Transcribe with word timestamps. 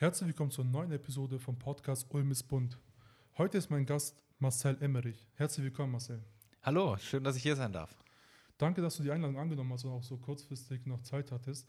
Herzlich 0.00 0.28
willkommen 0.28 0.50
zur 0.50 0.64
neuen 0.64 0.92
Episode 0.92 1.38
vom 1.38 1.58
Podcast 1.58 2.06
Ulm 2.14 2.30
ist 2.30 2.44
bunt. 2.44 2.78
Heute 3.36 3.58
ist 3.58 3.68
mein 3.68 3.84
Gast 3.84 4.24
Marcel 4.38 4.78
Emmerich. 4.80 5.28
Herzlich 5.34 5.64
willkommen, 5.64 5.92
Marcel. 5.92 6.24
Hallo, 6.62 6.96
schön, 6.96 7.22
dass 7.22 7.36
ich 7.36 7.42
hier 7.42 7.54
sein 7.54 7.70
darf. 7.70 7.94
Danke, 8.56 8.80
dass 8.80 8.96
du 8.96 9.02
die 9.02 9.10
Einladung 9.10 9.36
angenommen 9.36 9.70
hast 9.74 9.84
und 9.84 9.90
auch 9.90 10.02
so 10.02 10.16
kurzfristig 10.16 10.86
noch 10.86 11.02
Zeit 11.02 11.30
hattest. 11.30 11.68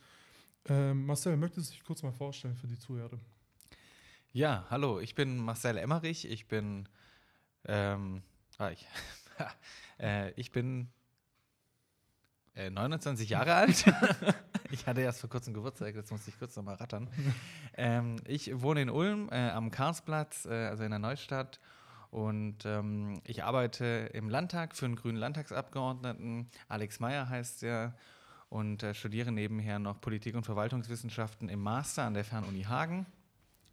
Ähm, 0.64 1.06
Marcel, 1.06 1.36
möchtest 1.36 1.72
du 1.72 1.74
dich 1.74 1.84
kurz 1.84 2.04
mal 2.04 2.14
vorstellen 2.14 2.56
für 2.56 2.68
die 2.68 2.80
Zuhörer? 2.80 3.20
Ja, 4.32 4.66
hallo, 4.70 5.02
ich 5.02 5.14
bin 5.14 5.36
Marcel 5.36 5.78
Emmerich. 5.78 6.26
Ich 6.26 6.48
bin, 6.48 6.88
ähm, 7.66 8.24
ah, 8.58 8.72
ich, 8.72 8.88
äh, 10.00 10.32
ich 10.40 10.54
bin 10.54 10.88
äh, 12.54 12.70
29 12.70 13.30
Jahre 13.30 13.56
alt. 13.56 13.84
ich 14.72 14.88
hatte 14.88 15.02
erst 15.02 15.20
vor 15.22 15.30
kurzem 15.30 15.54
Geburtstag, 15.54 15.96
jetzt 15.96 16.12
musste 16.12 16.30
ich 16.30 16.40
kurz 16.40 16.56
nochmal 16.56 16.76
rattern. 16.76 17.10
Ähm, 17.78 18.18
ich 18.28 18.62
wohne 18.62 18.82
in 18.82 18.90
Ulm 18.90 19.30
äh, 19.32 19.50
am 19.50 19.72
Karlsplatz, 19.72 20.46
äh, 20.46 20.68
also 20.68 20.84
in 20.84 20.90
der 20.90 21.00
Neustadt. 21.00 21.62
Und 22.12 22.66
ähm, 22.66 23.22
ich 23.26 23.46
arbeite 23.46 24.10
im 24.14 24.30
Landtag 24.30 24.76
für 24.76 24.86
einen 24.86 24.98
grünen 24.98 25.18
Landtagsabgeordneten. 25.18 26.50
Alex 26.68 27.00
Meyer 27.00 27.30
heißt 27.30 27.64
er. 27.64 27.96
Und 28.50 28.84
äh, 28.84 28.94
studiere 28.94 29.32
nebenher 29.32 29.80
noch 29.80 30.02
Politik- 30.02 30.36
und 30.36 30.44
Verwaltungswissenschaften 30.44 31.48
im 31.48 31.62
Master 31.62 32.04
an 32.04 32.14
der 32.14 32.26
Fernuni 32.26 32.64
Hagen. 32.64 33.06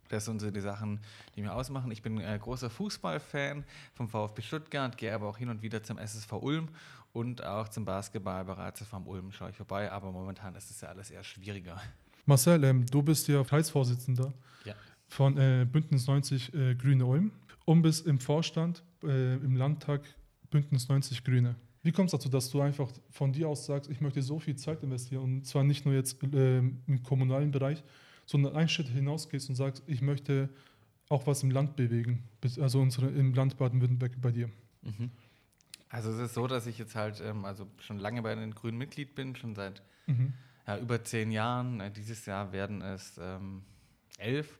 Das 0.08 0.24
sind 0.24 0.40
so 0.40 0.50
die 0.50 0.60
Sachen, 0.60 1.00
die 1.36 1.42
mir 1.42 1.54
ausmachen. 1.54 1.90
Ich 1.90 2.02
bin 2.02 2.18
äh, 2.18 2.38
großer 2.40 2.70
Fußballfan 2.70 3.64
vom 3.94 4.08
VfB 4.08 4.42
Stuttgart, 4.42 4.96
gehe 4.96 5.14
aber 5.14 5.28
auch 5.28 5.38
hin 5.38 5.48
und 5.48 5.62
wieder 5.62 5.82
zum 5.82 5.98
SSV 5.98 6.32
Ulm 6.32 6.68
und 7.12 7.44
auch 7.44 7.68
zum 7.68 7.84
Basketball 7.84 8.44
bereits 8.44 8.82
vom 8.82 9.06
Ulm 9.06 9.32
schaue 9.32 9.50
ich 9.50 9.56
vorbei. 9.56 9.90
Aber 9.90 10.12
momentan 10.12 10.54
ist 10.54 10.70
es 10.70 10.80
ja 10.80 10.88
alles 10.88 11.10
eher 11.10 11.24
schwieriger. 11.24 11.80
Marcel, 12.26 12.62
ähm, 12.64 12.84
du 12.86 13.02
bist 13.02 13.26
ja 13.28 13.42
Kreisvorsitzender 13.42 14.32
ja. 14.64 14.74
von 15.08 15.36
äh, 15.38 15.66
Bündnis 15.70 16.06
90 16.06 16.52
äh, 16.52 16.74
Grüne 16.74 17.06
Ulm 17.06 17.32
und 17.64 17.82
bist 17.82 18.06
im 18.06 18.20
Vorstand 18.20 18.82
äh, 19.02 19.34
im 19.36 19.56
Landtag 19.56 20.02
Bündnis 20.50 20.88
90 20.88 21.24
Grüne. 21.24 21.56
Wie 21.82 21.92
kommt 21.92 22.08
es 22.08 22.12
dazu, 22.12 22.28
dass 22.28 22.50
du 22.50 22.60
einfach 22.60 22.90
von 23.10 23.32
dir 23.32 23.48
aus 23.48 23.64
sagst, 23.64 23.90
ich 23.90 24.00
möchte 24.00 24.20
so 24.20 24.38
viel 24.38 24.56
Zeit 24.56 24.82
investieren 24.82 25.22
und 25.22 25.46
zwar 25.46 25.64
nicht 25.64 25.86
nur 25.86 25.94
jetzt 25.94 26.22
äh, 26.22 26.58
im 26.58 27.02
kommunalen 27.02 27.50
Bereich, 27.50 27.82
sondern 28.28 28.56
einen 28.56 28.68
Schritt 28.68 28.88
hinausgehst 28.88 29.48
und 29.48 29.54
sagst, 29.54 29.82
ich 29.86 30.02
möchte 30.02 30.50
auch 31.08 31.26
was 31.26 31.42
im 31.42 31.50
Land 31.50 31.76
bewegen, 31.76 32.28
also 32.60 32.80
unsere, 32.80 33.08
im 33.08 33.32
Land 33.32 33.56
Baden-Württemberg 33.56 34.20
bei 34.20 34.30
dir? 34.30 34.50
Mhm. 34.82 35.10
Also 35.88 36.10
es 36.10 36.18
ist 36.18 36.34
so, 36.34 36.46
dass 36.46 36.66
ich 36.66 36.76
jetzt 36.76 36.94
halt 36.94 37.22
ähm, 37.24 37.46
also 37.46 37.66
schon 37.78 37.98
lange 37.98 38.20
bei 38.20 38.34
den 38.34 38.54
Grünen 38.54 38.76
Mitglied 38.76 39.14
bin, 39.14 39.34
schon 39.34 39.54
seit 39.54 39.82
mhm. 40.06 40.34
ja, 40.66 40.76
über 40.76 41.02
zehn 41.02 41.30
Jahren. 41.30 41.80
Äh, 41.80 41.90
dieses 41.90 42.26
Jahr 42.26 42.52
werden 42.52 42.82
es 42.82 43.18
ähm, 43.18 43.62
elf. 44.18 44.58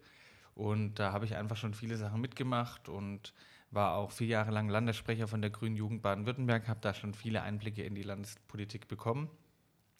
Und 0.55 0.99
da 0.99 1.13
habe 1.13 1.27
ich 1.27 1.37
einfach 1.37 1.59
schon 1.59 1.75
viele 1.75 1.99
Sachen 1.99 2.23
mitgemacht 2.23 2.89
und 2.89 3.35
war 3.71 3.97
auch 3.97 4.13
vier 4.13 4.29
Jahre 4.29 4.51
lang 4.51 4.71
Landessprecher 4.71 5.29
von 5.29 5.43
der 5.43 5.51
Grünen 5.51 5.77
Jugend 5.77 6.01
Baden-Württemberg, 6.01 6.69
habe 6.69 6.81
da 6.81 6.95
schon 6.95 7.13
viele 7.13 7.43
Einblicke 7.43 7.83
in 7.83 7.95
die 7.95 8.03
Landespolitik 8.03 8.89
bekommen 8.89 9.29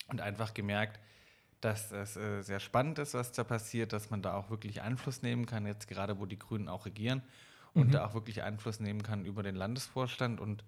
und 0.09 0.23
einfach 0.23 0.55
gemerkt, 0.55 0.99
dass 1.61 1.93
es 1.93 2.17
äh, 2.17 2.43
sehr 2.43 2.61
spannend 2.61 2.99
ist, 2.99 3.15
was 3.15 3.33
da 3.33 3.45
passiert, 3.45 3.93
dass 3.93 4.11
man 4.11 4.23
da 4.23 4.35
auch 4.35 4.51
wirklich 4.51 4.83
Einfluss 4.83 5.23
nehmen 5.23 5.47
kann, 5.47 5.67
jetzt 5.67 5.89
gerade 5.89 6.19
wo 6.19 6.27
die 6.27 6.39
Grünen 6.39 6.69
auch 6.69 6.87
regieren 6.87 7.23
und 7.75 7.89
mhm. 7.89 7.93
da 7.93 8.07
auch 8.07 8.15
wirklich 8.15 8.43
Einfluss 8.43 8.81
nehmen 8.81 9.03
kann 9.03 9.25
über 9.25 9.43
den 9.43 9.57
Landesvorstand. 9.57 10.41
Und 10.41 10.65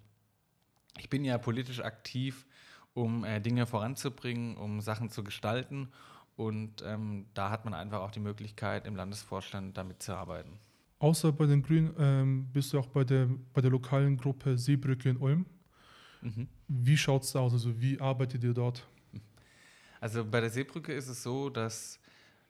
ich 0.97 1.09
bin 1.09 1.23
ja 1.23 1.37
politisch 1.37 1.81
aktiv, 1.81 2.45
um 2.93 3.23
äh, 3.23 3.39
Dinge 3.39 3.65
voranzubringen, 3.65 4.57
um 4.57 4.81
Sachen 4.81 5.09
zu 5.09 5.23
gestalten. 5.23 5.89
Und 6.35 6.81
ähm, 6.85 7.25
da 7.33 7.49
hat 7.49 7.65
man 7.65 7.73
einfach 7.73 7.99
auch 7.99 8.11
die 8.11 8.19
Möglichkeit, 8.19 8.85
im 8.85 8.95
Landesvorstand 8.95 9.77
damit 9.77 10.01
zu 10.01 10.15
arbeiten. 10.15 10.59
Außer 10.99 11.31
bei 11.31 11.45
den 11.45 11.63
Grünen 11.63 11.93
ähm, 11.97 12.47
bist 12.53 12.73
du 12.73 12.79
auch 12.79 12.87
bei 12.87 13.03
der, 13.03 13.27
bei 13.53 13.61
der 13.61 13.71
lokalen 13.71 14.17
Gruppe 14.17 14.57
Seebrücke 14.57 15.09
in 15.09 15.17
Ulm. 15.17 15.45
Mhm. 16.21 16.47
Wie 16.67 16.97
schaut 16.97 17.23
es 17.23 17.31
da 17.31 17.39
aus? 17.39 17.53
Also 17.53 17.79
wie 17.81 17.99
arbeitet 17.99 18.43
ihr 18.43 18.53
dort? 18.53 18.87
Also 20.01 20.25
bei 20.25 20.41
der 20.41 20.49
Seebrücke 20.49 20.91
ist 20.91 21.07
es 21.07 21.23
so, 21.23 21.49
dass 21.49 21.99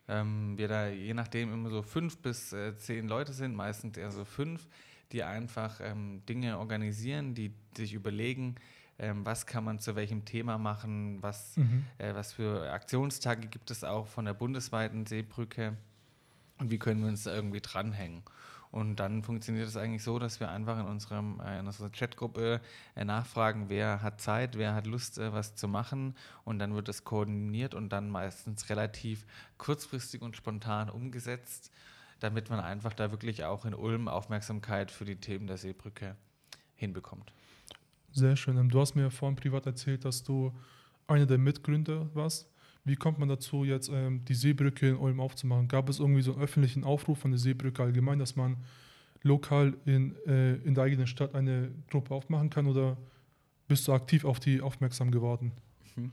ähm, 0.07 0.57
wir 0.57 0.67
da 0.67 0.87
je 0.87 1.13
nachdem 1.13 1.53
immer 1.53 1.69
so 1.69 1.83
fünf 1.83 2.17
bis 2.17 2.53
äh, 2.53 2.75
zehn 2.77 3.07
Leute 3.07 3.33
sind, 3.33 3.55
meistens 3.55 3.97
eher 3.97 4.09
so 4.09 4.25
fünf, 4.25 4.67
die 5.11 5.23
einfach 5.23 5.79
ähm, 5.81 6.23
Dinge 6.27 6.57
organisieren, 6.57 7.35
die 7.35 7.53
sich 7.75 7.93
überlegen, 7.93 8.55
ähm, 8.97 9.25
was 9.25 9.45
kann 9.45 9.65
man 9.65 9.79
zu 9.79 9.95
welchem 9.95 10.23
Thema 10.23 10.57
machen, 10.57 11.21
was, 11.21 11.57
mhm. 11.57 11.85
äh, 11.97 12.15
was 12.15 12.33
für 12.33 12.71
Aktionstage 12.71 13.47
gibt 13.47 13.69
es 13.69 13.83
auch 13.83 14.07
von 14.07 14.25
der 14.25 14.33
bundesweiten 14.33 15.05
Seebrücke 15.05 15.75
und 16.57 16.71
wie 16.71 16.79
können 16.79 17.01
wir 17.01 17.09
uns 17.09 17.23
da 17.23 17.33
irgendwie 17.35 17.61
dranhängen. 17.61 18.23
Und 18.71 18.95
dann 18.97 19.21
funktioniert 19.21 19.67
es 19.67 19.75
eigentlich 19.75 20.03
so, 20.03 20.17
dass 20.17 20.39
wir 20.39 20.49
einfach 20.49 20.79
in, 20.79 20.85
unserem, 20.85 21.41
äh, 21.41 21.59
in 21.59 21.67
unserer 21.67 21.89
Chatgruppe 21.89 22.61
äh, 22.95 23.03
nachfragen, 23.03 23.65
wer 23.67 24.01
hat 24.01 24.21
Zeit, 24.21 24.57
wer 24.57 24.73
hat 24.73 24.87
Lust, 24.87 25.17
äh, 25.17 25.33
was 25.33 25.55
zu 25.55 25.67
machen. 25.67 26.15
Und 26.45 26.59
dann 26.59 26.73
wird 26.73 26.87
es 26.87 27.03
koordiniert 27.03 27.75
und 27.75 27.89
dann 27.89 28.09
meistens 28.09 28.69
relativ 28.69 29.25
kurzfristig 29.57 30.21
und 30.21 30.37
spontan 30.37 30.89
umgesetzt, 30.89 31.71
damit 32.21 32.49
man 32.49 32.61
einfach 32.61 32.93
da 32.93 33.11
wirklich 33.11 33.43
auch 33.43 33.65
in 33.65 33.73
Ulm 33.73 34.07
Aufmerksamkeit 34.07 34.89
für 34.89 35.03
die 35.03 35.17
Themen 35.17 35.47
der 35.47 35.57
Seebrücke 35.57 36.15
hinbekommt. 36.75 37.33
Sehr 38.13 38.37
schön. 38.37 38.69
Du 38.69 38.79
hast 38.79 38.95
mir 38.95 39.11
vorhin 39.11 39.35
privat 39.35 39.65
erzählt, 39.65 40.05
dass 40.05 40.23
du 40.23 40.53
einer 41.07 41.25
der 41.25 41.37
Mitgründer 41.37 42.09
warst. 42.13 42.50
Wie 42.83 42.95
kommt 42.95 43.19
man 43.19 43.29
dazu, 43.29 43.63
jetzt 43.63 43.89
ähm, 43.89 44.25
die 44.25 44.33
Seebrücke 44.33 44.89
in 44.89 44.95
Ulm 44.97 45.19
aufzumachen? 45.19 45.67
Gab 45.67 45.87
es 45.89 45.99
irgendwie 45.99 46.21
so 46.21 46.33
einen 46.33 46.41
öffentlichen 46.41 46.83
Aufruf 46.83 47.19
von 47.19 47.31
der 47.31 47.39
Seebrücke 47.39 47.83
allgemein, 47.83 48.19
dass 48.19 48.35
man 48.35 48.57
lokal 49.23 49.75
in, 49.85 50.15
äh, 50.25 50.55
in 50.55 50.73
der 50.73 50.85
eigenen 50.85 51.07
Stadt 51.07 51.35
eine 51.35 51.71
Gruppe 51.89 52.13
aufmachen 52.13 52.49
kann 52.49 52.67
oder 52.67 52.97
bist 53.67 53.87
du 53.87 53.93
aktiv 53.93 54.25
auf 54.25 54.39
die 54.39 54.61
aufmerksam 54.61 55.11
geworden? 55.11 55.51
Mhm. 55.95 56.11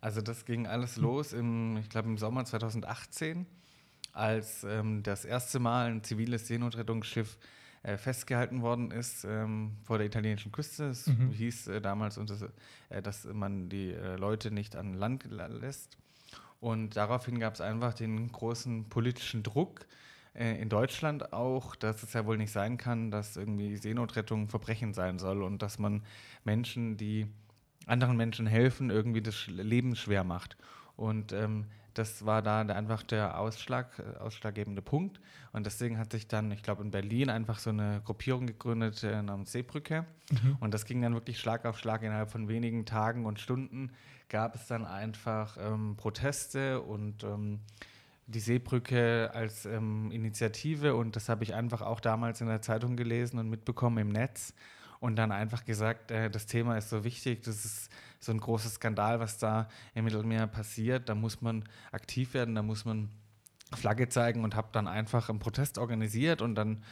Also 0.00 0.20
das 0.20 0.44
ging 0.44 0.66
alles 0.66 0.96
los 0.96 1.32
im, 1.32 1.76
ich 1.78 1.88
glaube 1.88 2.08
im 2.08 2.18
Sommer 2.18 2.44
2018, 2.44 3.46
als 4.12 4.64
ähm, 4.64 5.02
das 5.02 5.24
erste 5.24 5.58
Mal 5.58 5.90
ein 5.90 6.04
ziviles 6.04 6.46
Seenotrettungsschiff 6.46 7.36
äh, 7.82 7.96
festgehalten 7.96 8.62
worden 8.62 8.90
ist 8.90 9.24
ähm, 9.24 9.76
vor 9.84 9.98
der 9.98 10.06
italienischen 10.06 10.52
Küste. 10.52 10.88
Es 10.88 11.06
mhm. 11.06 11.30
hieß 11.30 11.68
äh, 11.68 11.80
damals, 11.80 12.18
und 12.18 12.30
das, 12.30 12.44
äh, 12.88 13.02
dass 13.02 13.24
man 13.24 13.68
die 13.68 13.92
äh, 13.92 14.16
Leute 14.16 14.50
nicht 14.50 14.76
an 14.76 14.94
Land 14.94 15.24
lässt. 15.28 15.96
Und 16.60 16.96
daraufhin 16.96 17.38
gab 17.38 17.54
es 17.54 17.60
einfach 17.60 17.94
den 17.94 18.32
großen 18.32 18.88
politischen 18.88 19.42
Druck 19.42 19.86
äh, 20.34 20.60
in 20.60 20.68
Deutschland 20.68 21.32
auch, 21.32 21.76
dass 21.76 22.02
es 22.02 22.12
ja 22.12 22.26
wohl 22.26 22.36
nicht 22.36 22.52
sein 22.52 22.78
kann, 22.78 23.10
dass 23.10 23.36
irgendwie 23.36 23.76
Seenotrettung 23.76 24.48
Verbrechen 24.48 24.94
sein 24.94 25.18
soll 25.18 25.42
und 25.42 25.62
dass 25.62 25.78
man 25.78 26.02
Menschen, 26.44 26.96
die 26.96 27.26
anderen 27.86 28.16
Menschen 28.16 28.46
helfen, 28.46 28.90
irgendwie 28.90 29.22
das 29.22 29.46
Leben 29.46 29.96
schwer 29.96 30.24
macht. 30.24 30.56
Und 30.96 31.32
ähm, 31.32 31.66
das 31.98 32.24
war 32.24 32.42
da 32.42 32.60
einfach 32.60 33.02
der 33.02 33.38
Ausschlag, 33.38 33.98
äh, 33.98 34.18
ausschlaggebende 34.18 34.82
Punkt. 34.82 35.20
Und 35.52 35.66
deswegen 35.66 35.98
hat 35.98 36.12
sich 36.12 36.28
dann, 36.28 36.50
ich 36.50 36.62
glaube, 36.62 36.82
in 36.82 36.90
Berlin 36.90 37.30
einfach 37.30 37.58
so 37.58 37.70
eine 37.70 38.00
Gruppierung 38.04 38.46
gegründet 38.46 39.02
äh, 39.02 39.22
namens 39.22 39.52
Seebrücke. 39.52 40.04
Mhm. 40.30 40.56
Und 40.60 40.74
das 40.74 40.84
ging 40.84 41.02
dann 41.02 41.14
wirklich 41.14 41.38
Schlag 41.38 41.64
auf 41.64 41.78
Schlag. 41.78 42.02
Innerhalb 42.02 42.30
von 42.30 42.48
wenigen 42.48 42.86
Tagen 42.86 43.26
und 43.26 43.40
Stunden 43.40 43.92
gab 44.28 44.54
es 44.54 44.66
dann 44.66 44.84
einfach 44.84 45.56
ähm, 45.60 45.96
Proteste 45.96 46.82
und 46.82 47.24
ähm, 47.24 47.60
die 48.26 48.40
Seebrücke 48.40 49.30
als 49.34 49.64
ähm, 49.64 50.10
Initiative. 50.10 50.94
Und 50.94 51.16
das 51.16 51.28
habe 51.28 51.44
ich 51.44 51.54
einfach 51.54 51.82
auch 51.82 52.00
damals 52.00 52.40
in 52.40 52.46
der 52.46 52.62
Zeitung 52.62 52.96
gelesen 52.96 53.38
und 53.38 53.48
mitbekommen 53.48 53.98
im 53.98 54.08
Netz 54.08 54.54
und 55.00 55.16
dann 55.16 55.32
einfach 55.32 55.64
gesagt, 55.64 56.10
äh, 56.10 56.30
das 56.30 56.46
Thema 56.46 56.76
ist 56.76 56.90
so 56.90 57.04
wichtig, 57.04 57.42
das 57.42 57.64
ist 57.64 57.90
so 58.20 58.32
ein 58.32 58.40
großer 58.40 58.68
Skandal, 58.68 59.20
was 59.20 59.38
da 59.38 59.68
im 59.94 60.04
Mittelmeer 60.04 60.46
passiert, 60.46 61.08
da 61.08 61.14
muss 61.14 61.40
man 61.40 61.64
aktiv 61.92 62.34
werden, 62.34 62.54
da 62.54 62.62
muss 62.62 62.84
man 62.84 63.08
Flagge 63.74 64.08
zeigen 64.08 64.44
und 64.44 64.54
habe 64.54 64.68
dann 64.72 64.88
einfach 64.88 65.28
einen 65.28 65.38
Protest 65.38 65.78
organisiert 65.78 66.42
und 66.42 66.54
dann 66.54 66.82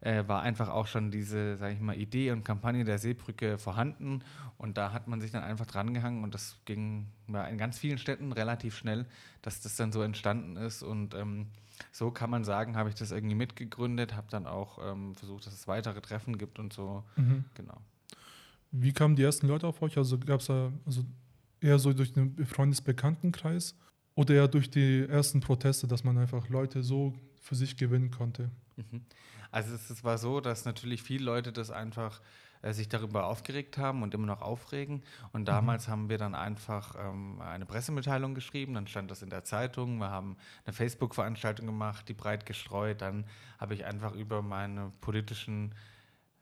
äh, 0.00 0.24
war 0.26 0.42
einfach 0.42 0.68
auch 0.68 0.86
schon 0.86 1.10
diese, 1.10 1.56
sage 1.56 1.74
ich 1.74 1.80
mal, 1.80 1.96
Idee 1.96 2.30
und 2.30 2.44
Kampagne 2.44 2.84
der 2.84 2.98
Seebrücke 2.98 3.58
vorhanden 3.58 4.22
und 4.58 4.76
da 4.76 4.92
hat 4.92 5.08
man 5.08 5.20
sich 5.20 5.30
dann 5.30 5.42
einfach 5.42 5.66
drangehangen 5.66 6.22
und 6.22 6.34
das 6.34 6.58
ging 6.66 7.06
ja, 7.28 7.44
in 7.46 7.58
ganz 7.58 7.78
vielen 7.78 7.98
Städten 7.98 8.32
relativ 8.32 8.76
schnell, 8.76 9.06
dass 9.42 9.60
das 9.62 9.76
dann 9.76 9.92
so 9.92 10.02
entstanden 10.02 10.56
ist 10.56 10.82
und 10.82 11.14
ähm, 11.14 11.46
so 11.92 12.10
kann 12.10 12.30
man 12.30 12.44
sagen, 12.44 12.76
habe 12.76 12.88
ich 12.88 12.94
das 12.94 13.10
irgendwie 13.10 13.34
mitgegründet, 13.34 14.14
habe 14.14 14.26
dann 14.30 14.46
auch 14.46 14.78
ähm, 14.82 15.14
versucht, 15.14 15.46
dass 15.46 15.54
es 15.54 15.68
weitere 15.68 16.00
Treffen 16.00 16.38
gibt 16.38 16.58
und 16.58 16.72
so. 16.72 17.04
Mhm. 17.16 17.44
Genau. 17.54 17.80
Wie 18.70 18.92
kamen 18.92 19.16
die 19.16 19.22
ersten 19.22 19.46
Leute 19.46 19.66
auf 19.66 19.80
euch? 19.82 19.96
Also 19.96 20.18
gab 20.18 20.40
es 20.40 20.46
da 20.46 20.72
also 20.84 21.04
eher 21.60 21.78
so 21.78 21.92
durch 21.92 22.12
den 22.12 22.44
Freundesbekanntenkreis 22.44 23.74
oder 24.14 24.34
eher 24.34 24.48
durch 24.48 24.70
die 24.70 25.06
ersten 25.08 25.40
Proteste, 25.40 25.86
dass 25.86 26.04
man 26.04 26.18
einfach 26.18 26.48
Leute 26.48 26.82
so 26.82 27.14
für 27.40 27.54
sich 27.54 27.76
gewinnen 27.76 28.10
konnte? 28.10 28.50
Mhm. 28.76 29.02
Also 29.50 29.74
es, 29.74 29.88
es, 29.90 30.04
war 30.04 30.18
so, 30.18 30.40
dass 30.40 30.64
natürlich 30.64 31.02
viele 31.02 31.24
Leute 31.24 31.52
das 31.52 31.70
einfach 31.70 32.20
äh, 32.62 32.72
sich 32.72 32.88
darüber 32.88 33.26
aufgeregt 33.26 33.78
haben 33.78 34.02
und 34.02 34.14
immer 34.14 34.26
noch 34.26 34.42
aufregen. 34.42 35.02
Und 35.32 35.42
mhm. 35.42 35.46
damals 35.46 35.86
mhm. 35.86 35.92
haben 35.92 36.08
wir 36.08 36.18
dann 36.18 36.34
einfach 36.34 36.94
ähm, 36.98 37.40
eine 37.40 37.66
Pressemitteilung 37.66 38.34
geschrieben, 38.34 38.74
dann 38.74 38.86
stand 38.86 39.10
das 39.10 39.22
in 39.22 39.30
der 39.30 39.44
Zeitung, 39.44 39.98
wir 39.98 40.10
haben 40.10 40.36
eine 40.64 40.72
Facebook-Veranstaltung 40.72 41.66
gemacht, 41.66 42.08
die 42.08 42.14
breit 42.14 42.46
gestreut, 42.46 43.02
dann 43.02 43.24
habe 43.58 43.74
ich 43.74 43.84
einfach 43.84 44.14
über 44.14 44.42
meine 44.42 44.92
politischen 45.00 45.74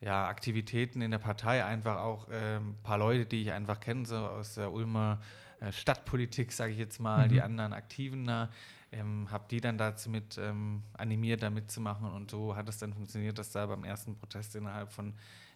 ja, 0.00 0.26
Aktivitäten 0.28 1.00
in 1.00 1.10
der 1.10 1.18
Partei 1.18 1.64
einfach 1.64 1.96
auch 1.96 2.28
äh, 2.28 2.56
ein 2.56 2.76
paar 2.82 2.98
Leute, 2.98 3.26
die 3.26 3.42
ich 3.42 3.52
einfach 3.52 3.80
kenne, 3.80 4.04
so 4.04 4.16
aus 4.16 4.54
der 4.54 4.70
Ulmer 4.72 5.20
äh, 5.60 5.72
Stadtpolitik, 5.72 6.52
sage 6.52 6.72
ich 6.72 6.78
jetzt 6.78 7.00
mal, 7.00 7.26
mhm. 7.26 7.30
die 7.30 7.42
anderen 7.42 7.72
Aktiven 7.72 8.26
da, 8.26 8.50
ähm, 8.92 9.30
habe 9.30 9.44
die 9.50 9.60
dann 9.60 9.78
dazu 9.78 10.10
mit 10.10 10.38
ähm, 10.38 10.82
animiert, 10.92 11.42
da 11.42 11.50
mitzumachen 11.50 12.10
und 12.10 12.30
so 12.30 12.54
hat 12.54 12.68
es 12.68 12.78
dann 12.78 12.92
funktioniert, 12.92 13.38
dass 13.38 13.50
da 13.50 13.66
beim 13.66 13.84
ersten 13.84 14.14
Protest 14.14 14.54
innerhalb 14.56 14.92
von, 14.92 15.14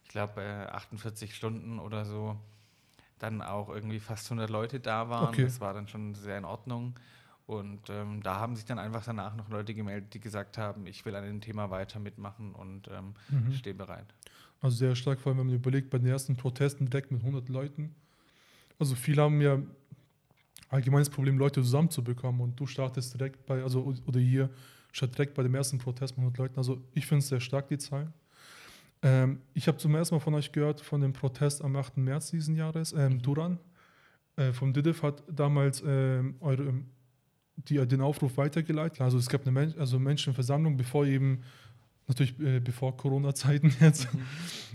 ich 0.09 0.13
glaube, 0.13 0.43
äh, 0.43 0.67
48 0.71 1.35
Stunden 1.35 1.79
oder 1.79 2.07
so 2.07 2.35
dann 3.19 3.43
auch 3.43 3.69
irgendwie 3.69 4.01
fast 4.01 4.31
100 4.31 4.49
Leute 4.49 4.81
da 4.81 5.11
waren. 5.11 5.29
Okay. 5.29 5.45
Das 5.45 5.61
war 5.61 5.75
dann 5.75 5.87
schon 5.87 6.15
sehr 6.15 6.39
in 6.39 6.47
Ordnung. 6.47 6.95
Und 7.47 7.91
ähm, 7.91 8.23
da 8.23 8.37
haben 8.37 8.57
sich 8.57 8.65
dann 8.65 8.79
einfach 8.79 9.05
danach 9.05 9.37
noch 9.37 9.51
Leute 9.51 9.75
gemeldet, 9.75 10.15
die 10.15 10.21
gesagt 10.21 10.57
haben, 10.57 10.87
ich 10.87 11.05
will 11.05 11.15
an 11.15 11.25
dem 11.25 11.43
Thema 11.43 11.71
weiter 11.71 11.99
mitmachen 11.99 12.55
und 12.55 12.89
ähm, 12.89 13.15
mhm. 13.29 13.53
stehe 13.53 13.75
bereit. 13.75 14.15
Also 14.63 14.77
sehr 14.77 14.97
stark, 14.97 15.21
vor 15.21 15.31
allem 15.31 15.41
wenn 15.41 15.47
man 15.49 15.57
überlegt, 15.57 15.91
bei 15.91 15.99
den 15.99 16.07
ersten 16.07 16.37
Protesten 16.37 16.89
direkt 16.89 17.11
mit 17.11 17.21
100 17.21 17.51
Leuten. 17.51 17.95
Also 18.79 18.95
viele 18.95 19.23
haben 19.23 19.43
ja 19.43 19.59
allgemeines 20.71 21.11
Problem, 21.11 21.37
Leute 21.37 21.61
zusammenzubekommen 21.61 22.41
und 22.41 22.59
du 22.59 22.67
startest 22.67 23.13
direkt 23.13 23.45
bei, 23.45 23.63
also 23.63 23.95
oder 24.07 24.21
hier, 24.21 24.49
statt 24.93 25.13
direkt 25.17 25.35
bei 25.35 25.43
dem 25.43 25.55
ersten 25.55 25.77
Protest 25.79 26.17
mit 26.17 26.23
100 26.23 26.39
Leuten. 26.39 26.57
Also 26.57 26.81
ich 26.95 27.07
finde 27.07 27.21
es 27.21 27.29
sehr 27.29 27.41
stark, 27.41 27.69
die 27.69 27.79
Zahl. 27.79 28.11
Ähm, 29.03 29.41
ich 29.55 29.69
habe 29.69 29.79
zum 29.79 29.95
ersten 29.95 30.15
Mal 30.15 30.21
von 30.21 30.35
euch 30.35 30.53
gehört, 30.53 30.81
von 30.81 31.01
dem 31.01 31.13
Protest 31.13 31.63
am 31.63 31.77
8. 31.77 31.97
März 31.99 32.31
diesen 32.31 32.57
Jahres, 32.57 32.93
ähm, 32.93 33.15
mhm. 33.15 33.23
Duran. 33.23 33.59
Äh, 34.37 34.53
vom 34.53 34.73
DIDIF 34.73 35.03
hat 35.03 35.23
damals 35.29 35.83
ähm, 35.87 36.37
eure 36.41 36.75
die 37.67 37.85
den 37.87 38.01
Aufruf 38.01 38.37
weitergeleitet. 38.37 39.01
Also 39.01 39.19
es 39.19 39.29
gab 39.29 39.43
eine 39.43 39.51
Men 39.51 39.75
also 39.79 39.99
Menschenversammlung, 39.99 40.77
bevor 40.77 41.07
eben, 41.07 41.43
natürlich 42.07 42.39
äh, 42.41 42.61
bevor 42.61 42.97
Corona-Zeiten 42.97 43.75
jetzt, 43.81 44.13
mhm. 44.13 44.21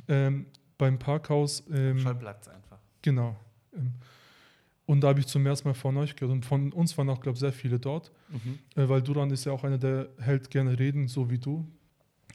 ähm, 0.07 0.45
beim 0.77 0.99
Parkhaus. 0.99 1.63
Ähm, 1.71 1.99
Schallplatz 1.99 2.47
einfach. 2.47 2.79
Genau. 3.01 3.35
Ähm, 3.73 3.93
und 4.85 5.01
da 5.01 5.09
habe 5.09 5.21
ich 5.21 5.27
zum 5.27 5.45
ersten 5.45 5.69
Mal 5.69 5.73
von 5.73 5.95
euch 5.97 6.15
gehört. 6.15 6.33
Und 6.33 6.45
von 6.45 6.73
uns 6.73 6.97
waren 6.97 7.09
auch, 7.09 7.21
glaube 7.21 7.35
ich, 7.35 7.39
sehr 7.39 7.53
viele 7.53 7.79
dort. 7.79 8.11
Mhm. 8.29 8.59
Äh, 8.75 8.89
weil 8.89 9.01
Duran 9.01 9.31
ist 9.31 9.45
ja 9.45 9.53
auch 9.53 9.63
einer, 9.63 9.77
der 9.77 10.09
hält 10.19 10.49
gerne 10.49 10.77
Reden, 10.77 11.07
so 11.07 11.29
wie 11.29 11.37
du. 11.37 11.65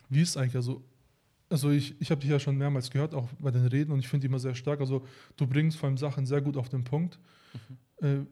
Wie 0.09 0.23
ist 0.23 0.37
eigentlich? 0.37 0.57
Also, 0.57 0.83
also 1.51 1.71
ich, 1.71 2.01
ich 2.01 2.11
habe 2.11 2.21
dich 2.21 2.31
ja 2.31 2.39
schon 2.39 2.57
mehrmals 2.57 2.91
gehört, 2.91 3.15
auch 3.15 3.29
bei 3.39 3.51
den 3.51 3.67
Reden, 3.67 3.93
und 3.93 4.01
ich 4.01 4.09
finde 4.09 4.23
die 4.23 4.27
immer 4.29 4.39
sehr 4.39 4.55
stark. 4.55 4.81
Also 4.81 5.07
du 5.37 5.47
bringst 5.47 5.79
vor 5.79 5.89
allem 5.89 5.97
Sachen 5.97 6.27
sehr 6.27 6.41
gut 6.41 6.57
auf 6.57 6.69
den 6.69 6.85
Punkt. 6.85 7.19
Mhm. 8.01 8.07
Äh, 8.07 8.27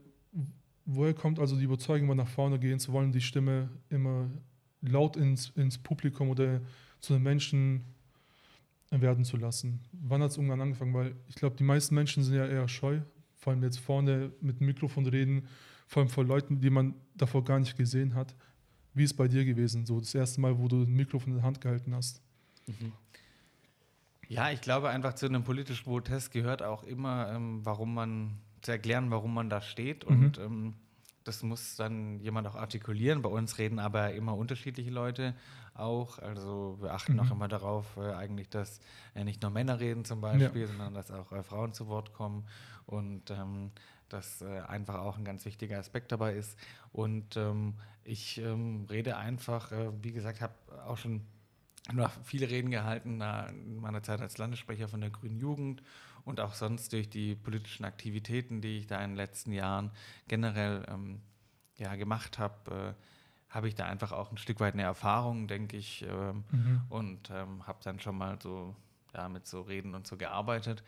woher 0.84 1.14
kommt 1.14 1.38
also 1.38 1.56
die 1.56 1.64
Überzeugung, 1.64 2.06
immer 2.06 2.14
nach 2.14 2.28
vorne 2.28 2.58
gehen 2.58 2.78
zu 2.78 2.92
wollen, 2.92 3.12
die 3.12 3.20
Stimme 3.20 3.70
immer 3.88 4.30
laut 4.82 5.16
ins, 5.16 5.50
ins 5.50 5.78
Publikum 5.78 6.30
oder 6.30 6.60
zu 7.00 7.14
den 7.14 7.22
Menschen 7.22 7.84
werden 8.90 9.24
zu 9.24 9.36
lassen? 9.36 9.80
Wann 9.92 10.22
hat 10.22 10.30
es 10.30 10.36
irgendwann 10.36 10.60
angefangen? 10.60 10.94
Weil 10.94 11.16
ich 11.28 11.36
glaube, 11.36 11.56
die 11.56 11.64
meisten 11.64 11.94
Menschen 11.94 12.22
sind 12.22 12.34
ja 12.34 12.46
eher 12.46 12.68
scheu, 12.68 13.00
vor 13.36 13.52
allem 13.52 13.62
jetzt 13.62 13.78
vorne 13.78 14.32
mit 14.40 14.60
dem 14.60 14.66
Mikrofon 14.66 15.06
reden, 15.06 15.46
vor 15.86 16.02
allem 16.02 16.10
vor 16.10 16.24
Leuten, 16.24 16.60
die 16.60 16.70
man 16.70 16.94
davor 17.14 17.44
gar 17.44 17.58
nicht 17.58 17.76
gesehen 17.76 18.14
hat. 18.14 18.34
Wie 18.92 19.04
ist 19.04 19.12
es 19.12 19.16
bei 19.16 19.28
dir 19.28 19.44
gewesen, 19.44 19.86
so 19.86 20.00
das 20.00 20.14
erste 20.14 20.40
Mal, 20.40 20.58
wo 20.58 20.68
du 20.68 20.82
ein 20.82 20.92
Mikrofon 20.92 21.32
in 21.32 21.38
der 21.38 21.44
Hand 21.44 21.60
gehalten 21.60 21.94
hast? 21.94 22.22
Mhm. 22.66 22.92
Ja, 24.28 24.50
ich 24.50 24.60
glaube 24.60 24.88
einfach 24.88 25.14
zu 25.14 25.26
einem 25.26 25.44
politischen 25.44 25.84
Protest 25.84 26.32
gehört 26.32 26.62
auch 26.62 26.82
immer, 26.82 27.32
ähm, 27.32 27.64
warum 27.64 27.94
man 27.94 28.38
zu 28.62 28.72
erklären, 28.72 29.10
warum 29.10 29.32
man 29.34 29.48
da 29.48 29.60
steht. 29.60 30.08
Mhm. 30.08 30.24
Und 30.24 30.38
ähm, 30.38 30.74
das 31.24 31.42
muss 31.42 31.76
dann 31.76 32.20
jemand 32.20 32.46
auch 32.46 32.54
artikulieren. 32.54 33.22
Bei 33.22 33.28
uns 33.28 33.58
reden 33.58 33.78
aber 33.78 34.12
immer 34.14 34.36
unterschiedliche 34.36 34.90
Leute 34.90 35.34
auch. 35.74 36.18
Also 36.18 36.78
wir 36.80 36.92
achten 36.92 37.14
mhm. 37.14 37.20
auch 37.20 37.30
immer 37.30 37.48
darauf, 37.48 37.96
äh, 37.96 38.12
eigentlich, 38.12 38.48
dass 38.48 38.80
äh, 39.14 39.24
nicht 39.24 39.42
nur 39.42 39.50
Männer 39.50 39.80
reden 39.80 40.04
zum 40.04 40.20
Beispiel, 40.20 40.62
ja. 40.62 40.66
sondern 40.66 40.94
dass 40.94 41.10
auch 41.10 41.32
äh, 41.32 41.42
Frauen 41.42 41.72
zu 41.72 41.88
Wort 41.88 42.12
kommen. 42.12 42.46
Und 42.86 43.30
ähm, 43.30 43.70
das 44.08 44.42
äh, 44.42 44.60
einfach 44.60 44.96
auch 44.96 45.18
ein 45.18 45.24
ganz 45.24 45.44
wichtiger 45.44 45.78
Aspekt 45.78 46.12
dabei 46.12 46.34
ist. 46.34 46.58
Und 46.92 47.36
ähm, 47.36 47.74
ich 48.04 48.38
ähm, 48.38 48.86
rede 48.88 49.16
einfach, 49.16 49.72
äh, 49.72 49.90
wie 50.02 50.12
gesagt, 50.12 50.40
habe 50.40 50.54
auch 50.86 50.96
schon 50.96 51.22
noch 51.92 52.12
viele 52.24 52.48
Reden 52.48 52.70
gehalten 52.70 53.20
in 53.20 53.80
meiner 53.80 54.02
Zeit 54.02 54.20
als 54.20 54.38
Landessprecher 54.38 54.88
von 54.88 55.00
der 55.00 55.10
Grünen 55.10 55.36
Jugend 55.36 55.82
und 56.24 56.40
auch 56.40 56.54
sonst 56.54 56.92
durch 56.92 57.08
die 57.08 57.34
politischen 57.34 57.84
Aktivitäten, 57.84 58.60
die 58.60 58.78
ich 58.78 58.86
da 58.86 59.02
in 59.02 59.10
den 59.10 59.16
letzten 59.16 59.52
Jahren 59.52 59.90
generell 60.26 60.84
ähm, 60.88 61.20
ja, 61.76 61.94
gemacht 61.94 62.38
habe, 62.38 62.94
äh, 62.98 63.54
habe 63.54 63.68
ich 63.68 63.74
da 63.74 63.86
einfach 63.86 64.12
auch 64.12 64.32
ein 64.32 64.36
Stück 64.36 64.60
weit 64.60 64.74
eine 64.74 64.82
Erfahrung, 64.82 65.46
denke 65.46 65.76
ich, 65.76 66.02
ähm, 66.02 66.44
mhm. 66.50 66.82
und 66.88 67.30
ähm, 67.30 67.66
habe 67.66 67.78
dann 67.84 68.00
schon 68.00 68.18
mal 68.18 68.38
so 68.42 68.74
ja, 69.14 69.28
mit 69.28 69.46
so 69.46 69.62
Reden 69.62 69.94
und 69.94 70.06
so 70.06 70.16
gearbeitet. 70.16 70.82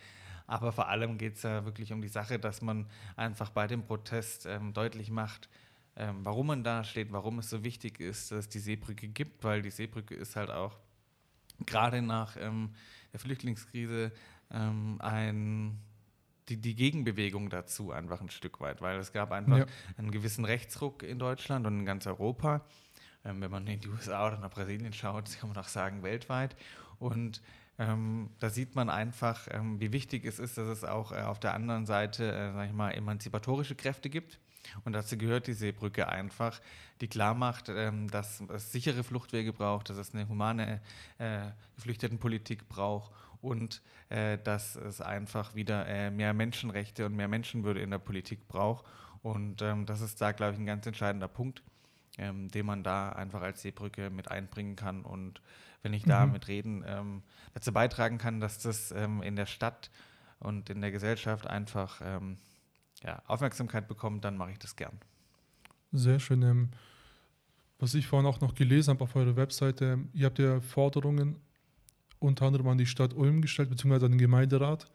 Aber 0.47 0.73
vor 0.73 0.89
allem 0.89 1.19
geht 1.19 1.37
es 1.37 1.43
ja 1.43 1.65
wirklich 1.65 1.93
um 1.93 2.03
die 2.03 2.09
Sache, 2.09 2.39
dass 2.39 2.63
man 2.63 2.87
einfach 3.17 3.51
bei 3.51 3.67
dem 3.67 3.85
Protest 3.85 4.47
ähm, 4.47 4.73
deutlich 4.73 5.11
macht, 5.11 5.49
ähm, 5.95 6.25
warum 6.25 6.49
man 6.49 6.65
da 6.65 6.85
steht, 6.85 7.13
warum 7.13 7.39
es 7.39 7.51
so 7.51 7.63
wichtig 7.65 8.01
ist, 8.01 8.33
dass 8.33 8.41
es 8.41 8.49
die 8.49 8.59
Seebrücke 8.59 9.09
gibt, 9.09 9.45
weil 9.45 9.63
die 9.63 9.71
Seebrücke 9.71 10.15
ist 10.15 10.37
halt 10.37 10.51
auch 10.51 10.77
gerade 11.67 12.03
nach 12.03 12.37
ähm, 12.39 12.71
der 13.13 13.21
Flüchtlingskrise 13.21 14.13
ähm, 14.51 14.97
ein, 15.01 15.79
die, 16.49 16.57
die 16.57 16.75
Gegenbewegung 16.75 17.51
dazu 17.51 17.93
einfach 17.93 18.21
ein 18.21 18.31
Stück 18.31 18.61
weit, 18.61 18.81
weil 18.81 18.99
es 18.99 19.13
gab 19.13 19.33
einfach 19.33 19.59
ja. 19.59 19.67
einen 19.97 20.11
gewissen 20.11 20.45
Rechtsruck 20.45 21.03
in 21.03 21.19
Deutschland 21.19 21.67
und 21.67 21.81
in 21.81 21.87
ganz 21.87 22.07
Europa. 22.07 22.65
Ähm, 23.25 23.41
wenn 23.41 23.51
man 23.51 23.67
in 23.67 23.81
die 23.81 23.89
USA 23.89 24.27
oder 24.27 24.39
nach 24.39 24.51
Brasilien 24.51 24.93
schaut, 24.93 25.29
kann 25.41 25.51
man 25.51 25.59
auch 25.59 25.69
sagen 25.69 26.03
weltweit. 26.03 26.57
Und 26.99 27.43
ähm, 27.79 28.31
da 28.41 28.51
sieht 28.51 28.75
man 28.75 28.91
einfach, 28.91 29.47
ähm, 29.51 29.81
wie 29.81 29.93
wichtig 29.93 30.25
es 30.25 30.39
ist, 30.39 30.59
dass 30.59 30.67
es 30.67 30.85
auch 30.85 31.13
äh, 31.13 31.23
auf 31.23 31.39
der 31.39 31.55
anderen 31.55 31.87
Seite, 31.87 32.33
äh, 32.33 32.53
sag 32.53 32.67
ich 32.67 32.75
mal, 32.75 32.91
emanzipatorische 32.91 33.77
Kräfte 33.77 34.11
gibt. 34.11 34.39
Und 34.85 34.93
dazu 34.93 35.17
gehört 35.17 35.47
die 35.47 35.53
Seebrücke 35.53 36.09
einfach, 36.09 36.61
die 37.01 37.09
klar 37.09 37.35
macht, 37.35 37.69
ähm, 37.69 38.11
dass 38.11 38.41
es 38.49 38.73
sichere 38.73 39.05
Fluchtwege 39.05 39.53
braucht, 39.53 39.91
dass 39.91 39.97
es 39.97 40.15
eine 40.15 40.29
humane 40.29 40.81
äh, 41.19 41.47
Geflüchtetenpolitik 41.77 42.69
braucht 42.69 43.13
und 43.41 43.83
äh, 44.09 44.39
dass 44.39 44.77
es 44.77 45.01
einfach 45.01 45.55
wieder 45.55 45.87
äh, 45.87 46.11
mehr 46.11 46.35
Menschenrechte 46.35 47.07
und 47.07 47.15
mehr 47.15 47.29
Menschenwürde 47.29 47.81
in 47.81 47.91
der 47.91 47.99
Politik 47.99 48.49
braucht. 48.49 48.85
Und 49.23 49.63
ähm, 49.63 49.87
das 49.87 50.01
ist 50.01 50.21
da, 50.21 50.33
glaube 50.33 50.55
ich, 50.55 50.59
ein 50.59 50.67
ganz 50.67 50.87
entscheidender 50.87 51.29
Punkt, 51.29 51.63
ähm, 52.19 52.49
den 52.51 52.67
man 52.67 52.83
da 52.83 53.11
einfach 53.11 53.43
als 53.43 53.63
Seebrücke 53.63 54.11
mit 54.11 54.31
einbringen 54.31 54.77
kann. 54.77 55.03
Und 55.05 55.41
wenn 55.83 55.93
ich 55.93 56.05
da 56.05 56.27
mhm. 56.27 56.33
mit 56.33 56.49
Reden 56.49 56.85
ähm, 56.87 57.23
dazu 57.55 57.73
beitragen 57.73 58.19
kann, 58.19 58.41
dass 58.41 58.59
das 58.59 58.91
ähm, 58.93 59.23
in 59.23 59.37
der 59.37 59.47
Stadt 59.47 59.91
und 60.41 60.71
in 60.71 60.81
der 60.81 60.91
Gesellschaft 60.91 61.47
einfach 61.47 62.01
ähm, 62.05 62.39
ja, 63.05 63.23
Aufmerksamkeit 63.27 63.89
bekommt, 63.89 64.25
dann 64.25 64.37
mache 64.37 64.53
ich 64.53 64.59
das 64.59 64.77
gern. 64.77 64.99
Sehr 65.93 66.21
schön. 66.21 66.43
Ähm, 66.43 66.69
was 67.79 67.95
ich 67.95 68.07
vorhin 68.07 68.27
auch 68.27 68.41
noch 68.41 68.55
gelesen 68.55 68.91
habe 68.91 69.05
auf 69.05 69.15
eurer 69.15 69.37
Webseite, 69.37 69.99
ihr 70.13 70.27
habt 70.27 70.39
ja 70.39 70.61
Forderungen 70.61 71.37
unter 72.19 72.47
anderem 72.47 72.67
an 72.69 72.79
die 72.79 72.87
Stadt 72.87 73.15
Ulm 73.15 73.41
gestellt, 73.41 73.71
beziehungsweise 73.71 74.07
an 74.07 74.13
den 74.13 74.19
Gemeinderat. 74.19 74.91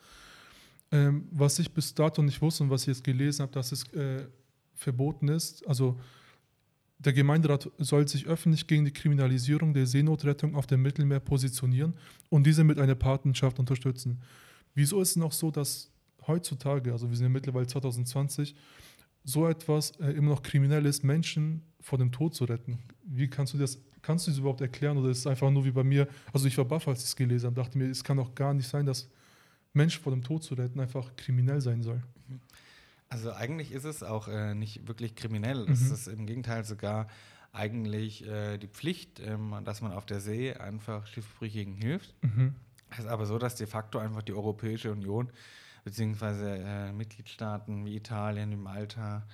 Ähm, 0.91 1.27
was 1.31 1.57
ich 1.60 1.74
bis 1.74 1.93
dato 1.95 2.22
nicht 2.22 2.41
wusste 2.41 2.63
und 2.63 2.69
was 2.69 2.81
ich 2.81 2.88
jetzt 2.88 3.03
gelesen 3.03 3.43
habe, 3.43 3.53
dass 3.53 3.72
es 3.72 3.91
äh, 3.93 4.27
verboten 4.75 5.29
ist, 5.29 5.65
also 5.67 6.00
der 7.00 7.13
Gemeinderat 7.13 7.69
soll 7.79 8.07
sich 8.07 8.27
öffentlich 8.27 8.67
gegen 8.67 8.86
die 8.86 8.93
Kriminalisierung 8.93 9.74
der 9.74 9.86
Seenotrettung 9.86 10.55
auf 10.55 10.67
dem 10.67 10.81
Mittelmeer 10.81 11.19
positionieren 11.19 11.95
und 12.29 12.45
diese 12.45 12.63
mit 12.63 12.79
einer 12.79 12.95
Patenschaft 12.95 13.60
unterstützen. 13.60 14.22
Wieso 14.74 15.01
ist 15.01 15.12
es 15.12 15.15
noch 15.15 15.31
so, 15.31 15.51
dass 15.51 15.92
heutzutage, 16.27 16.92
also 16.92 17.10
wir 17.10 17.15
sind 17.15 17.25
ja 17.25 17.30
mittlerweile 17.30 17.68
2020, 17.68 18.56
so 19.24 19.48
etwas 19.48 19.92
äh, 20.00 20.12
immer 20.12 20.32
noch 20.32 20.44
kriminell 20.44 20.86
ist, 20.86 21.03
Menschen 21.03 21.63
vor 21.80 21.98
dem 21.98 22.12
Tod 22.12 22.36
zu 22.36 22.46
retten? 22.46 22.80
Wie 23.03 23.30
kannst 23.30 23.53
du 23.53 23.58
das 23.58 23.80
Kannst 24.03 24.27
du 24.27 24.32
das 24.32 24.38
überhaupt 24.38 24.60
erklären 24.60 24.98
oder 24.98 25.10
ist 25.10 25.20
es 25.20 25.27
einfach 25.27 25.50
nur 25.50 25.63
wie 25.63 25.72
bei 25.72 25.84
mir? 25.84 26.08
Also 26.34 26.46
ich 26.46 26.58
war 26.58 26.65
baff, 26.65 26.88
als 26.89 27.00
ich 27.00 27.06
es 27.06 27.15
gelesen 27.15 27.48
habe, 27.48 27.56
dachte 27.56 27.77
mir, 27.77 27.89
es 27.89 28.03
kann 28.03 28.18
doch 28.18 28.36
gar 28.36 28.53
nicht 28.53 28.68
sein, 28.68 28.86
dass 28.86 29.10
Menschen 29.72 30.03
vor 30.03 30.12
dem 30.12 30.22
Tod 30.22 30.44
zu 30.44 30.56
retten 30.56 30.80
einfach 30.82 31.15
kriminell 31.15 31.62
sein 31.62 31.82
soll. 31.82 32.03
Also 33.08 33.32
eigentlich 33.32 33.72
ist 33.72 33.86
es 33.86 34.03
auch 34.03 34.27
äh, 34.27 34.56
nicht 34.56 34.89
wirklich 34.89 35.15
kriminell. 35.15 35.70
Es 35.70 35.82
mhm. 35.88 35.94
ist 35.94 36.08
im 36.08 36.25
Gegenteil 36.25 36.65
sogar 36.65 37.08
eigentlich 37.53 38.27
äh, 38.27 38.58
die 38.58 38.68
Pflicht, 38.68 39.22
ähm, 39.22 39.56
dass 39.63 39.82
man 39.82 39.94
auf 39.94 40.06
der 40.06 40.20
See 40.20 40.53
einfach 40.53 41.08
Schiffbrüchigen 41.08 41.75
hilft. 41.75 42.13
Mhm. 42.24 42.56
Es 42.89 43.00
ist 43.00 43.08
aber 43.08 43.25
so, 43.25 43.38
dass 43.38 43.56
de 43.56 43.68
facto 43.68 44.00
einfach 44.00 44.22
die 44.22 44.34
Europäische 44.34 44.92
Union 44.92 45.30
beziehungsweise 45.84 46.58
äh, 46.58 46.92
Mitgliedstaaten 46.92 47.86
wie 47.86 47.96
Italien, 47.96 48.52
wie 48.52 48.56
Malta, 48.56 49.25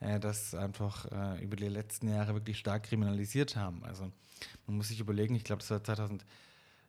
äh, 0.00 0.18
das 0.20 0.54
einfach 0.54 1.06
äh, 1.10 1.42
über 1.42 1.56
die 1.56 1.68
letzten 1.68 2.08
Jahre 2.08 2.34
wirklich 2.34 2.58
stark 2.58 2.84
kriminalisiert 2.84 3.56
haben. 3.56 3.84
Also 3.84 4.10
man 4.66 4.76
muss 4.76 4.88
sich 4.88 5.00
überlegen, 5.00 5.34
ich 5.34 5.44
glaube, 5.44 5.60
das 5.60 5.70
war 5.70 5.82
2000 5.82 6.24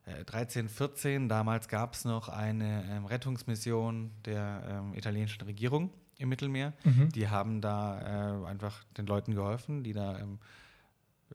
äh, 0.06 0.24
13, 0.26 0.70
14. 0.70 1.30
Damals 1.30 1.68
gab 1.68 1.94
es 1.94 2.06
noch 2.06 2.30
eine 2.30 2.86
ähm, 2.90 3.06
Rettungsmission 3.06 4.12
der 4.26 4.64
ähm, 4.68 4.94
italienischen 4.94 5.42
Regierung 5.44 5.92
im 6.18 6.30
Mittelmeer. 6.30 6.74
Mhm. 6.84 7.10
Die 7.10 7.28
haben 7.30 7.62
da 7.62 8.44
äh, 8.44 8.46
einfach 8.48 8.84
den 8.98 9.06
Leuten 9.06 9.34
geholfen, 9.34 9.84
die 9.84 9.94
da 9.94 10.20
ähm, 10.20 10.40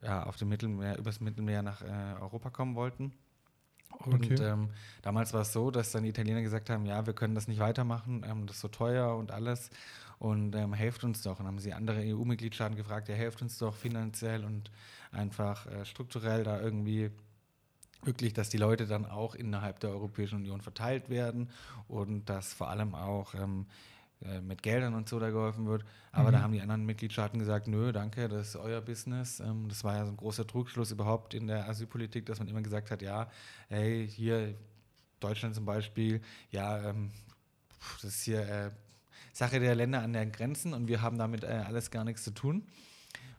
ja, 0.02 0.24
auf 0.24 0.36
dem 0.36 0.48
Mittelmeer, 0.48 0.98
übers 0.98 1.20
Mittelmeer 1.20 1.62
nach 1.62 1.82
äh, 1.82 2.20
Europa 2.20 2.50
kommen 2.50 2.74
wollten. 2.74 3.12
Und 3.98 4.24
Okay. 4.26 4.40
ähm, 4.40 4.70
damals 5.02 5.32
war 5.32 5.42
es 5.42 5.52
so, 5.52 5.70
dass 5.70 5.92
dann 5.92 6.02
die 6.02 6.10
Italiener 6.10 6.42
gesagt 6.42 6.70
haben, 6.70 6.84
ja, 6.86 7.06
wir 7.06 7.14
können 7.14 7.34
das 7.34 7.48
nicht 7.48 7.60
weitermachen, 7.60 8.24
ähm, 8.28 8.46
das 8.46 8.56
ist 8.56 8.62
so 8.62 8.68
teuer 8.68 9.16
und 9.16 9.30
alles 9.30 9.70
und 10.18 10.54
ähm, 10.54 10.72
helft 10.74 11.04
uns 11.04 11.22
doch. 11.22 11.40
Und 11.40 11.46
haben 11.46 11.58
sie 11.58 11.72
andere 11.72 12.02
EU-Mitgliedstaaten 12.04 12.76
gefragt, 12.76 13.08
ja, 13.08 13.14
helft 13.14 13.42
uns 13.42 13.58
doch 13.58 13.74
finanziell 13.74 14.44
und 14.44 14.70
einfach 15.12 15.66
äh, 15.66 15.84
strukturell 15.84 16.44
da 16.44 16.60
irgendwie 16.60 17.10
wirklich, 18.02 18.32
dass 18.34 18.50
die 18.50 18.58
Leute 18.58 18.86
dann 18.86 19.06
auch 19.06 19.34
innerhalb 19.34 19.80
der 19.80 19.90
Europäischen 19.90 20.36
Union 20.36 20.60
verteilt 20.60 21.08
werden 21.08 21.48
und 21.88 22.26
dass 22.28 22.52
vor 22.52 22.68
allem 22.68 22.94
auch 22.94 23.34
ähm, 23.34 23.66
äh, 24.22 24.40
mit 24.40 24.62
Geldern 24.62 24.94
und 24.94 25.08
so 25.08 25.18
da 25.18 25.30
geholfen 25.30 25.66
wird. 25.66 25.84
Aber 26.12 26.28
Mhm. 26.28 26.32
da 26.32 26.40
haben 26.42 26.52
die 26.52 26.60
anderen 26.60 26.84
Mitgliedstaaten 26.86 27.38
gesagt, 27.38 27.66
nö, 27.68 27.92
danke, 27.92 28.28
das 28.28 28.48
ist 28.48 28.56
euer 28.56 28.80
Business. 28.80 29.40
Ähm, 29.40 29.68
das 29.68 29.84
war 29.84 29.96
ja 29.96 30.04
so 30.06 30.12
ein 30.12 30.16
großer 30.16 30.46
Trugschluss 30.46 30.90
überhaupt 30.92 31.34
in 31.34 31.46
der 31.46 31.68
Asylpolitik, 31.68 32.26
dass 32.26 32.38
man 32.38 32.48
immer 32.48 32.62
gesagt 32.62 32.90
hat, 32.90 33.02
ja, 33.02 33.28
hey, 33.68 34.08
hier 34.08 34.54
Deutschland 35.20 35.54
zum 35.54 35.64
Beispiel, 35.64 36.20
ja, 36.50 36.90
ähm, 36.90 37.10
das 38.02 38.12
ist 38.12 38.22
hier 38.22 38.48
äh, 38.48 38.70
Sache 39.32 39.58
der 39.60 39.74
Länder 39.74 40.00
an 40.02 40.12
den 40.12 40.30
Grenzen 40.32 40.74
und 40.74 40.88
wir 40.88 41.02
haben 41.02 41.18
damit 41.18 41.44
äh, 41.44 41.62
alles 41.66 41.90
gar 41.90 42.04
nichts 42.04 42.22
zu 42.24 42.30
tun. 42.30 42.66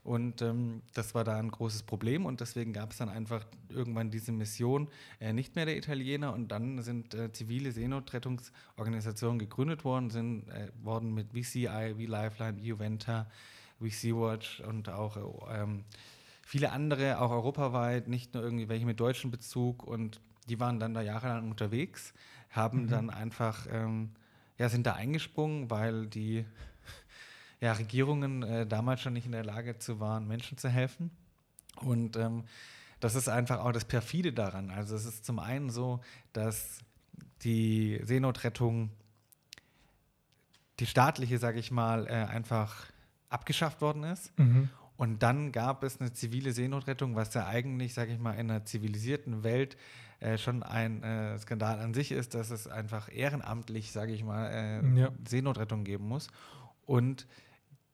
Und 0.05 0.43
ähm, 0.43 0.83
das 0.93 1.15
war 1.15 1.23
da 1.23 1.35
ein 1.37 1.49
großes 1.49 1.81
Problem 1.81 2.27
und 2.27 2.39
deswegen 2.39 2.73
gab 2.73 2.91
es 2.91 2.99
dann 2.99 3.09
einfach 3.09 3.43
irgendwann 3.69 4.11
diese 4.11 4.31
Mission 4.31 4.87
äh, 5.19 5.33
nicht 5.33 5.55
mehr 5.55 5.65
der 5.65 5.75
Italiener 5.77 6.31
und 6.31 6.49
dann 6.49 6.83
sind 6.83 7.15
äh, 7.15 7.31
zivile 7.33 7.71
Seenotrettungsorganisationen 7.71 9.39
gegründet 9.39 9.83
worden, 9.83 10.11
sind 10.11 10.47
äh, 10.49 10.69
worden 10.83 11.15
mit 11.15 11.31
VCI, 11.33 11.95
V-Lifeline, 11.97 12.59
Juventa, 12.61 13.25
VC-Watch 13.79 14.61
und 14.61 14.89
auch 14.89 15.17
äh, 15.17 15.61
ähm, 15.63 15.83
viele 16.43 16.71
andere, 16.71 17.19
auch 17.19 17.31
europaweit, 17.31 18.07
nicht 18.07 18.35
nur 18.35 18.43
irgendwie 18.43 18.69
welche 18.69 18.85
mit 18.85 18.99
deutschem 18.99 19.31
Bezug 19.31 19.83
und 19.83 20.21
die 20.47 20.59
waren 20.59 20.79
dann 20.79 20.93
da 20.93 21.01
jahrelang 21.01 21.49
unterwegs, 21.49 22.13
haben 22.51 22.83
Mhm. 22.83 22.89
dann 22.89 23.09
einfach, 23.09 23.65
ähm, 23.71 24.11
ja, 24.59 24.69
sind 24.69 24.85
da 24.85 24.93
eingesprungen, 24.93 25.71
weil 25.71 26.05
die 26.05 26.45
ja, 27.65 27.73
Regierungen 27.73 28.43
äh, 28.43 28.67
damals 28.67 29.01
schon 29.01 29.13
nicht 29.13 29.25
in 29.25 29.31
der 29.31 29.43
Lage 29.43 29.79
zu 29.79 29.99
waren, 29.99 30.27
Menschen 30.27 30.55
zu 30.59 30.69
helfen. 30.69 31.09
Und 31.77 32.15
ähm, 32.15 32.43
das 32.99 33.15
ist 33.15 33.27
einfach 33.27 33.59
auch 33.59 33.71
das 33.71 33.85
Perfide 33.85 34.31
daran. 34.31 34.69
Also 34.69 34.95
es 34.95 35.05
ist 35.05 35.25
zum 35.25 35.39
einen 35.39 35.71
so, 35.71 35.99
dass 36.31 36.77
die 37.41 37.99
Seenotrettung, 38.03 38.91
die 40.79 40.85
staatliche, 40.85 41.39
sage 41.39 41.57
ich 41.59 41.71
mal, 41.71 42.05
äh, 42.05 42.11
einfach 42.11 42.85
abgeschafft 43.29 43.81
worden 43.81 44.03
ist. 44.03 44.37
Mhm. 44.37 44.69
Und 44.95 45.23
dann 45.23 45.51
gab 45.51 45.83
es 45.83 45.99
eine 45.99 46.13
zivile 46.13 46.53
Seenotrettung, 46.53 47.15
was 47.15 47.33
ja 47.33 47.47
eigentlich, 47.47 47.95
sage 47.95 48.13
ich 48.13 48.19
mal, 48.19 48.33
in 48.33 48.51
einer 48.51 48.63
zivilisierten 48.63 49.43
Welt 49.43 49.75
äh, 50.19 50.37
schon 50.37 50.61
ein 50.61 51.01
äh, 51.01 51.37
Skandal 51.39 51.79
an 51.79 51.95
sich 51.95 52.11
ist, 52.11 52.35
dass 52.35 52.51
es 52.51 52.67
einfach 52.67 53.11
ehrenamtlich, 53.11 53.91
sage 53.91 54.13
ich 54.13 54.23
mal, 54.23 54.51
äh, 54.51 54.99
Ja. 54.99 55.09
Seenotrettung 55.27 55.83
geben 55.83 56.07
muss. 56.07 56.27
Und 56.85 57.25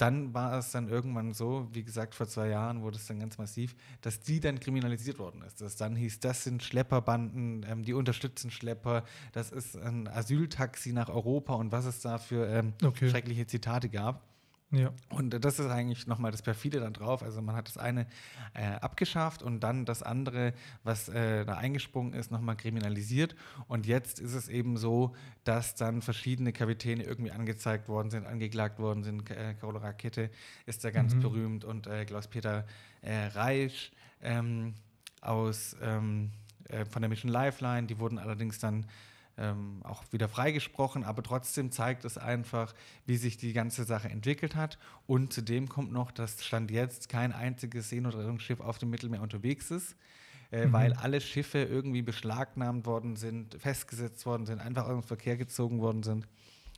dann 0.02 0.34
war 0.34 0.58
es 0.58 0.72
dann 0.72 0.90
irgendwann 0.90 1.34
so, 1.34 1.68
wie 1.74 1.84
gesagt, 1.84 2.16
vor 2.16 2.28
zwei 2.28 2.48
Jahren 2.48 2.82
wurde 2.82 2.98
es 2.98 3.06
dann 3.06 3.20
ganz 3.20 3.38
massiv, 3.38 3.76
dass 4.02 4.20
die 4.20 4.40
dann 4.40 4.60
kriminalisiert 4.60 5.20
worden 5.20 5.44
ist. 5.44 5.62
Dass 5.62 5.76
dann 5.76 5.96
hieß, 5.96 6.20
das 6.22 6.44
sind 6.44 6.64
Schlepperbanden, 6.64 7.64
ähm, 7.70 7.84
die 7.84 7.94
unterstützen 7.94 8.50
Schlepper, 8.50 9.04
das 9.32 9.52
ist 9.52 9.78
ein 9.78 10.08
Asyltaxi 10.08 10.92
nach 10.92 11.10
Europa 11.10 11.54
und 11.54 11.72
was 11.72 11.86
es 11.86 12.00
da 12.00 12.18
für 12.18 12.48
ähm, 12.48 12.74
Okay. 12.84 13.10
schreckliche 13.10 13.46
Zitate 13.46 13.90
gab. 13.90 14.31
Ja. 14.72 14.94
Und 15.10 15.32
das 15.44 15.60
ist 15.60 15.68
eigentlich 15.68 16.08
nochmal 16.08 16.32
das 16.32 16.42
Perfide 16.42 16.80
dann 16.80 16.94
drauf. 16.94 17.24
Also 17.24 17.42
man 17.42 17.56
hat 17.56 17.68
das 17.68 17.78
eine 17.78 18.08
äh, 18.54 18.64
abgeschafft 18.76 19.44
und 19.44 19.60
dann 19.60 19.86
das 19.86 20.02
andere, 20.02 20.54
was 20.84 21.10
äh, 21.10 21.46
da 21.46 21.56
eingesprungen 21.58 22.14
ist, 22.14 22.32
nochmal 22.32 22.56
kriminalisiert. 22.56 23.36
Und 23.68 23.86
jetzt 23.86 24.20
ist 24.20 24.34
es 24.34 24.48
eben 24.48 24.78
so, 24.78 25.14
dass 25.44 25.76
dann 25.76 26.02
verschiedene 26.02 26.54
Kapitäne 26.54 27.04
irgendwie 27.04 27.32
angezeigt 27.32 27.90
worden 27.90 28.12
sind, 28.12 28.26
angeklagt 28.26 28.80
worden 28.80 29.04
sind. 29.04 29.30
Äh, 29.30 29.56
Carola 29.60 29.80
Rakete 29.80 30.30
ist 30.66 30.84
da 30.86 30.92
ganz 30.92 31.16
Mhm. 31.16 31.20
berühmt 31.22 31.66
und 31.66 31.88
äh, 31.88 32.06
Klaus-Peter 32.06 32.66
äh, 33.02 33.26
Reisch 33.28 33.92
ähm, 34.22 34.74
aus, 35.20 35.76
ähm, 35.82 36.32
äh, 36.70 36.86
von 36.86 37.02
der 37.02 37.10
Mission 37.10 37.32
Lifeline, 37.32 37.88
die 37.88 38.00
wurden 38.00 38.18
allerdings 38.20 38.60
dann 38.60 38.86
ähm, 39.42 39.82
auch 39.84 40.04
wieder 40.12 40.28
freigesprochen, 40.30 41.04
aber 41.04 41.24
trotzdem 41.24 41.72
zeigt 41.72 42.06
es 42.06 42.18
einfach, 42.18 42.74
wie 43.08 43.18
sich 43.18 43.38
die 43.38 43.54
ganze 43.54 43.84
Sache 43.84 44.08
entwickelt 44.10 44.56
hat. 44.56 44.78
Und 45.08 45.34
zudem 45.34 45.68
kommt 45.68 45.92
noch, 45.92 46.12
dass 46.12 46.46
Stand 46.46 46.70
jetzt 46.70 47.10
kein 47.10 47.34
einziges 47.34 47.90
Seenotrettungsschiff 47.90 48.60
auf 48.60 48.78
dem 48.78 48.92
Mittelmeer 48.92 49.22
unterwegs 49.22 49.72
ist, 49.72 49.96
äh, 50.52 50.68
Mhm. 50.68 50.74
weil 50.74 50.94
alle 50.94 51.20
Schiffe 51.22 51.60
irgendwie 51.64 52.04
beschlagnahmt 52.04 52.86
worden 52.86 53.16
sind, 53.16 53.56
festgesetzt 53.56 54.26
worden 54.28 54.46
sind, 54.46 54.60
einfach 54.60 54.84
aus 54.86 54.92
dem 55.02 55.04
Verkehr 55.04 55.38
gezogen 55.38 55.80
worden 55.80 56.04
sind 56.04 56.28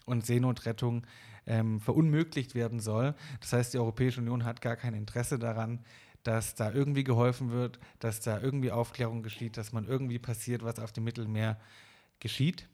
und 0.06 0.26
Seenotrettung 0.26 1.06
ähm, 1.46 1.82
verunmöglicht 1.82 2.56
werden 2.56 2.80
soll. 2.80 3.16
Das 3.42 3.52
heißt, 3.52 3.74
die 3.74 3.78
Europäische 3.78 4.22
Union 4.22 4.46
hat 4.46 4.62
gar 4.62 4.78
kein 4.78 4.94
Interesse 4.94 5.38
daran, 5.38 5.80
dass 6.24 6.56
da 6.56 6.72
irgendwie 6.72 7.04
geholfen 7.04 7.52
wird, 7.52 7.80
dass 8.00 8.22
da 8.22 8.40
irgendwie 8.40 8.72
Aufklärung 8.72 9.24
geschieht, 9.24 9.58
dass 9.58 9.74
man 9.74 9.86
irgendwie 9.86 10.20
passiert, 10.20 10.64
was 10.64 10.80
auf 10.80 10.94
dem 10.94 11.04
Mittelmeer 11.04 11.60
geschieht. 12.24 12.68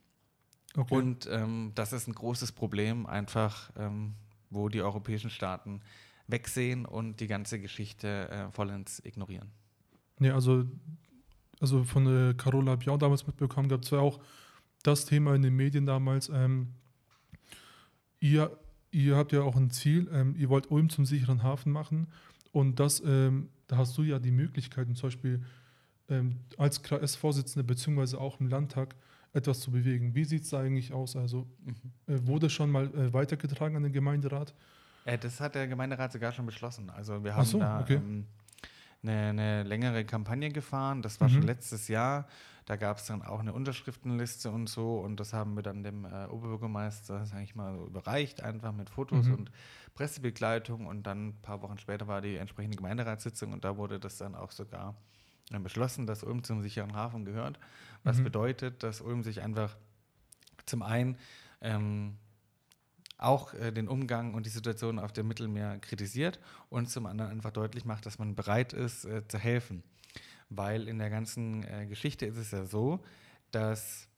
Okay. 0.76 0.94
Und 0.94 1.28
ähm, 1.30 1.72
das 1.74 1.92
ist 1.92 2.06
ein 2.06 2.14
großes 2.14 2.52
Problem, 2.52 3.04
einfach, 3.04 3.70
ähm, 3.76 4.14
wo 4.48 4.68
die 4.68 4.80
europäischen 4.80 5.28
Staaten 5.28 5.82
wegsehen 6.28 6.86
und 6.86 7.20
die 7.20 7.26
ganze 7.26 7.60
Geschichte 7.60 8.30
äh, 8.30 8.50
vollends 8.52 9.04
ignorieren. 9.04 9.50
Nee, 10.18 10.30
also, 10.30 10.64
also 11.60 11.84
von 11.84 12.30
äh, 12.30 12.34
Carola 12.34 12.76
Biau 12.76 12.96
damals 12.96 13.26
mitbekommen 13.26 13.68
gab 13.68 13.82
es 13.82 13.90
ja 13.90 13.98
auch 13.98 14.20
das 14.82 15.06
Thema 15.06 15.34
in 15.34 15.42
den 15.42 15.56
Medien 15.56 15.86
damals. 15.86 16.28
Ähm, 16.28 16.68
ihr, 18.20 18.56
ihr 18.92 19.16
habt 19.16 19.32
ja 19.32 19.42
auch 19.42 19.56
ein 19.56 19.70
Ziel, 19.70 20.08
ähm, 20.12 20.36
ihr 20.36 20.48
wollt 20.48 20.70
Ulm 20.70 20.88
zum 20.88 21.04
sicheren 21.04 21.42
Hafen 21.42 21.72
machen 21.72 22.06
und 22.52 22.78
das, 22.78 23.02
ähm, 23.04 23.48
da 23.66 23.76
hast 23.76 23.98
du 23.98 24.02
ja 24.02 24.20
die 24.20 24.30
Möglichkeiten, 24.30 24.94
zum 24.94 25.08
Beispiel 25.08 25.44
ähm, 26.08 26.36
als 26.56 26.82
KS-Vorsitzende 26.82 27.64
beziehungsweise 27.64 28.20
auch 28.20 28.38
im 28.38 28.48
Landtag 28.48 28.94
etwas 29.32 29.60
zu 29.60 29.70
bewegen. 29.70 30.14
Wie 30.14 30.24
sieht 30.24 30.42
es 30.42 30.50
da 30.50 30.60
eigentlich 30.60 30.92
aus? 30.92 31.16
Also 31.16 31.46
äh, 32.06 32.18
wurde 32.26 32.50
schon 32.50 32.70
mal 32.70 32.86
äh, 32.94 33.12
weitergetragen 33.12 33.76
an 33.76 33.82
den 33.84 33.92
Gemeinderat? 33.92 34.54
Äh, 35.04 35.18
das 35.18 35.40
hat 35.40 35.54
der 35.54 35.68
Gemeinderat 35.68 36.12
sogar 36.12 36.32
schon 36.32 36.46
beschlossen. 36.46 36.90
Also 36.90 37.22
wir 37.24 37.34
haben 37.36 37.44
so, 37.46 37.58
da 37.60 37.80
okay. 37.80 37.94
ähm, 37.94 38.26
eine, 39.02 39.12
eine 39.30 39.62
längere 39.62 40.04
Kampagne 40.04 40.50
gefahren. 40.50 41.00
Das 41.02 41.20
war 41.20 41.28
Mhm. 41.28 41.32
schon 41.34 41.42
letztes 41.42 41.88
Jahr. 41.88 42.26
Da 42.66 42.76
gab 42.76 42.98
es 42.98 43.06
dann 43.06 43.22
auch 43.22 43.40
eine 43.40 43.52
Unterschriftenliste 43.52 44.50
und 44.50 44.68
so. 44.68 44.98
Und 44.98 45.18
das 45.18 45.32
haben 45.32 45.54
wir 45.54 45.62
dann 45.62 45.82
dem 45.82 46.04
äh, 46.04 46.26
Oberbürgermeister, 46.26 47.24
sag 47.26 47.42
ich 47.42 47.54
mal, 47.54 47.74
so 47.74 47.86
überreicht, 47.86 48.42
einfach 48.42 48.72
mit 48.72 48.90
Fotos 48.90 49.26
Mhm. 49.26 49.34
und 49.34 49.50
Pressebegleitung. 49.94 50.86
Und 50.86 51.06
dann 51.06 51.28
ein 51.28 51.40
paar 51.42 51.62
Wochen 51.62 51.78
später 51.78 52.06
war 52.08 52.20
die 52.20 52.36
entsprechende 52.36 52.76
Gemeinderatssitzung 52.76 53.52
und 53.52 53.64
da 53.64 53.76
wurde 53.76 53.98
das 54.00 54.18
dann 54.18 54.34
auch 54.34 54.50
sogar 54.50 54.96
äh, 55.50 55.58
beschlossen, 55.58 56.06
dass 56.06 56.22
Ulm 56.22 56.44
zum 56.44 56.62
sicheren 56.62 56.94
Hafen 56.94 57.24
gehört. 57.24 57.58
Was 58.04 58.18
Mhm. 58.18 58.24
bedeutet, 58.24 58.82
dass 58.82 59.00
Ulm 59.00 59.22
sich 59.22 59.42
einfach 59.42 59.76
zum 60.66 60.82
einen 60.82 61.16
ähm, 61.60 62.16
auch 63.18 63.52
äh, 63.54 63.70
den 63.72 63.88
Umgang 63.88 64.32
und 64.34 64.46
die 64.46 64.50
Situation 64.50 64.98
auf 64.98 65.12
dem 65.12 65.28
Mittelmeer 65.28 65.78
kritisiert 65.78 66.40
und 66.70 66.88
zum 66.88 67.04
anderen 67.06 67.30
einfach 67.30 67.50
deutlich 67.50 67.84
macht, 67.84 68.06
dass 68.06 68.18
man 68.18 68.34
bereit 68.34 68.72
ist, 68.72 69.04
äh, 69.04 69.26
zu 69.28 69.38
helfen. 69.38 69.82
Weil 70.48 70.88
in 70.88 70.98
der 70.98 71.10
ganzen 71.10 71.62
äh, 71.64 71.86
Geschichte 71.86 72.24
ist 72.26 72.36
es 72.38 72.50
ja 72.50 72.64
so, 72.64 73.04
dass 73.50 74.08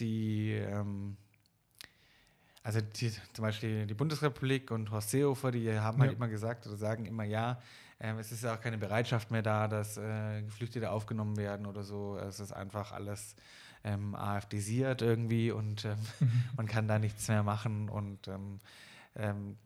die, 0.00 0.52
ähm, 0.52 1.16
also 2.62 2.80
die, 2.80 3.10
zum 3.32 3.42
Beispiel 3.42 3.86
die 3.86 3.94
Bundesrepublik 3.94 4.70
und 4.70 4.90
Horst 4.90 5.10
Seehofer, 5.10 5.50
die 5.50 5.70
haben 5.78 5.98
halt 6.00 6.10
Ja. 6.12 6.16
immer 6.16 6.28
gesagt 6.28 6.66
oder 6.66 6.76
sagen 6.76 7.04
immer, 7.06 7.24
ja, 7.24 7.60
ähm, 8.00 8.18
es 8.18 8.32
ist 8.32 8.44
ja 8.44 8.54
auch 8.54 8.60
keine 8.60 8.78
Bereitschaft 8.78 9.30
mehr 9.30 9.42
da, 9.42 9.68
dass 9.68 9.96
äh, 9.96 10.42
Geflüchtete 10.42 10.90
aufgenommen 10.90 11.36
werden 11.36 11.66
oder 11.66 11.82
so. 11.82 12.16
Es 12.16 12.40
ist 12.40 12.52
einfach 12.52 12.92
alles 12.92 13.34
ähm, 13.84 14.14
AfDisiert 14.14 15.02
irgendwie 15.02 15.50
und 15.50 15.84
ähm, 15.84 15.98
man 16.56 16.66
kann 16.66 16.88
da 16.88 16.98
nichts 16.98 17.28
mehr 17.28 17.42
machen 17.42 17.88
und 17.88 18.28
ähm, 18.28 18.58
ähm, 19.16 19.56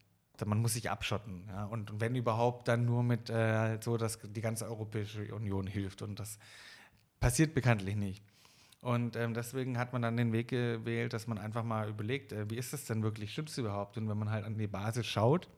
man 0.45 0.61
muss 0.61 0.73
sich 0.73 0.91
abschotten. 0.91 1.45
Ja? 1.49 1.67
Und, 1.67 1.91
und 1.91 2.01
wenn 2.01 2.15
überhaupt, 2.15 2.69
dann 2.69 2.85
nur 2.85 3.03
mit 3.03 3.31
äh, 3.31 3.79
so, 3.81 3.97
dass 3.97 4.19
die 4.23 4.41
ganze 4.41 4.67
Europäische 4.67 5.35
Union 5.35 5.67
hilft. 5.67 6.03
Und 6.03 6.19
das 6.19 6.39
passiert 7.21 7.55
bekanntlich 7.55 7.97
nicht. 7.97 8.25
Und 8.81 9.15
ähm, 9.15 9.35
deswegen 9.35 9.79
hat 9.79 9.93
man 9.93 10.03
dann 10.03 10.17
den 10.17 10.33
Weg 10.33 10.49
gewählt, 10.49 11.13
dass 11.13 11.29
man 11.29 11.39
einfach 11.39 11.63
mal 11.63 11.89
überlegt, 11.89 12.33
äh, 12.33 12.51
wie 12.51 12.57
ist 12.57 12.73
das 12.73 12.85
denn 12.87 13.03
wirklich, 13.03 13.33
stimmt 13.33 13.51
es 13.51 13.59
überhaupt? 13.59 13.97
Und 13.97 14.09
wenn 14.09 14.19
man 14.19 14.31
halt 14.31 14.45
an 14.45 14.59
die 14.59 14.67
Basis 14.67 15.07
schaut, 15.07 15.49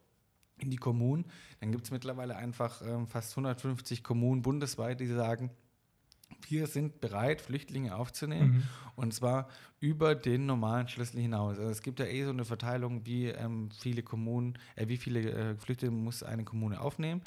in 0.59 0.71
die 0.71 0.77
Kommunen, 0.77 1.25
dann 1.61 1.73
gibt 1.73 1.85
es 1.85 1.91
mittlerweile 1.91 2.37
einfach 2.37 2.83
ähm, 2.83 3.07
fast 3.07 3.33
150 3.33 4.03
Kommunen 4.03 4.43
bundesweit, 4.43 5.01
die 5.01 5.07
sagen, 5.07 5.51
wir 6.49 6.67
sind 6.67 7.01
bereit, 7.01 7.41
Flüchtlinge 7.41 7.95
aufzunehmen 7.97 8.53
mhm. 8.53 8.63
und 8.97 9.15
zwar 9.15 9.49
über 9.81 10.15
den 10.15 10.47
normalen 10.47 10.89
Schlüssel 10.89 11.21
hinaus. 11.21 11.59
Also 11.59 11.71
es 11.71 11.83
gibt 11.83 12.01
ja 12.01 12.07
eh 12.07 12.25
so 12.25 12.31
eine 12.31 12.45
Verteilung, 12.45 13.07
wie 13.07 13.27
ähm, 13.27 13.71
viele 13.71 14.03
Kommunen, 14.03 14.59
äh, 14.77 14.89
wie 14.89 14.97
viele 14.97 15.31
äh, 15.31 15.57
Flüchtlinge 15.57 15.95
muss 15.95 16.23
eine 16.23 16.45
Kommune 16.45 16.81
aufnehmen. 16.81 17.23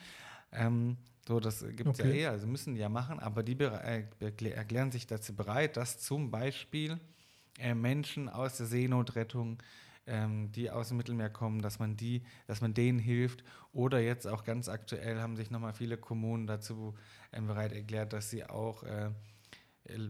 Ähm, 0.51 0.97
so, 1.27 1.39
das 1.39 1.59
gibt 1.59 1.89
es 1.89 1.99
okay. 1.99 2.09
ja 2.09 2.15
eh, 2.15 2.27
also 2.27 2.47
müssen 2.47 2.75
die 2.75 2.81
ja 2.81 2.89
machen, 2.89 3.19
aber 3.19 3.43
die 3.43 3.59
äh, 3.59 4.05
erklären 4.19 4.91
sich 4.91 5.07
dazu 5.07 5.35
bereit, 5.35 5.75
dass 5.75 5.99
zum 5.99 6.31
Beispiel 6.31 6.99
äh, 7.59 7.75
Menschen 7.75 8.29
aus 8.29 8.57
der 8.57 8.65
Seenotrettung 8.65 9.57
ähm, 10.07 10.51
die 10.51 10.71
aus 10.71 10.87
dem 10.87 10.97
Mittelmeer 10.97 11.29
kommen, 11.29 11.61
dass 11.61 11.79
man 11.79 11.95
die, 11.97 12.23
dass 12.47 12.61
man 12.61 12.73
denen 12.73 12.99
hilft. 12.99 13.43
Oder 13.73 13.99
jetzt 13.99 14.25
auch 14.27 14.43
ganz 14.43 14.69
aktuell 14.69 15.19
haben 15.19 15.35
sich 15.35 15.51
nochmal 15.51 15.73
viele 15.73 15.97
Kommunen 15.97 16.47
dazu 16.47 16.95
ähm, 17.31 17.47
bereit 17.47 17.73
erklärt, 17.73 18.13
dass 18.13 18.29
sie 18.29 18.45
auch 18.45 18.83
äh, 18.83 19.11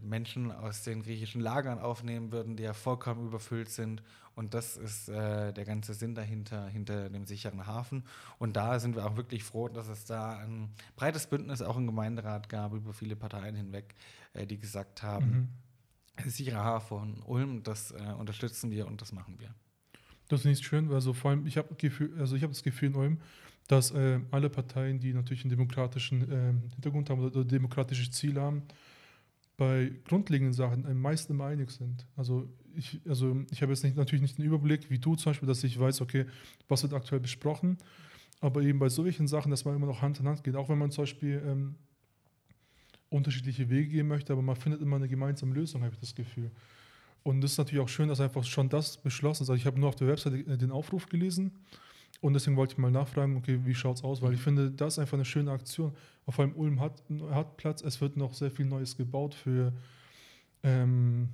Menschen 0.02 0.50
aus 0.50 0.82
den 0.82 1.02
griechischen 1.02 1.40
Lagern 1.40 1.78
aufnehmen 1.78 2.32
würden, 2.32 2.56
die 2.56 2.64
ja 2.64 2.72
vollkommen 2.72 3.26
überfüllt 3.26 3.68
sind. 3.68 4.02
Und 4.34 4.54
das 4.54 4.76
ist 4.76 5.08
äh, 5.08 5.52
der 5.52 5.64
ganze 5.64 5.94
Sinn 5.94 6.14
dahinter, 6.14 6.68
hinter 6.68 7.10
dem 7.10 7.26
sicheren 7.26 7.66
Hafen. 7.66 8.04
Und 8.38 8.56
da 8.56 8.78
sind 8.78 8.94
wir 8.94 9.04
auch 9.04 9.16
wirklich 9.16 9.44
froh, 9.44 9.68
dass 9.68 9.88
es 9.88 10.04
da 10.04 10.38
ein 10.38 10.70
breites 10.96 11.26
Bündnis 11.26 11.60
auch 11.62 11.76
im 11.76 11.86
Gemeinderat 11.86 12.48
gab, 12.48 12.72
über 12.72 12.92
viele 12.92 13.16
Parteien 13.16 13.56
hinweg, 13.56 13.94
äh, 14.34 14.46
die 14.46 14.58
gesagt 14.58 15.02
haben, 15.02 15.50
mhm. 16.24 16.30
sicherer 16.30 16.64
Hafen 16.64 17.22
Ulm, 17.22 17.62
das 17.62 17.90
äh, 17.90 18.14
unterstützen 18.16 18.70
wir 18.70 18.86
und 18.86 19.00
das 19.00 19.12
machen 19.12 19.38
wir. 19.38 19.54
Das 20.28 20.40
ist 20.40 20.46
nicht 20.46 20.64
schön, 20.64 20.92
also 20.92 21.12
vor 21.12 21.30
allem, 21.30 21.46
ich 21.46 21.56
habe 21.56 21.74
also 22.18 22.36
ich 22.36 22.42
das 22.42 22.62
Gefühl 22.62 22.90
in 22.90 22.94
Ulm, 22.94 23.18
dass 23.66 23.90
äh, 23.90 24.20
alle 24.30 24.50
Parteien, 24.50 24.98
die 24.98 25.12
natürlich 25.12 25.42
einen 25.42 25.50
demokratischen 25.50 26.22
äh, 26.30 26.52
Hintergrund 26.74 27.10
haben 27.10 27.20
oder 27.20 27.44
demokratische 27.44 28.10
Ziele 28.10 28.40
haben, 28.40 28.62
bei 29.58 29.92
grundlegenden 30.06 30.54
Sachen 30.54 30.86
am 30.86 31.00
meisten 31.00 31.32
immer 31.32 31.46
einig 31.46 31.70
sind. 31.70 32.06
Also 32.16 32.48
ich, 32.74 33.00
also 33.06 33.44
ich 33.50 33.60
habe 33.60 33.72
jetzt 33.72 33.82
nicht, 33.82 33.96
natürlich 33.96 34.22
nicht 34.22 34.38
den 34.38 34.44
Überblick, 34.44 34.88
wie 34.88 34.98
du 34.98 35.16
zum 35.16 35.30
Beispiel, 35.30 35.48
dass 35.48 35.64
ich 35.64 35.78
weiß, 35.78 36.00
okay, 36.00 36.26
was 36.68 36.82
wird 36.82 36.94
aktuell 36.94 37.20
besprochen, 37.20 37.76
aber 38.40 38.62
eben 38.62 38.78
bei 38.78 38.88
solchen 38.88 39.26
Sachen, 39.26 39.50
dass 39.50 39.64
man 39.64 39.74
immer 39.74 39.86
noch 39.86 40.00
Hand 40.00 40.20
in 40.20 40.28
Hand 40.28 40.44
geht, 40.44 40.54
auch 40.54 40.68
wenn 40.68 40.78
man 40.78 40.90
zum 40.90 41.02
Beispiel 41.02 41.42
ähm, 41.44 41.74
unterschiedliche 43.10 43.68
Wege 43.68 43.88
gehen 43.88 44.08
möchte, 44.08 44.32
aber 44.32 44.42
man 44.42 44.56
findet 44.56 44.80
immer 44.80 44.96
eine 44.96 45.08
gemeinsame 45.08 45.54
Lösung, 45.54 45.82
habe 45.82 45.94
ich 45.94 46.00
das 46.00 46.14
Gefühl. 46.14 46.50
Und 47.22 47.42
es 47.44 47.52
ist 47.52 47.58
natürlich 47.58 47.82
auch 47.82 47.88
schön, 47.88 48.08
dass 48.08 48.20
einfach 48.20 48.44
schon 48.44 48.68
das 48.68 48.96
beschlossen 48.96 49.42
ist. 49.42 49.50
Also 49.50 49.60
ich 49.60 49.66
habe 49.66 49.78
nur 49.78 49.88
auf 49.88 49.96
der 49.96 50.08
Webseite 50.08 50.38
äh, 50.38 50.56
den 50.56 50.70
Aufruf 50.70 51.08
gelesen 51.08 51.52
und 52.20 52.34
deswegen 52.34 52.56
wollte 52.56 52.72
ich 52.72 52.78
mal 52.78 52.90
nachfragen, 52.90 53.36
okay, 53.36 53.60
wie 53.64 53.74
schaut 53.74 53.96
es 53.96 54.04
aus? 54.04 54.22
Weil 54.22 54.34
ich 54.34 54.40
finde, 54.40 54.70
das 54.70 54.94
ist 54.94 54.98
einfach 54.98 55.14
eine 55.14 55.24
schöne 55.24 55.52
Aktion. 55.52 55.92
Vor 56.28 56.44
allem 56.44 56.54
Ulm 56.56 56.80
hat, 56.80 57.02
hat 57.30 57.56
Platz, 57.56 57.82
es 57.82 58.00
wird 58.00 58.16
noch 58.16 58.34
sehr 58.34 58.50
viel 58.50 58.66
Neues 58.66 58.96
gebaut 58.96 59.34
für 59.34 59.72
ähm, 60.62 61.28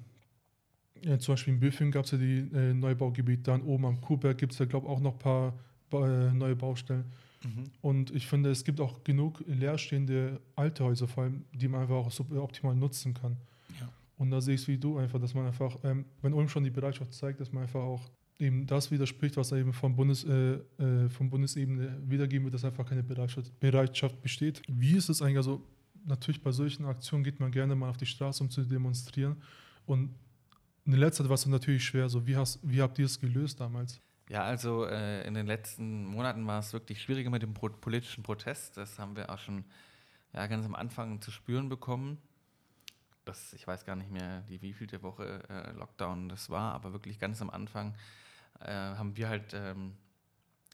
ja, 1.03 1.19
zum 1.19 1.35
Beispiel 1.35 1.55
in 1.55 1.61
Büffing 1.61 1.91
gab 1.91 2.05
es 2.05 2.12
ja 2.12 2.19
die 2.19 2.49
äh, 2.55 2.75
Neubaugebiete, 2.75 3.43
dann 3.43 3.62
oben 3.62 3.87
am 3.87 4.00
Kuhberg 4.00 4.38
gibt 4.38 4.53
es 4.53 4.59
ja, 4.59 4.67
glaube 4.67 4.87
ich, 4.87 4.93
auch 4.93 5.00
noch 5.00 5.12
ein 5.14 5.19
paar 5.19 5.55
äh, 5.93 6.33
neue 6.33 6.57
Baustellen. 6.57 7.05
Mhm. 7.43 7.64
Und 7.83 8.11
ich 8.14 8.26
finde, 8.26 8.50
es 8.50 8.64
gibt 8.64 8.81
auch 8.81 9.05
genug 9.05 9.43
leerstehende 9.47 10.41
alte 10.57 10.85
Häuser, 10.85 11.09
vor 11.09 11.25
allem, 11.25 11.45
die 11.53 11.69
man 11.69 11.83
einfach 11.83 11.97
auch 11.97 12.11
super 12.11 12.43
optimal 12.43 12.75
nutzen 12.75 13.14
kann. 13.14 13.37
Und 14.16 14.30
da 14.30 14.40
sehe 14.40 14.54
ich 14.54 14.62
es 14.62 14.68
wie 14.68 14.78
du 14.78 14.99
einfach, 14.99 15.21
dass 15.21 15.35
man 15.35 15.47
einfach, 15.47 15.78
ähm, 15.83 16.04
wenn 16.23 16.33
Ulm 16.33 16.49
schon 16.49 16.64
die 16.64 16.71
Bereitschaft 16.71 17.12
zeigt, 17.12 17.40
dass 17.40 17.52
man 17.52 17.64
einfach 17.64 17.83
auch 17.83 18.11
eben 18.38 18.66
das 18.66 18.90
widerspricht, 18.90 19.37
was 19.37 19.52
eben 19.52 19.73
vom, 19.73 19.97
Bundes, 19.97 20.25
äh, 20.25 20.54
äh, 20.78 21.09
vom 21.09 21.30
Bundesebene 21.30 22.00
wiedergeben 22.04 22.44
wird, 22.44 22.54
dass 22.54 22.64
einfach 22.64 22.87
keine 22.87 23.02
Bereitschaft, 23.02 23.59
Bereitschaft 23.61 24.21
besteht. 24.23 24.62
Wie 24.68 24.97
ist 24.97 25.09
es 25.09 25.23
eigentlich? 25.23 25.38
Also 25.38 25.62
natürlich 26.04 26.42
bei 26.42 26.52
solchen 26.52 26.85
Aktionen 26.85 27.25
geht 27.25 27.40
man 27.40 27.50
gerne 27.50 27.75
mal 27.75 27.90
auf 27.90 27.97
die 27.97 28.06
Straße, 28.06 28.42
um 28.42 28.50
zu 28.50 28.62
demonstrieren. 28.64 29.37
Und 29.87 30.14
in 30.85 30.92
der 30.92 31.00
letzten 31.00 31.25
Zeit 31.25 31.28
war 31.28 31.35
es 31.35 31.47
natürlich 31.47 31.85
schwer. 31.85 32.09
So, 32.09 32.26
wie, 32.26 32.37
hast, 32.37 32.61
wie 32.62 32.83
habt 32.83 32.99
ihr 32.99 33.06
es 33.06 33.21
gelöst 33.21 33.61
damals? 33.61 34.00
Ja, 34.28 34.42
also 34.44 34.85
äh, 34.85 35.26
in 35.26 35.35
den 35.35 35.47
letzten 35.47 36.06
Monaten 36.06 36.47
war 36.47 36.61
es 36.61 36.73
wirklich 36.73 37.02
schwieriger 37.02 37.30
mit 37.30 37.42
dem 37.42 37.54
politischen 37.54 38.23
Protest. 38.23 38.76
Das 38.76 38.99
haben 38.99 39.16
wir 39.16 39.30
auch 39.30 39.38
schon 39.38 39.64
ja, 40.33 40.47
ganz 40.47 40.64
am 40.66 40.75
Anfang 40.75 41.21
zu 41.21 41.30
spüren 41.30 41.68
bekommen 41.68 42.18
das, 43.25 43.52
ich 43.52 43.66
weiß 43.66 43.85
gar 43.85 43.97
nicht 43.97 44.11
mehr, 44.11 44.43
die 44.43 44.62
wievielte 44.62 45.02
Woche 45.02 45.43
äh, 45.49 45.73
Lockdown 45.73 46.28
das 46.28 46.50
war, 46.50 46.73
aber 46.75 46.93
wirklich 46.93 47.19
ganz 47.19 47.41
am 47.41 47.50
Anfang 47.50 47.95
äh, 48.60 48.73
haben 48.73 49.17
wir 49.17 49.28
halt, 49.28 49.54
ähm, 49.54 49.97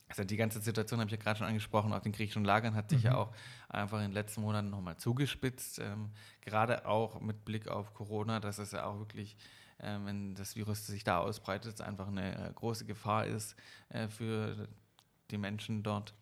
also 0.09 0.25
die 0.25 0.37
ganze 0.37 0.61
Situation 0.61 1.01
habe 1.01 1.09
ich 1.09 1.17
ja 1.17 1.23
gerade 1.23 1.39
schon 1.39 1.47
angesprochen, 1.47 1.93
auch 1.93 2.01
den 2.01 2.13
griechischen 2.13 2.45
Lagern 2.45 2.75
hat 2.75 2.91
sich 2.91 3.05
mhm. 3.05 3.11
ja 3.11 3.17
auch 3.17 3.33
einfach 3.69 3.99
in 3.99 4.05
den 4.05 4.13
letzten 4.13 4.41
Monaten 4.41 4.71
nochmal 4.71 4.97
zugespitzt, 4.97 5.79
ähm, 5.79 6.11
gerade 6.41 6.87
auch 6.87 7.21
mit 7.21 7.45
Blick 7.45 7.69
auf 7.69 7.95
Corona, 7.95 8.41
dass 8.41 8.59
es 8.59 8.73
ja 8.73 8.85
auch 8.85 8.99
wirklich 8.99 9.37
äh, 9.83 9.99
wenn 10.05 10.35
das 10.35 10.57
Virus 10.57 10.87
sich 10.87 11.05
da 11.05 11.19
ausbreitet, 11.19 11.81
einfach 11.81 12.09
eine 12.09 12.49
äh, 12.49 12.53
große 12.53 12.85
Gefahr 12.85 13.27
ist 13.27 13.57
äh, 13.89 14.09
für 14.09 14.69
die 15.31 15.39
Menschen 15.39 15.83
dort. 15.83 16.15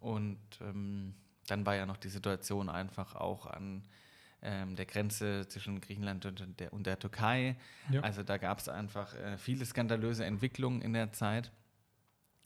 Und 0.00 0.38
ähm, 0.60 1.14
dann 1.46 1.64
war 1.66 1.76
ja 1.76 1.86
noch 1.86 1.96
die 1.96 2.08
Situation 2.08 2.68
einfach 2.68 3.14
auch 3.14 3.46
an 3.46 3.86
ähm, 4.44 4.76
der 4.76 4.86
Grenze 4.86 5.48
zwischen 5.48 5.80
Griechenland 5.80 6.26
und 6.26 6.60
der, 6.60 6.72
und 6.72 6.86
der 6.86 6.98
Türkei. 6.98 7.56
Ja. 7.90 8.02
Also 8.02 8.22
da 8.22 8.36
gab 8.36 8.58
es 8.58 8.68
einfach 8.68 9.14
äh, 9.14 9.38
viele 9.38 9.64
skandalöse 9.64 10.24
Entwicklungen 10.24 10.82
in 10.82 10.92
der 10.92 11.12
Zeit. 11.12 11.50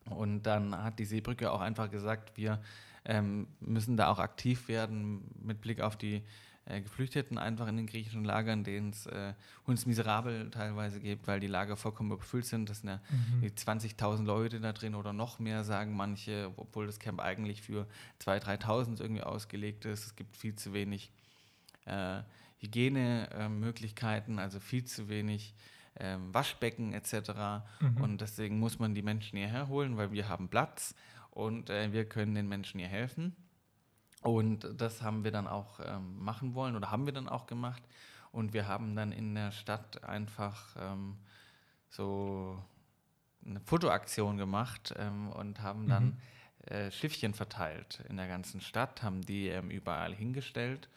Und 0.09 0.45
dann 0.45 0.75
hat 0.77 0.99
die 0.99 1.05
Seebrücke 1.05 1.51
auch 1.51 1.61
einfach 1.61 1.91
gesagt, 1.91 2.37
wir 2.37 2.63
ähm, 3.05 3.49
müssen 3.61 3.97
da 3.97 4.09
auch 4.09 4.19
aktiv 4.19 4.69
werden 4.69 5.23
mit 5.43 5.61
Blick 5.61 5.81
auf 5.81 5.97
die 5.97 6.23
äh, 6.65 6.83
Geflüchteten 6.83 7.39
einfach 7.39 7.67
in 7.67 7.77
den 7.77 7.87
griechischen 7.87 8.25
Lagern, 8.25 8.63
denen 8.63 8.91
es 8.91 9.07
äh, 9.07 9.33
uns 9.65 9.87
miserabel 9.87 10.51
teilweise 10.51 11.01
gibt, 11.01 11.27
weil 11.27 11.41
die 11.41 11.47
Lager 11.47 11.77
vollkommen 11.77 12.13
überfüllt 12.13 12.45
sind. 12.45 12.69
Das 12.69 12.81
sind 12.81 12.91
ja 12.91 13.01
mhm. 13.41 13.47
20.000 13.47 14.25
Leute 14.25 14.61
da 14.61 14.73
drin 14.73 14.95
oder 14.95 15.13
noch 15.13 15.39
mehr, 15.39 15.65
sagen 15.65 15.97
manche, 15.97 16.53
obwohl 16.57 16.87
das 16.87 16.99
Camp 16.99 17.21
eigentlich 17.21 17.63
für 17.63 17.87
2.000, 18.23 18.63
3.000 18.63 19.01
irgendwie 19.01 19.23
ausgelegt 19.23 19.85
ist. 19.85 20.07
Es 20.07 20.17
gibt 20.17 20.37
viel 20.37 20.55
zu 20.57 20.73
wenig 20.73 21.11
äh, 21.89 22.23
Hygienemöglichkeiten, 22.59 24.39
also 24.39 24.61
viel 24.61 24.85
zu 24.85 25.09
wenig 25.09 25.55
ähm, 25.97 26.33
Waschbecken 26.33 26.93
etc. 26.93 27.31
Mhm. 27.81 28.01
Und 28.01 28.21
deswegen 28.21 28.59
muss 28.59 28.79
man 28.79 28.95
die 28.95 29.03
Menschen 29.03 29.39
hierher 29.39 29.69
holen, 29.69 29.97
weil 29.97 30.13
wir 30.13 30.29
haben 30.29 30.49
Platz 30.49 30.95
und 31.31 31.71
äh, 31.71 31.93
wir 31.93 32.09
können 32.09 32.35
den 32.35 32.49
Menschen 32.49 32.81
hier 32.81 32.89
helfen. 32.89 33.37
Und 34.23 34.69
das 34.77 35.03
haben 35.03 35.23
wir 35.23 35.31
dann 35.31 35.47
auch 35.47 35.81
ähm, 35.85 36.19
machen 36.19 36.55
wollen 36.55 36.75
oder 36.75 36.91
haben 36.91 37.07
wir 37.07 37.13
dann 37.13 37.29
auch 37.29 37.47
gemacht. 37.47 37.83
Und 38.33 38.53
wir 38.53 38.67
haben 38.67 38.95
dann 38.97 39.13
in 39.13 39.35
der 39.35 39.53
Stadt 39.53 40.05
einfach 40.05 40.77
ähm, 40.79 41.17
so 41.89 42.63
eine 43.47 43.61
Fotoaktion 43.61 44.37
gemacht 44.37 44.95
ähm, 44.99 45.31
und 45.31 45.63
haben 45.63 45.89
dann 45.89 46.05
mhm. 46.67 46.73
äh, 46.73 46.91
Schiffchen 46.91 47.33
verteilt 47.33 48.03
in 48.09 48.17
der 48.17 48.27
ganzen 48.27 48.61
Stadt, 48.61 49.03
haben 49.03 49.23
die 49.23 49.49
ähm, 49.49 49.71
überall 49.71 50.15
hingestellt 50.15 50.89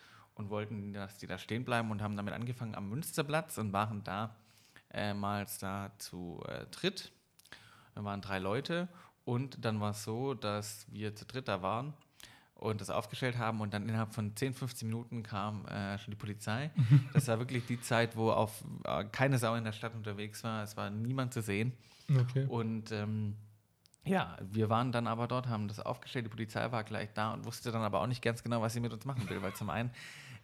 und 0.42 0.50
wollten, 0.50 0.94
dass 0.94 1.18
die 1.18 1.28
da 1.28 1.38
stehen 1.38 1.64
bleiben 1.64 1.92
und 1.92 2.02
haben 2.02 2.18
damit 2.18 2.34
angefangen 2.34 2.76
am 2.76 2.90
Münsterplatz 2.90 3.58
und 3.58 3.72
waren 3.74 4.04
da 4.04 4.36
äh, 4.94 5.14
mal 5.14 5.46
da 5.60 5.92
zu 5.98 6.44
äh, 6.48 6.66
dritt. 6.72 7.12
Wir 7.94 8.04
waren 8.04 8.22
drei 8.22 8.40
Leute 8.40 8.88
und 9.24 9.64
dann 9.64 9.80
war 9.80 9.92
es 9.92 10.04
so, 10.04 10.34
dass 10.34 10.86
wir 10.90 11.16
zu 11.16 11.26
dritt 11.26 11.48
da 11.48 11.62
waren 11.62 11.94
und 12.56 12.82
das 12.82 12.90
aufgestellt 12.90 13.38
haben 13.38 13.62
und 13.62 13.74
dann 13.74 13.88
innerhalb 13.88 14.14
von 14.14 14.36
10, 14.36 14.54
15 14.54 14.88
Minuten 14.88 15.24
kam 15.24 15.66
äh, 15.66 15.98
schon 15.98 16.12
die 16.12 16.18
Polizei. 16.18 16.72
Das 17.14 17.28
war 17.28 17.40
wirklich 17.40 17.66
die 17.66 17.82
Zeit, 17.82 18.16
wo 18.16 18.32
auf 18.32 18.64
äh, 18.86 19.04
keine 19.06 19.38
Sau 19.38 19.56
in 19.56 19.64
der 19.64 19.72
Stadt 19.74 19.96
unterwegs 19.96 20.44
war. 20.44 20.64
Es 20.64 20.78
war 20.78 20.90
niemand 20.90 21.34
zu 21.34 21.42
sehen. 21.42 21.74
Okay. 22.10 22.46
Und 22.46 22.92
ähm, 22.92 23.36
ja, 24.04 24.38
wir 24.42 24.70
waren 24.70 24.92
dann 24.92 25.08
aber 25.08 25.28
dort, 25.28 25.48
haben 25.48 25.68
das 25.68 25.80
aufgestellt, 25.80 26.26
die 26.26 26.30
Polizei 26.30 26.72
war 26.72 26.84
gleich 26.84 27.14
da 27.14 27.34
und 27.34 27.46
wusste 27.46 27.72
dann 27.72 27.84
aber 27.84 28.02
auch 28.02 28.08
nicht 28.08 28.22
ganz 28.22 28.44
genau, 28.44 28.62
was 28.62 28.74
sie 28.74 28.80
mit 28.80 28.94
uns 28.94 29.06
machen 29.06 29.30
will, 29.30 29.42
weil 29.42 29.54
zum 29.54 29.70
einen 29.70 29.92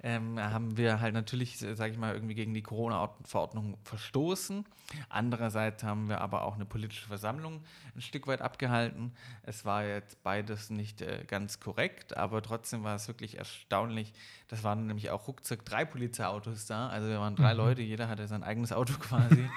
ähm, 0.04 0.40
haben 0.40 0.78
wir 0.78 1.00
halt 1.00 1.14
natürlich, 1.14 1.58
sage 1.58 1.92
ich 1.92 1.98
mal, 1.98 2.14
irgendwie 2.14 2.36
gegen 2.36 2.54
die 2.54 2.62
Corona-Verordnung 2.62 3.78
verstoßen. 3.84 4.66
Andererseits 5.10 5.84
haben 5.84 6.08
wir 6.08 6.22
aber 6.22 6.44
auch 6.44 6.56
eine 6.56 6.66
politische 6.66 7.08
Versammlung 7.08 7.62
ein 7.96 8.02
Stück 8.02 8.28
weit 8.28 8.42
abgehalten. 8.42 9.12
Es 9.44 9.66
war 9.66 9.84
jetzt 9.84 10.22
beides 10.24 10.70
nicht 10.70 11.02
äh, 11.02 11.26
ganz 11.28 11.60
korrekt, 11.60 12.16
aber 12.16 12.42
trotzdem 12.42 12.84
war 12.84 12.96
es 12.96 13.08
wirklich 13.08 13.38
erstaunlich. 13.38 14.14
Das 14.48 14.64
waren 14.64 14.86
nämlich 14.88 15.10
auch 15.10 15.28
ruckzuck 15.28 15.66
drei 15.66 15.84
Polizeiautos 15.84 16.68
da. 16.68 16.88
Also 16.90 17.10
wir 17.10 17.20
waren 17.20 17.36
drei 17.36 17.54
mhm. 17.54 17.58
Leute, 17.58 17.82
jeder 17.82 18.08
hatte 18.08 18.28
sein 18.28 18.44
eigenes 18.44 18.72
Auto 18.72 18.94
quasi. 19.00 19.50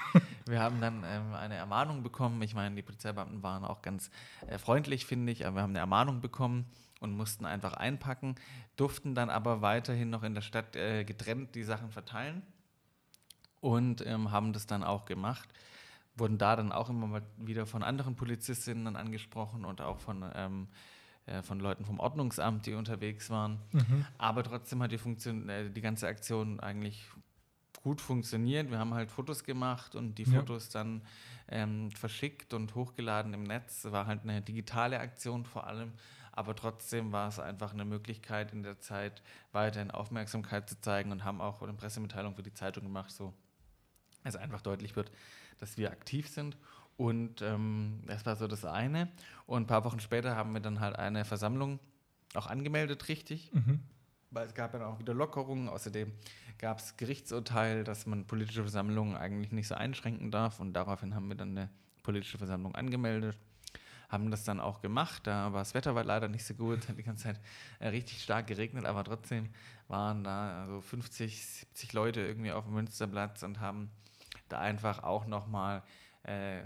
wir 0.47 0.59
haben 0.59 0.81
dann 0.81 1.03
ähm, 1.05 1.33
eine 1.33 1.55
Ermahnung 1.55 2.03
bekommen. 2.03 2.41
Ich 2.41 2.55
meine, 2.55 2.75
die 2.75 2.81
Polizeibeamten 2.81 3.43
waren 3.43 3.63
auch 3.63 3.81
ganz 3.81 4.09
äh, 4.47 4.57
freundlich, 4.57 5.05
finde 5.05 5.31
ich, 5.31 5.45
aber 5.45 5.57
wir 5.57 5.61
haben 5.61 5.71
eine 5.71 5.79
Ermahnung 5.79 6.19
bekommen 6.19 6.65
und 7.01 7.17
mussten 7.17 7.45
einfach 7.45 7.73
einpacken, 7.73 8.35
durften 8.77 9.13
dann 9.13 9.29
aber 9.29 9.61
weiterhin 9.61 10.09
noch 10.09 10.23
in 10.23 10.33
der 10.33 10.41
Stadt 10.41 10.77
äh, 10.77 11.03
getrennt 11.03 11.55
die 11.55 11.63
Sachen 11.63 11.91
verteilen 11.91 12.41
und 13.59 14.05
ähm, 14.05 14.31
haben 14.31 14.53
das 14.53 14.67
dann 14.67 14.83
auch 14.83 15.03
gemacht. 15.03 15.49
Wurden 16.15 16.37
da 16.37 16.55
dann 16.55 16.71
auch 16.71 16.89
immer 16.89 17.07
mal 17.07 17.23
wieder 17.37 17.65
von 17.65 17.83
anderen 17.83 18.15
Polizistinnen 18.15 18.95
angesprochen 18.95 19.65
und 19.65 19.81
auch 19.81 19.99
von 19.99 20.25
ähm, 20.33 20.67
äh, 21.25 21.41
von 21.43 21.59
Leuten 21.59 21.85
vom 21.85 21.99
Ordnungsamt, 21.99 22.65
die 22.65 22.73
unterwegs 22.73 23.29
waren. 23.29 23.59
Mhm. 23.71 24.05
Aber 24.17 24.43
trotzdem 24.43 24.81
hat 24.81 24.91
die, 24.91 24.97
Funktion, 24.97 25.49
äh, 25.49 25.69
die 25.69 25.81
ganze 25.81 26.07
Aktion 26.07 26.59
eigentlich 26.59 27.07
gut 27.83 28.01
funktioniert. 28.01 28.69
Wir 28.69 28.79
haben 28.79 28.93
halt 28.93 29.11
Fotos 29.11 29.43
gemacht 29.43 29.95
und 29.95 30.15
die 30.15 30.25
Fotos 30.25 30.73
ja. 30.73 30.79
dann 30.79 31.01
ähm, 31.47 31.91
verschickt 31.91 32.53
und 32.53 32.73
hochgeladen 32.75 33.33
im 33.33 33.43
Netz. 33.43 33.85
War 33.85 34.07
halt 34.07 34.23
eine 34.23 34.41
digitale 34.41 34.99
Aktion 34.99 35.45
vor 35.45 35.67
allem, 35.67 35.93
aber 36.31 36.55
trotzdem 36.55 37.11
war 37.11 37.27
es 37.27 37.39
einfach 37.39 37.73
eine 37.73 37.85
Möglichkeit 37.85 38.53
in 38.53 38.63
der 38.63 38.79
Zeit 38.79 39.21
weiterhin 39.51 39.91
Aufmerksamkeit 39.91 40.69
zu 40.69 40.79
zeigen 40.79 41.11
und 41.11 41.23
haben 41.23 41.41
auch 41.41 41.61
eine 41.61 41.73
Pressemitteilung 41.73 42.35
für 42.35 42.43
die 42.43 42.53
Zeitung 42.53 42.83
gemacht, 42.83 43.11
so 43.11 43.33
dass 44.23 44.35
einfach 44.35 44.61
deutlich 44.61 44.95
wird, 44.95 45.11
dass 45.59 45.77
wir 45.77 45.91
aktiv 45.91 46.29
sind. 46.29 46.57
Und 46.97 47.41
ähm, 47.41 48.03
das 48.05 48.25
war 48.25 48.35
so 48.35 48.47
das 48.47 48.65
eine. 48.65 49.09
Und 49.47 49.63
ein 49.63 49.67
paar 49.67 49.83
Wochen 49.85 49.99
später 49.99 50.35
haben 50.35 50.53
wir 50.53 50.59
dann 50.59 50.79
halt 50.79 50.97
eine 50.97 51.25
Versammlung 51.25 51.79
auch 52.35 52.47
angemeldet, 52.47 53.07
richtig. 53.07 53.51
Mhm. 53.53 53.79
Weil 54.29 54.47
es 54.47 54.53
gab 54.53 54.73
ja 54.73 54.85
auch 54.85 54.99
wieder 54.99 55.13
Lockerungen. 55.13 55.67
Außerdem 55.67 56.11
gab 56.59 56.79
es 56.79 56.95
Gerichtsurteil, 56.97 57.83
dass 57.83 58.05
man 58.05 58.25
politische 58.25 58.61
Versammlungen 58.61 59.15
eigentlich 59.17 59.51
nicht 59.51 59.67
so 59.67 59.75
einschränken 59.75 60.31
darf. 60.31 60.59
Und 60.59 60.73
daraufhin 60.73 61.15
haben 61.15 61.27
wir 61.27 61.35
dann 61.35 61.57
eine 61.57 61.69
politische 62.03 62.37
Versammlung 62.37 62.75
angemeldet. 62.75 63.37
Haben 64.11 64.29
das 64.29 64.43
dann 64.43 64.59
auch 64.59 64.81
gemacht. 64.81 65.25
Da 65.25 65.53
war 65.53 65.61
das 65.61 65.73
Wetter 65.73 65.95
war 65.95 66.03
leider 66.03 66.27
nicht 66.27 66.43
so 66.43 66.53
gut, 66.53 66.85
hat 66.89 66.97
die 66.97 67.03
ganze 67.03 67.23
Zeit 67.23 67.39
äh, 67.79 67.87
richtig 67.87 68.21
stark 68.21 68.47
geregnet, 68.47 68.85
aber 68.85 69.03
trotzdem 69.03 69.49
waren 69.87 70.23
da 70.23 70.63
also 70.63 70.81
50, 70.81 71.45
70 71.45 71.93
Leute 71.93 72.21
irgendwie 72.21 72.51
auf 72.51 72.65
dem 72.65 72.73
Münsterplatz 72.73 73.43
und 73.43 73.59
haben 73.59 73.89
da 74.49 74.59
einfach 74.59 75.03
auch 75.03 75.25
nochmal 75.25 75.83
äh, 76.23 76.61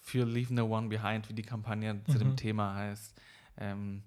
für 0.00 0.24
Leave 0.24 0.52
No 0.52 0.66
One 0.66 0.88
Behind, 0.88 1.28
wie 1.28 1.34
die 1.34 1.42
Kampagne 1.42 1.94
mhm. 1.94 2.06
zu 2.06 2.18
dem 2.18 2.30
mhm. 2.30 2.36
Thema 2.36 2.74
heißt, 2.74 3.20
ähm, 3.58 4.02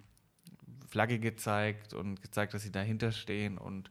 Flagge 0.87 1.19
gezeigt 1.19 1.93
und 1.93 2.21
gezeigt, 2.21 2.53
dass 2.53 2.63
sie 2.63 2.71
dahinter 2.71 3.11
stehen. 3.11 3.57
Und 3.57 3.89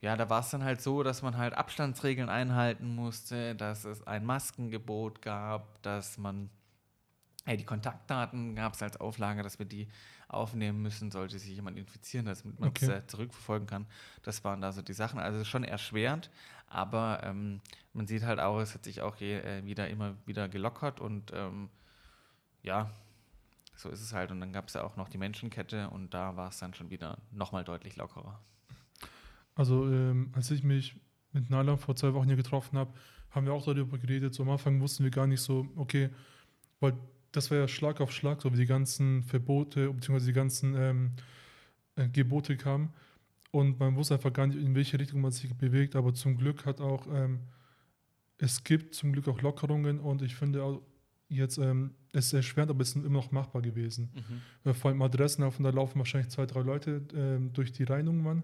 ja, 0.00 0.16
da 0.16 0.30
war 0.30 0.40
es 0.40 0.50
dann 0.50 0.64
halt 0.64 0.80
so, 0.80 1.02
dass 1.02 1.22
man 1.22 1.36
halt 1.36 1.54
Abstandsregeln 1.54 2.28
einhalten 2.28 2.94
musste, 2.94 3.54
dass 3.54 3.84
es 3.84 4.06
ein 4.06 4.24
Maskengebot 4.24 5.22
gab, 5.22 5.82
dass 5.82 6.18
man 6.18 6.50
hey, 7.50 7.56
die 7.56 7.64
Kontaktdaten 7.64 8.54
gab 8.54 8.74
es 8.74 8.82
als 8.82 8.96
Auflage, 8.98 9.42
dass 9.42 9.58
wir 9.58 9.66
die 9.66 9.88
aufnehmen 10.28 10.82
müssen, 10.82 11.10
sollte 11.10 11.36
sich 11.36 11.50
jemand 11.50 11.76
infizieren, 11.76 12.26
damit 12.26 12.60
man 12.60 12.68
okay. 12.68 13.02
zurückverfolgen 13.08 13.66
kann. 13.66 13.86
Das 14.22 14.44
waren 14.44 14.60
da 14.60 14.70
so 14.70 14.82
die 14.82 14.92
Sachen. 14.92 15.18
Also 15.18 15.44
schon 15.44 15.64
erschwerend, 15.64 16.30
aber 16.68 17.20
ähm, 17.24 17.60
man 17.92 18.06
sieht 18.06 18.22
halt 18.22 18.38
auch, 18.38 18.60
es 18.60 18.74
hat 18.74 18.84
sich 18.84 19.00
auch 19.00 19.16
je, 19.16 19.40
äh, 19.40 19.64
wieder 19.64 19.88
immer 19.88 20.14
wieder 20.26 20.48
gelockert 20.48 21.00
und 21.00 21.32
ähm, 21.34 21.70
ja, 22.62 22.92
so 23.74 23.88
ist 23.88 24.00
es 24.00 24.12
halt. 24.12 24.30
Und 24.30 24.38
dann 24.38 24.52
gab 24.52 24.68
es 24.68 24.74
ja 24.74 24.84
auch 24.84 24.94
noch 24.94 25.08
die 25.08 25.18
Menschenkette 25.18 25.90
und 25.90 26.14
da 26.14 26.36
war 26.36 26.50
es 26.50 26.58
dann 26.58 26.72
schon 26.72 26.90
wieder 26.90 27.18
nochmal 27.32 27.64
deutlich 27.64 27.96
lockerer. 27.96 28.40
Also 29.56 29.90
ähm, 29.90 30.30
als 30.36 30.52
ich 30.52 30.62
mich 30.62 30.94
mit 31.32 31.50
Nala 31.50 31.76
vor 31.76 31.96
zwei 31.96 32.14
Wochen 32.14 32.28
hier 32.28 32.36
getroffen 32.36 32.78
habe, 32.78 32.92
haben 33.30 33.44
wir 33.44 33.52
auch 33.52 33.64
darüber 33.64 33.98
geredet. 33.98 34.34
So 34.34 34.44
am 34.44 34.50
Anfang 34.50 34.80
wussten 34.80 35.02
wir 35.02 35.10
gar 35.10 35.26
nicht 35.26 35.40
so, 35.40 35.66
okay, 35.74 36.10
weil 36.78 36.94
das 37.32 37.50
war 37.50 37.58
ja 37.58 37.68
Schlag 37.68 38.00
auf 38.00 38.12
Schlag, 38.12 38.42
so 38.42 38.52
wie 38.52 38.58
die 38.58 38.66
ganzen 38.66 39.22
Verbote 39.22 39.92
bzw. 39.92 40.26
die 40.26 40.32
ganzen 40.32 40.74
ähm, 40.76 41.10
äh, 41.96 42.08
Gebote 42.08 42.56
kamen. 42.56 42.92
Und 43.52 43.80
man 43.80 43.96
wusste 43.96 44.14
einfach 44.14 44.32
gar 44.32 44.46
nicht, 44.46 44.58
in 44.58 44.74
welche 44.74 44.98
Richtung 44.98 45.20
man 45.20 45.32
sich 45.32 45.52
bewegt. 45.54 45.96
Aber 45.96 46.14
zum 46.14 46.36
Glück 46.36 46.66
hat 46.66 46.80
auch, 46.80 47.06
ähm, 47.12 47.40
es 48.38 48.62
gibt 48.64 48.94
zum 48.94 49.12
Glück 49.12 49.28
auch 49.28 49.40
Lockerungen 49.42 49.98
und 49.98 50.22
ich 50.22 50.36
finde 50.36 50.62
auch 50.62 50.82
jetzt, 51.28 51.58
ähm, 51.58 51.94
es 52.12 52.26
ist 52.26 52.32
erschwerend, 52.32 52.70
aber 52.70 52.82
es 52.82 52.90
ist 52.90 52.96
immer 52.96 53.08
noch 53.08 53.32
machbar 53.32 53.62
gewesen. 53.62 54.10
Mhm. 54.14 54.70
Äh, 54.70 54.74
vor 54.74 54.90
allem 54.90 55.02
Adressen 55.02 55.42
da 55.42 55.70
laufen 55.70 55.98
wahrscheinlich 55.98 56.30
zwei, 56.30 56.46
drei 56.46 56.60
Leute 56.60 57.02
ähm, 57.14 57.52
durch 57.52 57.72
die 57.72 57.84
Reinungen 57.84 58.42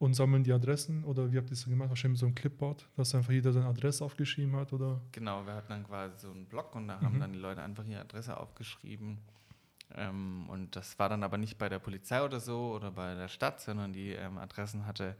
und 0.00 0.14
sammeln 0.14 0.42
die 0.42 0.52
Adressen 0.52 1.04
oder 1.04 1.30
wie 1.30 1.36
habt 1.36 1.48
ihr 1.48 1.50
das 1.50 1.66
gemacht? 1.66 1.90
Wahrscheinlich 1.90 2.14
mit 2.14 2.20
so 2.20 2.26
einem 2.26 2.34
Clipboard, 2.34 2.88
dass 2.96 3.14
einfach 3.14 3.32
jeder 3.32 3.52
seine 3.52 3.66
Adresse 3.66 4.02
aufgeschrieben 4.02 4.56
hat 4.56 4.72
oder? 4.72 4.98
Genau, 5.12 5.44
wir 5.44 5.54
hatten 5.54 5.68
dann 5.68 5.86
quasi 5.86 6.14
so 6.26 6.30
einen 6.30 6.46
Blog 6.46 6.74
und 6.74 6.88
da 6.88 6.96
mhm. 6.96 7.04
haben 7.04 7.20
dann 7.20 7.32
die 7.34 7.38
Leute 7.38 7.62
einfach 7.62 7.84
ihre 7.84 8.00
Adresse 8.00 8.38
aufgeschrieben. 8.38 9.18
Ähm, 9.94 10.48
und 10.48 10.74
das 10.74 10.98
war 10.98 11.10
dann 11.10 11.22
aber 11.22 11.36
nicht 11.36 11.58
bei 11.58 11.68
der 11.68 11.80
Polizei 11.80 12.24
oder 12.24 12.40
so 12.40 12.72
oder 12.72 12.90
bei 12.90 13.14
der 13.14 13.28
Stadt, 13.28 13.60
sondern 13.60 13.92
die 13.92 14.12
ähm, 14.12 14.38
Adressen 14.38 14.86
hatte 14.86 15.16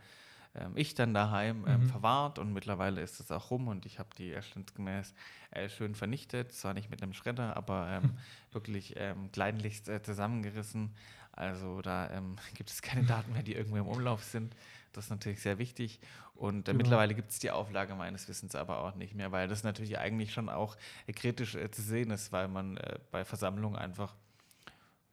ähm, 0.54 0.72
ich 0.76 0.94
dann 0.94 1.12
daheim 1.12 1.66
ähm, 1.68 1.82
mhm. 1.82 1.88
verwahrt 1.88 2.38
und 2.38 2.54
mittlerweile 2.54 3.02
ist 3.02 3.20
es 3.20 3.30
auch 3.30 3.50
rum 3.50 3.68
und 3.68 3.84
ich 3.84 3.98
habe 3.98 4.08
die 4.16 4.30
erstandsgemäß 4.30 5.14
äh, 5.50 5.68
schön 5.68 5.94
vernichtet, 5.94 6.52
zwar 6.52 6.72
nicht 6.72 6.90
mit 6.90 7.02
einem 7.02 7.12
Schredder, 7.12 7.54
aber 7.54 7.86
ähm, 7.88 8.12
wirklich 8.52 8.94
ähm, 8.96 9.30
kleinlichst 9.30 9.90
äh, 9.90 10.02
zusammengerissen 10.02 10.94
also 11.32 11.82
da 11.82 12.10
ähm, 12.10 12.36
gibt 12.54 12.70
es 12.70 12.82
keine 12.82 13.04
Daten 13.04 13.32
mehr, 13.32 13.42
die 13.42 13.54
irgendwo 13.54 13.76
im 13.76 13.86
Umlauf 13.86 14.24
sind. 14.24 14.54
Das 14.92 15.04
ist 15.04 15.10
natürlich 15.10 15.40
sehr 15.40 15.58
wichtig. 15.58 16.00
Und 16.34 16.68
äh, 16.68 16.72
genau. 16.72 16.78
mittlerweile 16.78 17.14
gibt 17.14 17.30
es 17.30 17.38
die 17.38 17.50
Auflage 17.50 17.94
meines 17.94 18.28
Wissens 18.28 18.54
aber 18.54 18.78
auch 18.78 18.94
nicht 18.94 19.14
mehr, 19.14 19.30
weil 19.30 19.46
das 19.46 19.62
natürlich 19.62 19.98
eigentlich 19.98 20.32
schon 20.32 20.48
auch 20.48 20.76
äh, 21.06 21.12
kritisch 21.12 21.54
äh, 21.54 21.70
zu 21.70 21.82
sehen 21.82 22.10
ist, 22.10 22.32
weil 22.32 22.48
man 22.48 22.76
äh, 22.78 22.98
bei 23.10 23.24
Versammlungen 23.24 23.78
einfach 23.78 24.14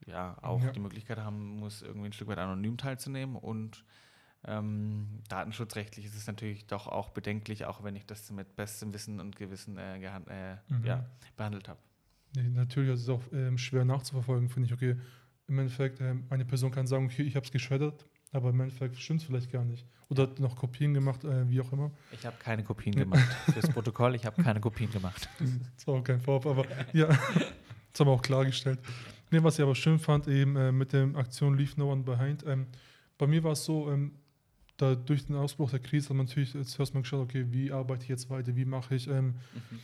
ja 0.05 0.37
auch 0.41 0.63
ja. 0.63 0.71
die 0.71 0.79
Möglichkeit 0.79 1.19
haben 1.19 1.59
muss, 1.59 1.81
irgendwie 1.81 2.07
ein 2.07 2.13
Stück 2.13 2.29
weit 2.29 2.37
anonym 2.37 2.77
teilzunehmen. 2.77 3.35
Und 3.35 3.83
ähm, 4.45 5.21
datenschutzrechtlich 5.27 6.05
ist 6.05 6.15
es 6.15 6.27
natürlich 6.27 6.65
doch 6.67 6.87
auch 6.87 7.09
bedenklich, 7.09 7.65
auch 7.65 7.83
wenn 7.83 7.95
ich 7.95 8.05
das 8.05 8.31
mit 8.31 8.55
bestem 8.55 8.93
Wissen 8.93 9.19
und 9.19 9.35
Gewissen 9.35 9.77
äh, 9.77 9.97
äh, 9.97 10.57
mhm. 10.69 10.85
ja, 10.85 11.05
behandelt 11.35 11.67
habe. 11.67 11.79
Nee, 12.35 12.49
natürlich 12.49 12.91
ist 12.93 13.01
es 13.01 13.09
auch 13.09 13.23
ähm, 13.33 13.57
schwer 13.57 13.83
nachzuverfolgen, 13.83 14.49
finde 14.49 14.67
ich. 14.67 14.73
Okay, 14.73 14.95
im 15.47 15.59
Endeffekt, 15.59 16.01
ähm, 16.01 16.25
eine 16.29 16.45
Person 16.45 16.71
kann 16.71 16.87
sagen, 16.87 17.05
okay, 17.05 17.23
ich 17.23 17.35
habe 17.35 17.45
es 17.45 17.51
geschreddert, 17.51 18.05
aber 18.31 18.49
im 18.49 18.59
Endeffekt 18.59 18.97
stimmt 18.97 19.21
es 19.21 19.27
vielleicht 19.27 19.51
gar 19.51 19.63
nicht. 19.63 19.85
Oder 20.09 20.23
hat 20.23 20.39
noch 20.39 20.55
Kopien 20.55 20.93
gemacht, 20.93 21.23
äh, 21.23 21.49
wie 21.49 21.61
auch 21.61 21.71
immer. 21.71 21.91
Ich 22.11 22.25
habe 22.25 22.35
keine 22.37 22.63
Kopien 22.63 22.95
gemacht. 22.95 23.27
Fürs 23.53 23.69
Protokoll, 23.69 24.15
ich 24.15 24.25
habe 24.25 24.41
keine 24.43 24.59
Kopien 24.59 24.91
gemacht. 24.91 25.29
Das 25.75 25.87
war 25.87 25.95
auch 25.95 26.03
kein 26.03 26.19
Vorwurf, 26.19 26.57
aber 26.57 26.65
ja, 26.93 27.07
das 27.91 27.99
haben 27.99 28.07
wir 28.07 28.11
auch 28.11 28.21
klargestellt. 28.21 28.79
Nee, 29.31 29.43
was 29.43 29.57
ich 29.57 29.63
aber 29.63 29.75
schön 29.75 29.99
fand, 29.99 30.27
eben 30.27 30.55
äh, 30.55 30.71
mit 30.71 30.93
der 30.93 31.09
Aktion 31.15 31.57
Leave 31.57 31.73
No 31.77 31.91
One 31.91 32.03
Behind. 32.03 32.45
Ähm, 32.45 32.67
bei 33.17 33.27
mir 33.27 33.43
war 33.43 33.53
es 33.53 33.65
so, 33.65 33.91
ähm, 33.91 34.13
da 34.77 34.95
durch 34.95 35.25
den 35.25 35.35
Ausbruch 35.35 35.71
der 35.71 35.79
Krise 35.79 36.09
hat 36.09 36.17
man 36.17 36.27
natürlich 36.27 36.51
zuerst 36.67 36.93
mal 36.93 37.01
geschaut, 37.01 37.21
okay, 37.21 37.45
wie 37.49 37.71
arbeite 37.71 38.03
ich 38.03 38.09
jetzt 38.09 38.29
weiter, 38.29 38.55
wie 38.55 38.65
mache 38.65 38.95
ich, 38.95 39.07
ähm, 39.07 39.35
mhm 39.53 39.79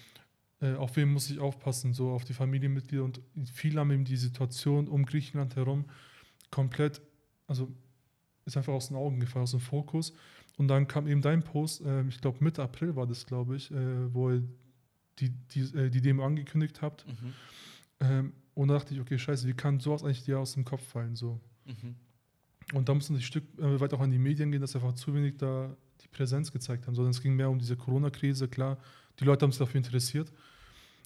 äh, 0.61 0.73
auf 0.73 0.95
wen 0.95 1.11
muss 1.11 1.29
ich 1.29 1.39
aufpassen, 1.39 1.93
so 1.93 2.11
auf 2.11 2.25
die 2.25 2.33
Familienmitglieder 2.33 3.03
und 3.03 3.21
viele 3.51 3.79
haben 3.79 3.91
eben 3.91 4.05
die 4.05 4.17
Situation 4.17 4.87
um 4.87 5.05
Griechenland 5.05 5.55
herum 5.55 5.85
komplett, 6.51 7.01
also 7.47 7.71
ist 8.45 8.57
einfach 8.57 8.73
aus 8.73 8.89
den 8.89 8.97
Augen 8.97 9.19
gefallen, 9.19 9.43
aus 9.43 9.51
dem 9.51 9.59
Fokus. 9.59 10.13
Und 10.57 10.67
dann 10.67 10.87
kam 10.87 11.07
eben 11.07 11.21
dein 11.21 11.43
Post, 11.43 11.81
äh, 11.81 12.03
ich 12.07 12.21
glaube 12.21 12.43
Mitte 12.43 12.61
April 12.61 12.95
war 12.95 13.07
das, 13.07 13.25
glaube 13.25 13.55
ich, 13.55 13.71
äh, 13.71 14.13
wo 14.13 14.29
ihr 14.31 14.43
die, 15.19 15.29
die, 15.29 15.61
äh, 15.77 15.89
die 15.89 16.01
Demo 16.01 16.25
angekündigt 16.25 16.81
habt. 16.81 17.07
Mhm. 17.07 17.33
Ähm, 17.99 18.33
und 18.53 18.67
da 18.67 18.75
dachte 18.75 18.93
ich, 18.93 18.99
okay, 18.99 19.17
scheiße, 19.17 19.47
wie 19.47 19.53
kann 19.53 19.79
sowas 19.79 20.03
eigentlich 20.03 20.23
dir 20.23 20.39
aus 20.39 20.53
dem 20.53 20.63
Kopf 20.63 20.83
fallen? 20.83 21.15
So. 21.15 21.39
Mhm. 21.65 21.95
Und 22.73 22.87
da 22.87 22.93
mussten 22.93 23.15
sie 23.15 23.19
ein 23.19 23.23
Stück 23.23 23.43
äh, 23.57 23.79
weit 23.79 23.93
auch 23.93 23.99
an 23.99 24.11
die 24.11 24.19
Medien 24.19 24.51
gehen, 24.51 24.61
dass 24.61 24.75
einfach 24.75 24.93
zu 24.93 25.13
wenig 25.13 25.37
da 25.37 25.75
die 26.01 26.07
Präsenz 26.07 26.51
gezeigt 26.51 26.85
haben, 26.85 26.95
sondern 26.95 27.11
es 27.11 27.21
ging 27.21 27.35
mehr 27.35 27.49
um 27.49 27.57
diese 27.57 27.75
Corona-Krise, 27.75 28.47
klar, 28.47 28.77
die 29.19 29.25
Leute 29.25 29.43
haben 29.43 29.51
sich 29.51 29.59
dafür 29.59 29.77
interessiert, 29.77 30.31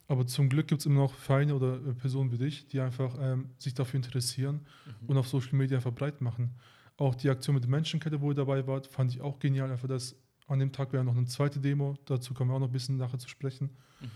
aber 0.08 0.26
zum 0.26 0.50
Glück 0.50 0.68
gibt 0.68 0.82
es 0.82 0.86
immer 0.86 1.02
noch 1.02 1.14
Vereine 1.14 1.56
oder 1.56 1.76
äh, 1.76 1.94
Personen 1.94 2.32
wie 2.32 2.38
dich, 2.38 2.68
die 2.68 2.80
einfach 2.80 3.16
ähm, 3.20 3.50
sich 3.58 3.74
dafür 3.74 3.98
interessieren 3.98 4.62
mhm. 4.86 5.10
und 5.10 5.18
auf 5.18 5.28
Social 5.28 5.56
Media 5.56 5.78
einfach 5.78 5.94
breit 5.94 6.22
machen. 6.22 6.56
Auch 6.96 7.14
die 7.14 7.30
Aktion 7.30 7.56
mit 7.56 7.64
der 7.64 7.70
Menschenkette, 7.70 8.22
wo 8.22 8.32
ihr 8.32 8.36
dabei 8.36 8.66
wart, 8.66 8.88
fand 8.88 9.12
ich 9.12 9.22
auch 9.22 9.40
genial. 9.40 9.72
Einfach, 9.72 9.88
dass 9.88 10.16
an 10.48 10.60
dem 10.60 10.72
Tag 10.72 10.94
wäre 10.94 11.04
noch 11.04 11.16
eine 11.16 11.26
zweite 11.26 11.60
Demo, 11.60 11.96
dazu 12.06 12.34
kommen 12.34 12.50
wir 12.50 12.56
auch 12.56 12.60
noch 12.60 12.68
ein 12.68 12.74
bisschen 12.74 12.98
nachher 12.98 13.20
zu 13.20 13.28
sprechen, 13.28 13.70
mhm. 14.00 14.08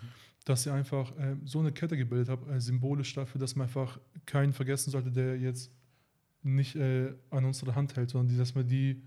dass 0.46 0.66
ihr 0.66 0.74
einfach 0.74 1.12
äh, 1.18 1.36
so 1.44 1.60
eine 1.60 1.74
Kette 1.74 1.98
gebildet 1.98 2.30
habt, 2.30 2.50
äh, 2.50 2.60
symbolisch 2.62 3.14
dafür, 3.14 3.40
dass 3.40 3.56
man 3.56 3.68
einfach 3.68 4.00
keinen 4.26 4.54
vergessen 4.54 4.92
sollte, 4.92 5.12
der 5.12 5.38
jetzt 5.38 5.72
nicht 6.42 6.76
äh, 6.76 7.14
an 7.30 7.46
unsere 7.46 7.76
Hand 7.76 7.98
hält, 7.98 8.10
sondern 8.10 8.30
die, 8.30 8.38
dass 8.38 8.56
man 8.56 8.68
die 8.68 9.04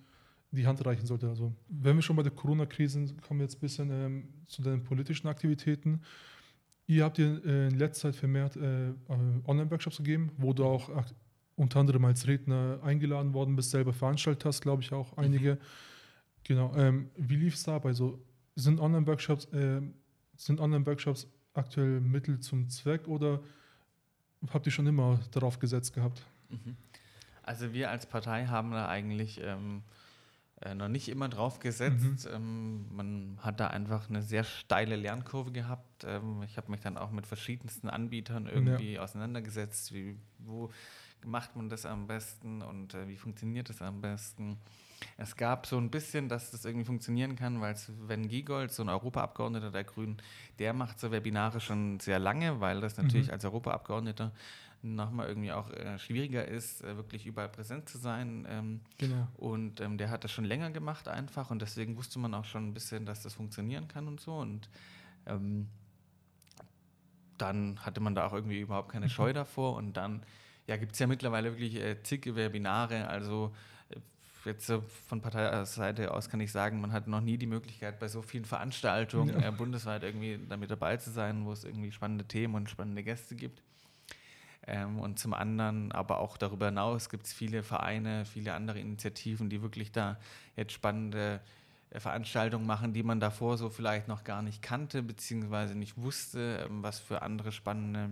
die 0.55 0.67
Hand 0.67 0.85
reichen 0.85 1.07
sollte. 1.07 1.29
Also, 1.29 1.55
wenn 1.69 1.97
wir 1.97 2.03
schon 2.03 2.17
bei 2.17 2.23
der 2.23 2.33
Corona-Krise 2.33 2.93
sind, 2.93 3.23
kommen 3.23 3.41
wir 3.41 3.45
jetzt 3.45 3.57
ein 3.57 3.61
bisschen 3.61 3.91
ähm, 3.91 4.29
zu 4.47 4.63
den 4.63 4.83
politischen 4.83 5.29
Aktivitäten. 5.29 6.03
Ihr 6.87 7.05
habt 7.05 7.19
ihr 7.19 7.45
äh, 7.45 7.69
in 7.69 7.79
letzter 7.79 8.09
Zeit 8.09 8.17
vermehrt 8.17 8.57
äh, 8.57 8.91
äh, 8.91 8.95
Online-Workshops 9.47 9.99
gegeben, 9.99 10.33
wo 10.37 10.53
du 10.53 10.65
auch 10.65 10.91
unter 11.57 11.81
anderem 11.81 12.05
als 12.05 12.27
Redner 12.27 12.81
eingeladen 12.83 13.33
worden 13.33 13.57
bist, 13.57 13.71
selber 13.71 13.93
veranstaltet 13.93 14.45
hast, 14.45 14.61
glaube 14.61 14.83
ich 14.83 14.93
auch 14.93 15.17
einige. 15.17 15.55
Mhm. 15.55 15.59
Genau. 16.45 16.75
Ähm, 16.77 17.11
wie 17.17 17.37
lief 17.37 17.55
es 17.55 17.63
dabei? 17.63 17.93
So, 17.93 18.19
sind 18.55 18.81
Online-Workshops 18.81 19.47
äh, 19.47 19.81
sind 20.37 20.61
Online-Workshops 20.61 21.29
aktuell 21.55 22.01
Mittel 22.01 22.41
zum 22.41 22.69
Zweck 22.69 23.09
oder 23.09 23.41
habt 24.53 24.67
ihr 24.67 24.73
schon 24.73 24.87
immer 24.87 25.21
darauf 25.31 25.59
gesetzt 25.59 25.95
gehabt? 25.95 26.23
Mhm. 26.49 26.77
Also 27.43 27.73
wir 27.73 27.91
als 27.91 28.07
Partei 28.07 28.47
haben 28.47 28.73
da 28.73 28.89
eigentlich 28.89 29.41
ähm, 29.43 29.83
äh, 30.61 30.75
noch 30.75 30.89
nicht 30.89 31.09
immer 31.09 31.29
drauf 31.29 31.59
gesetzt. 31.59 32.27
Mhm. 32.27 32.35
Ähm, 32.35 32.97
man 32.97 33.39
hat 33.41 33.61
da 33.61 33.69
einfach 33.69 34.09
eine 34.09 34.23
sehr 34.23 34.45
steile 34.45 34.97
Lernkurve 34.97 35.53
gehabt. 35.53 36.05
Ähm, 36.05 36.43
ich 36.45 36.57
habe 36.57 36.71
mich 36.71 36.81
dann 36.81 36.97
auch 36.97 37.11
mit 37.11 37.27
verschiedensten 37.27 37.89
Anbietern 37.89 38.47
irgendwie 38.47 38.95
ja. 38.95 39.03
auseinandergesetzt, 39.03 39.93
wie, 39.93 40.17
wo 40.39 40.71
macht 41.25 41.57
man 41.57 41.69
das 41.69 41.87
am 41.87 42.07
besten 42.07 42.63
und 42.63 42.95
äh, 42.95 43.09
wie 43.09 43.17
funktioniert 43.17 43.69
das 43.69 43.83
am 43.83 44.01
besten. 44.01 44.59
Es 45.17 45.37
gab 45.37 45.67
so 45.67 45.77
ein 45.77 45.91
bisschen, 45.91 46.29
dass 46.29 46.51
das 46.51 46.65
irgendwie 46.65 46.87
funktionieren 46.87 47.37
kann, 47.37 47.61
weil 47.61 47.77
Sven 47.77 48.29
Giegold, 48.29 48.73
so 48.73 48.83
ein 48.83 48.89
Europaabgeordneter 48.89 49.71
der 49.71 49.85
Grünen, 49.85 50.19
der 50.59 50.73
macht 50.73 51.01
so 51.01 51.11
Webinare 51.11 51.61
schon 51.61 52.01
sehr 52.01 52.19
lange, 52.19 52.61
weil 52.61 52.81
das 52.81 52.97
natürlich 52.97 53.27
mhm. 53.27 53.35
als 53.35 53.45
Europaabgeordneter 53.45 54.33
nochmal 54.85 55.29
irgendwie 55.29 55.53
auch 55.53 55.71
äh, 55.71 55.99
schwieriger 55.99 56.47
ist, 56.47 56.85
äh, 56.85 56.97
wirklich 56.97 57.27
überall 57.27 57.49
präsent 57.49 57.89
zu 57.89 57.99
sein. 57.99 58.47
Ähm, 58.49 58.81
genau. 58.99 59.27
Und 59.37 59.81
ähm, 59.81 59.99
der 59.99 60.11
hat 60.11 60.25
das 60.25 60.31
schon 60.31 60.45
länger 60.45 60.71
gemacht 60.71 61.09
einfach 61.09 61.51
und 61.51 61.63
deswegen 61.63 61.97
wusste 61.97 62.19
man 62.19 62.35
auch 62.35 62.45
schon 62.45 62.69
ein 62.69 62.75
bisschen, 62.75 63.07
dass 63.07 63.23
das 63.23 63.35
funktionieren 63.35 63.89
kann 63.89 64.07
und 64.07 64.21
so. 64.21 64.35
Und 64.37 64.69
ähm, 65.27 65.69
dann 67.39 67.85
hatte 67.85 68.01
man 68.01 68.15
da 68.15 68.27
auch 68.27 68.33
irgendwie 68.33 68.61
überhaupt 68.61 68.93
keine 68.93 69.09
Scheu 69.09 69.31
mhm. 69.31 69.35
davor 69.35 69.77
und 69.77 69.95
dann 69.97 70.23
ja, 70.67 70.77
gibt 70.77 70.93
es 70.93 70.99
ja 70.99 71.07
mittlerweile 71.07 71.53
wirklich 71.53 71.77
äh, 71.77 72.03
zig 72.03 72.35
Webinare, 72.35 73.09
also 73.09 73.53
jetzt 74.45 74.67
so 74.67 74.83
von 75.07 75.21
Parteiseite 75.21 76.13
aus 76.13 76.29
kann 76.29 76.41
ich 76.41 76.53
sagen, 76.53 76.81
man 76.81 76.93
hat 76.93 77.07
noch 77.07 77.21
nie 77.21 77.39
die 77.39 77.47
Möglichkeit, 77.47 77.99
bei 77.99 78.09
so 78.09 78.23
vielen 78.23 78.45
Veranstaltungen 78.45 79.41
ja. 79.41 79.49
äh, 79.49 79.53
bundesweit 79.53 80.03
irgendwie 80.03 80.39
damit 80.49 80.71
dabei 80.71 80.97
zu 80.97 81.11
sein, 81.11 81.45
wo 81.45 81.53
es 81.53 81.65
irgendwie 81.65 81.93
spannende 81.93 82.25
Themen 82.25 82.55
und 82.55 82.71
spannende 82.71 83.03
Gäste 83.03 83.35
gibt. 83.35 83.63
Ähm, 84.67 84.99
und 84.99 85.19
zum 85.19 85.35
anderen, 85.35 85.93
aber 85.93 86.19
auch 86.19 86.37
darüber 86.37 86.67
hinaus 86.67 87.09
gibt 87.09 87.27
es 87.27 87.33
viele 87.33 87.63
Vereine, 87.63 88.25
viele 88.25 88.55
andere 88.55 88.81
Initiativen, 88.81 89.51
die 89.51 89.63
wirklich 89.63 89.93
da 89.93 90.19
jetzt 90.57 90.73
spannende 90.73 91.41
äh, 91.91 92.01
Veranstaltungen 92.01 92.67
machen, 92.67 92.93
die 92.93 93.03
man 93.03 93.21
davor 93.21 93.59
so 93.59 93.69
vielleicht 93.69 94.09
noch 94.09 94.25
gar 94.25 94.43
nicht 94.43 94.63
kannte, 94.63 95.03
beziehungsweise 95.03 95.75
nicht 95.75 95.99
wusste, 95.99 96.67
ähm, 96.67 96.83
was 96.83 96.99
für 96.99 97.23
andere 97.23 97.53
spannende 97.53 98.11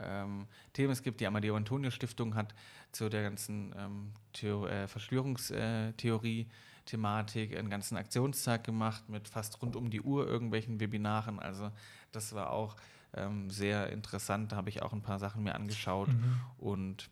ähm, 0.00 0.46
Themen 0.72 0.92
es 0.92 1.02
gibt. 1.02 1.20
Die 1.20 1.26
Amadeo 1.26 1.56
Antonio 1.56 1.90
Stiftung 1.90 2.34
hat 2.34 2.54
zu 2.92 3.08
der 3.08 3.22
ganzen 3.22 3.74
ähm, 3.76 4.12
Theo 4.32 4.66
äh, 4.66 4.86
Verschwörungstheorie 4.86 6.46
Thematik 6.84 7.56
einen 7.56 7.70
ganzen 7.70 7.96
Aktionstag 7.96 8.64
gemacht 8.64 9.08
mit 9.08 9.28
fast 9.28 9.60
rund 9.62 9.76
um 9.76 9.90
die 9.90 10.00
Uhr 10.00 10.26
irgendwelchen 10.26 10.80
Webinaren. 10.80 11.38
Also 11.38 11.70
das 12.10 12.34
war 12.34 12.50
auch 12.50 12.76
ähm, 13.14 13.50
sehr 13.50 13.90
interessant. 13.90 14.52
Da 14.52 14.56
habe 14.56 14.68
ich 14.68 14.82
auch 14.82 14.92
ein 14.92 15.02
paar 15.02 15.18
Sachen 15.18 15.42
mir 15.42 15.54
angeschaut. 15.54 16.08
Mhm. 16.08 16.40
Und 16.58 17.10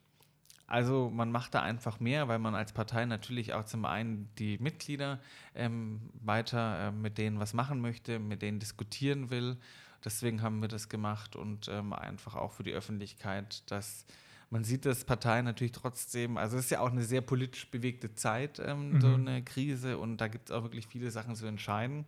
also 0.66 1.10
man 1.10 1.32
macht 1.32 1.54
da 1.54 1.62
einfach 1.62 1.98
mehr, 1.98 2.28
weil 2.28 2.38
man 2.38 2.54
als 2.54 2.72
Partei 2.72 3.04
natürlich 3.04 3.54
auch 3.54 3.64
zum 3.64 3.84
einen 3.84 4.28
die 4.38 4.56
Mitglieder 4.58 5.18
ähm, 5.54 6.10
weiter 6.22 6.88
äh, 6.88 6.92
mit 6.92 7.18
denen 7.18 7.40
was 7.40 7.54
machen 7.54 7.80
möchte, 7.80 8.18
mit 8.18 8.40
denen 8.40 8.60
diskutieren 8.60 9.30
will. 9.30 9.56
Deswegen 10.04 10.42
haben 10.42 10.60
wir 10.60 10.68
das 10.68 10.88
gemacht 10.88 11.36
und 11.36 11.68
ähm, 11.68 11.92
einfach 11.92 12.36
auch 12.36 12.52
für 12.52 12.62
die 12.62 12.72
Öffentlichkeit, 12.72 13.68
dass 13.70 14.06
man 14.48 14.64
sieht, 14.64 14.86
dass 14.86 15.04
Parteien 15.04 15.44
natürlich 15.44 15.72
trotzdem, 15.72 16.36
also 16.36 16.56
es 16.56 16.64
ist 16.64 16.70
ja 16.70 16.80
auch 16.80 16.90
eine 16.90 17.02
sehr 17.02 17.20
politisch 17.20 17.70
bewegte 17.70 18.14
Zeit, 18.14 18.60
ähm, 18.64 18.92
mhm. 18.92 19.00
so 19.00 19.14
eine 19.14 19.42
Krise, 19.42 19.98
und 19.98 20.18
da 20.18 20.28
gibt 20.28 20.50
es 20.50 20.56
auch 20.56 20.62
wirklich 20.62 20.86
viele 20.86 21.10
Sachen 21.10 21.36
zu 21.36 21.46
entscheiden. 21.46 22.04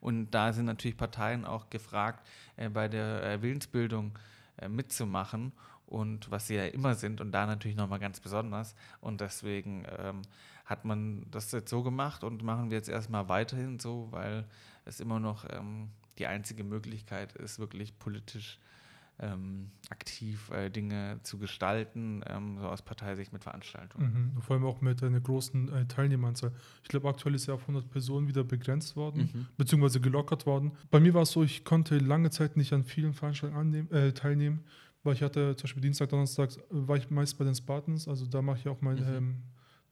Und 0.00 0.30
da 0.30 0.52
sind 0.52 0.66
natürlich 0.66 0.96
Parteien 0.96 1.44
auch 1.44 1.70
gefragt, 1.70 2.26
äh, 2.56 2.68
bei 2.68 2.88
der 2.88 3.22
äh, 3.22 3.42
Willensbildung 3.42 4.18
äh, 4.58 4.68
mitzumachen 4.68 5.52
und 5.86 6.30
was 6.30 6.48
sie 6.48 6.56
ja 6.56 6.66
immer 6.66 6.94
sind 6.94 7.20
und 7.20 7.32
da 7.32 7.46
natürlich 7.46 7.76
nochmal 7.76 7.98
ganz 7.98 8.20
besonders. 8.20 8.74
Und 9.00 9.20
deswegen 9.20 9.84
ähm, 9.98 10.22
hat 10.64 10.84
man 10.84 11.26
das 11.30 11.52
jetzt 11.52 11.70
so 11.70 11.82
gemacht 11.82 12.24
und 12.24 12.42
machen 12.42 12.70
wir 12.70 12.76
jetzt 12.76 12.88
erstmal 12.88 13.28
weiterhin 13.28 13.78
so, 13.78 14.08
weil 14.10 14.44
es 14.84 15.00
immer 15.00 15.20
noch 15.20 15.44
ähm, 15.50 15.90
die 16.18 16.26
einzige 16.26 16.64
Möglichkeit 16.64 17.32
ist, 17.34 17.58
wirklich 17.58 17.98
politisch 17.98 18.58
ähm, 19.18 19.70
aktiv 19.88 20.50
äh, 20.50 20.70
Dinge 20.70 21.20
zu 21.22 21.38
gestalten, 21.38 22.22
ähm, 22.26 22.58
so 22.60 22.66
aus 22.68 22.82
Parteisicht 22.82 23.32
mit 23.32 23.42
Veranstaltungen. 23.42 24.32
Mhm. 24.34 24.42
Vor 24.42 24.56
allem 24.56 24.66
auch 24.66 24.80
mit 24.80 25.02
einer 25.02 25.20
großen 25.20 25.72
äh, 25.72 25.86
Teilnehmeranzahl. 25.86 26.52
Ich 26.82 26.88
glaube, 26.88 27.08
aktuell 27.08 27.34
ist 27.34 27.46
ja 27.46 27.54
auf 27.54 27.62
100 27.62 27.88
Personen 27.88 28.28
wieder 28.28 28.44
begrenzt 28.44 28.94
worden, 28.94 29.30
mhm. 29.32 29.46
beziehungsweise 29.56 30.00
gelockert 30.00 30.44
worden. 30.44 30.72
Bei 30.90 31.00
mir 31.00 31.14
war 31.14 31.22
es 31.22 31.30
so, 31.30 31.42
ich 31.42 31.64
konnte 31.64 31.98
lange 31.98 32.30
Zeit 32.30 32.56
nicht 32.56 32.72
an 32.72 32.84
vielen 32.84 33.14
Veranstaltungen 33.14 33.60
annehmen, 33.60 33.90
äh, 33.90 34.12
teilnehmen, 34.12 34.64
weil 35.02 35.14
ich 35.14 35.22
hatte 35.22 35.56
zum 35.56 35.64
Beispiel 35.64 35.82
Dienstag, 35.82 36.10
Donnerstag 36.10 36.50
war 36.68 36.96
ich 36.96 37.08
meist 37.10 37.38
bei 37.38 37.44
den 37.44 37.54
Spartans, 37.54 38.08
also 38.08 38.26
da 38.26 38.42
mache 38.42 38.58
ich 38.58 38.68
auch 38.68 38.82
mein, 38.82 38.96
mhm. 38.96 39.16
ähm, 39.16 39.42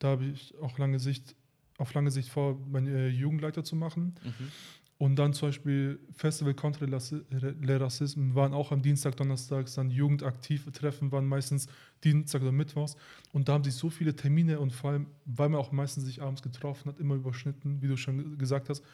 da 0.01 0.09
habe 0.09 0.25
ich 0.27 0.55
auch 0.61 0.77
lange 0.77 0.99
Sicht, 0.99 1.35
auf 1.79 1.95
lange 1.95 2.11
Sicht 2.11 2.29
vor, 2.29 2.59
meinen 2.69 2.89
äh, 2.89 3.09
Jugendleiter 3.09 3.65
zu 3.65 3.75
machen. 3.75 4.17
Mhm. 4.23 4.53
Und 4.97 5.17
dann 5.17 5.33
zum 5.33 5.49
Beispiel 5.49 5.99
Festival 6.13 6.55
Contre 6.55 6.87
le 6.87 7.81
Racisme 7.81 8.35
waren 8.35 8.55
auch 8.55 8.71
am 8.71 8.81
Dienstag, 8.81 9.17
Donnerstag, 9.17 9.67
dann 9.75 9.91
jugendaktive 9.91 10.71
Treffen 10.71 11.11
waren 11.11 11.27
meistens 11.27 11.67
Dienstag 12.05 12.43
oder 12.43 12.53
Mittwochs. 12.53 12.97
Und 13.33 13.49
da 13.49 13.55
haben 13.55 13.65
sich 13.65 13.75
so 13.75 13.91
viele 13.91 14.15
Termine 14.15 14.61
und 14.61 14.73
vor 14.73 14.93
allem, 14.93 15.07
weil 15.25 15.49
man 15.49 15.61
auch 15.61 15.73
meistens 15.73 16.05
sich 16.05 16.23
abends 16.23 16.43
getroffen 16.43 16.91
hat, 16.91 17.01
immer 17.01 17.17
überschnitten, 17.17 17.83
wie 17.83 17.89
du 17.89 17.97
schon 17.97 18.39
gesagt 18.39 18.69
hast. 18.69 18.85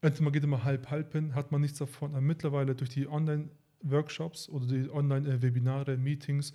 Entweder 0.00 0.24
man 0.24 0.32
geht 0.32 0.44
immer 0.44 0.64
halb 0.64 0.90
halb 0.90 1.12
hin, 1.12 1.34
hat 1.34 1.50
man 1.50 1.60
nichts 1.60 1.78
davon. 1.78 2.12
Aber 2.12 2.20
mittlerweile 2.20 2.74
durch 2.76 2.90
die 2.90 3.08
Online-Workshops 3.08 4.48
oder 4.48 4.66
die 4.66 4.90
Online-Webinare, 4.90 5.96
Meetings, 5.96 6.52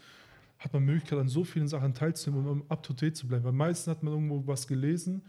hat 0.60 0.74
man 0.74 0.84
Möglichkeit, 0.84 1.20
an 1.20 1.28
so 1.28 1.44
vielen 1.44 1.68
Sachen 1.68 1.94
teilzunehmen, 1.94 2.48
um 2.48 2.64
up 2.70 2.84
to 2.84 2.94
date 2.94 3.16
zu 3.16 3.28
bleiben. 3.28 3.44
Weil 3.44 3.52
meistens 3.52 3.92
hat 3.92 4.02
man 4.02 4.14
irgendwo 4.14 4.46
was 4.48 4.68
gelesen, 4.68 5.22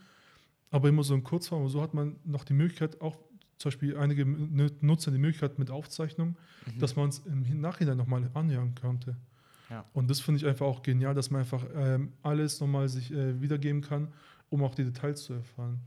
aber 0.71 0.89
immer 0.89 1.03
so 1.03 1.15
in 1.15 1.23
Kurzform. 1.23 1.63
Und 1.63 1.69
so 1.69 1.83
hat 1.83 1.95
man 1.95 2.17
noch 2.25 2.45
die 2.45 2.55
Möglichkeit, 2.55 3.01
auch 3.01 3.19
zum 3.59 3.71
Beispiel 3.71 3.97
einige 3.97 4.25
nutzen 4.25 5.13
die 5.13 5.19
Möglichkeit 5.19 5.59
mit 5.59 5.71
Aufzeichnung, 5.71 6.37
mhm. 6.67 6.79
dass 6.79 6.97
man 6.97 7.09
es 7.09 7.19
im 7.27 7.61
Nachhinein 7.61 7.97
nochmal 7.97 8.31
anhören 8.35 8.75
könnte. 8.75 9.17
Ja. 9.71 9.85
Und 9.93 10.09
das 10.09 10.21
finde 10.21 10.41
ich 10.41 10.47
einfach 10.47 10.67
auch 10.67 10.83
genial, 10.83 11.15
dass 11.15 11.31
man 11.31 11.41
einfach 11.43 11.65
ähm, 11.75 12.13
alles 12.23 12.61
nochmal 12.61 12.89
sich 12.89 13.13
äh, 13.13 13.41
wiedergeben 13.41 13.83
kann, 13.83 14.09
um 14.49 14.63
auch 14.65 14.75
die 14.75 14.85
Details 14.85 15.25
zu 15.25 15.35
erfahren. 15.35 15.81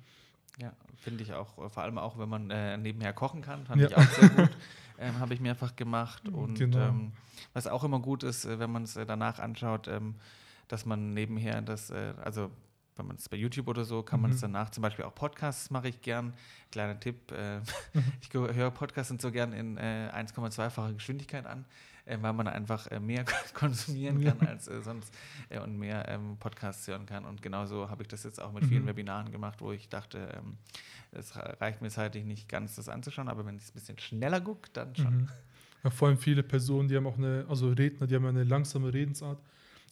Ja, 0.60 0.74
finde 0.98 1.24
ich 1.24 1.34
auch, 1.34 1.56
vor 1.72 1.84
allem 1.84 1.98
auch, 1.98 2.20
wenn 2.20 2.30
man 2.30 2.52
äh, 2.52 2.78
nebenher 2.78 3.14
kochen 3.14 3.42
kann, 3.42 3.66
fand 3.66 3.82
ja. 3.82 3.88
ich 3.88 3.98
auch 3.98 4.12
sehr 4.12 4.30
gut. 4.30 4.50
Ähm, 5.02 5.20
Habe 5.20 5.34
ich 5.34 5.40
mehrfach 5.40 5.76
gemacht. 5.76 6.30
Und 6.30 6.60
genau. 6.60 6.90
ähm, 6.90 7.12
was 7.54 7.66
auch 7.66 7.84
immer 7.84 8.00
gut 8.00 8.22
ist, 8.22 8.46
äh, 8.46 8.60
wenn 8.60 8.72
man 8.72 8.84
es 8.84 8.96
äh, 8.96 9.04
danach 9.04 9.40
anschaut, 9.40 9.88
ähm, 9.88 10.14
dass 10.68 10.86
man 10.86 11.16
nebenher 11.16 11.64
das, 11.64 11.90
äh, 11.90 12.14
also 12.24 12.52
wenn 12.96 13.08
man 13.08 13.16
es 13.16 13.30
bei 13.30 13.38
YouTube 13.38 13.68
oder 13.68 13.86
so, 13.86 14.04
kann 14.04 14.22
man 14.22 14.32
es 14.32 14.38
mhm. 14.38 14.54
danach, 14.54 14.70
zum 14.70 14.82
Beispiel 14.82 15.06
auch 15.06 15.16
Podcasts 15.16 15.70
mache 15.70 15.88
ich 15.88 16.02
gern. 16.02 16.34
Kleiner 16.72 17.00
Tipp, 17.00 17.32
äh, 17.32 17.60
ich 18.22 18.34
höre 18.34 18.72
Podcasts 18.72 19.12
und 19.12 19.22
so 19.22 19.32
gern 19.32 19.54
in 19.54 19.78
äh, 19.78 20.12
1,2-facher 20.14 20.94
Geschwindigkeit 20.94 21.46
an, 21.46 21.66
äh, 22.06 22.18
weil 22.22 22.34
man 22.34 22.48
einfach 22.48 22.88
äh, 22.88 23.00
mehr 23.00 23.26
konsumieren 23.54 24.24
kann 24.24 24.48
als 24.48 24.68
äh, 24.68 24.82
sonst 24.82 25.14
äh, 25.50 25.60
und 25.60 25.78
mehr 25.78 26.08
ähm, 26.10 26.38
Podcasts 26.40 26.88
hören 26.88 27.06
kann. 27.06 27.26
Und 27.26 27.42
genauso 27.42 27.90
habe 27.90 28.04
ich 28.04 28.08
das 28.08 28.24
jetzt 28.24 28.42
auch 28.42 28.52
mit 28.52 28.64
mhm. 28.64 28.70
vielen 28.70 28.88
Webinaren 28.88 29.32
gemacht, 29.32 29.62
wo 29.62 29.72
ich 29.72 29.90
dachte, 29.90 30.30
ähm, 30.38 30.58
es 31.12 31.36
reicht 31.36 31.82
mir 31.82 31.90
zeitlich 31.90 32.24
nicht 32.24 32.48
ganz, 32.48 32.76
das 32.76 32.88
anzuschauen, 32.88 33.28
aber 33.28 33.46
wenn 33.46 33.58
ich 33.58 33.64
es 33.64 33.70
ein 33.70 33.74
bisschen 33.74 34.00
schneller 34.00 34.40
gucke, 34.42 34.70
dann 34.74 34.96
schon. 34.96 35.18
Mhm. 35.18 35.30
Ja, 35.84 35.90
vor 35.90 36.08
allem 36.08 36.18
viele 36.18 36.44
Personen, 36.44 36.88
die 36.88 36.96
haben 36.96 37.08
auch 37.08 37.18
eine, 37.18 37.46
also 37.50 37.70
Redner, 37.70 38.08
die 38.08 38.16
haben 38.16 38.26
eine 38.26 38.44
langsame 38.44 38.94
Redensart 38.94 39.40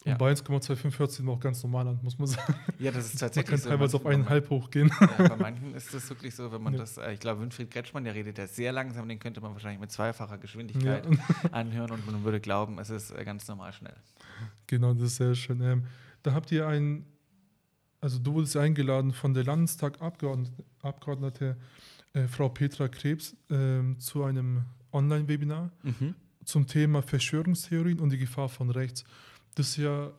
und 0.04 0.12
ja. 0.12 0.16
bei 0.16 0.32
1,25 0.32 0.98
hört 0.98 1.12
sich 1.12 1.22
noch 1.22 1.38
ganz 1.38 1.62
normal 1.62 1.88
an, 1.88 1.98
muss 2.02 2.18
man 2.18 2.26
sagen. 2.26 2.54
Ja, 2.78 2.90
das 2.90 3.12
ist 3.12 3.20
tatsächlich 3.20 3.50
man 3.50 3.60
kann 3.60 3.62
so. 3.62 3.68
teilweise 3.68 3.98
auf 3.98 4.06
eineinhalb 4.06 4.48
hochgehen. 4.48 4.90
Ja, 4.98 5.28
bei 5.28 5.36
manchen 5.36 5.74
ist 5.74 5.92
das 5.92 6.08
wirklich 6.08 6.34
so, 6.34 6.50
wenn 6.50 6.62
man 6.62 6.72
ja. 6.72 6.78
das, 6.78 6.96
äh, 6.96 7.12
ich 7.12 7.20
glaube, 7.20 7.42
Winfried 7.42 7.70
Kretschmann, 7.70 8.04
der 8.04 8.14
redet 8.14 8.38
ja 8.38 8.46
sehr 8.46 8.72
langsam, 8.72 9.06
den 9.08 9.18
könnte 9.18 9.42
man 9.42 9.52
wahrscheinlich 9.52 9.78
mit 9.78 9.90
zweifacher 9.90 10.38
Geschwindigkeit 10.38 11.04
ja. 11.04 11.18
anhören 11.52 11.90
und 11.90 12.06
man 12.06 12.24
würde 12.24 12.40
glauben, 12.40 12.78
es 12.78 12.88
ist 12.88 13.10
äh, 13.10 13.22
ganz 13.24 13.46
normal 13.46 13.74
schnell. 13.74 13.96
Genau, 14.66 14.94
das 14.94 15.02
ist 15.02 15.16
sehr 15.16 15.34
schön. 15.34 15.60
Ähm, 15.60 15.84
da 16.22 16.32
habt 16.32 16.50
ihr 16.50 16.66
ein, 16.66 17.04
also 18.00 18.18
du 18.18 18.32
wurdest 18.32 18.56
eingeladen 18.56 19.12
von 19.12 19.34
der 19.34 19.44
Landestagabgeordnete 19.44 21.58
äh, 22.14 22.26
Frau 22.26 22.48
Petra 22.48 22.88
Krebs 22.88 23.36
äh, 23.50 23.82
zu 23.98 24.24
einem 24.24 24.62
Online-Webinar 24.92 25.70
mhm. 25.82 26.14
zum 26.42 26.66
Thema 26.66 27.02
Verschwörungstheorien 27.02 28.00
und 28.00 28.08
die 28.10 28.18
Gefahr 28.18 28.48
von 28.48 28.70
rechts 28.70 29.04
das 29.54 29.76
ja 29.76 30.12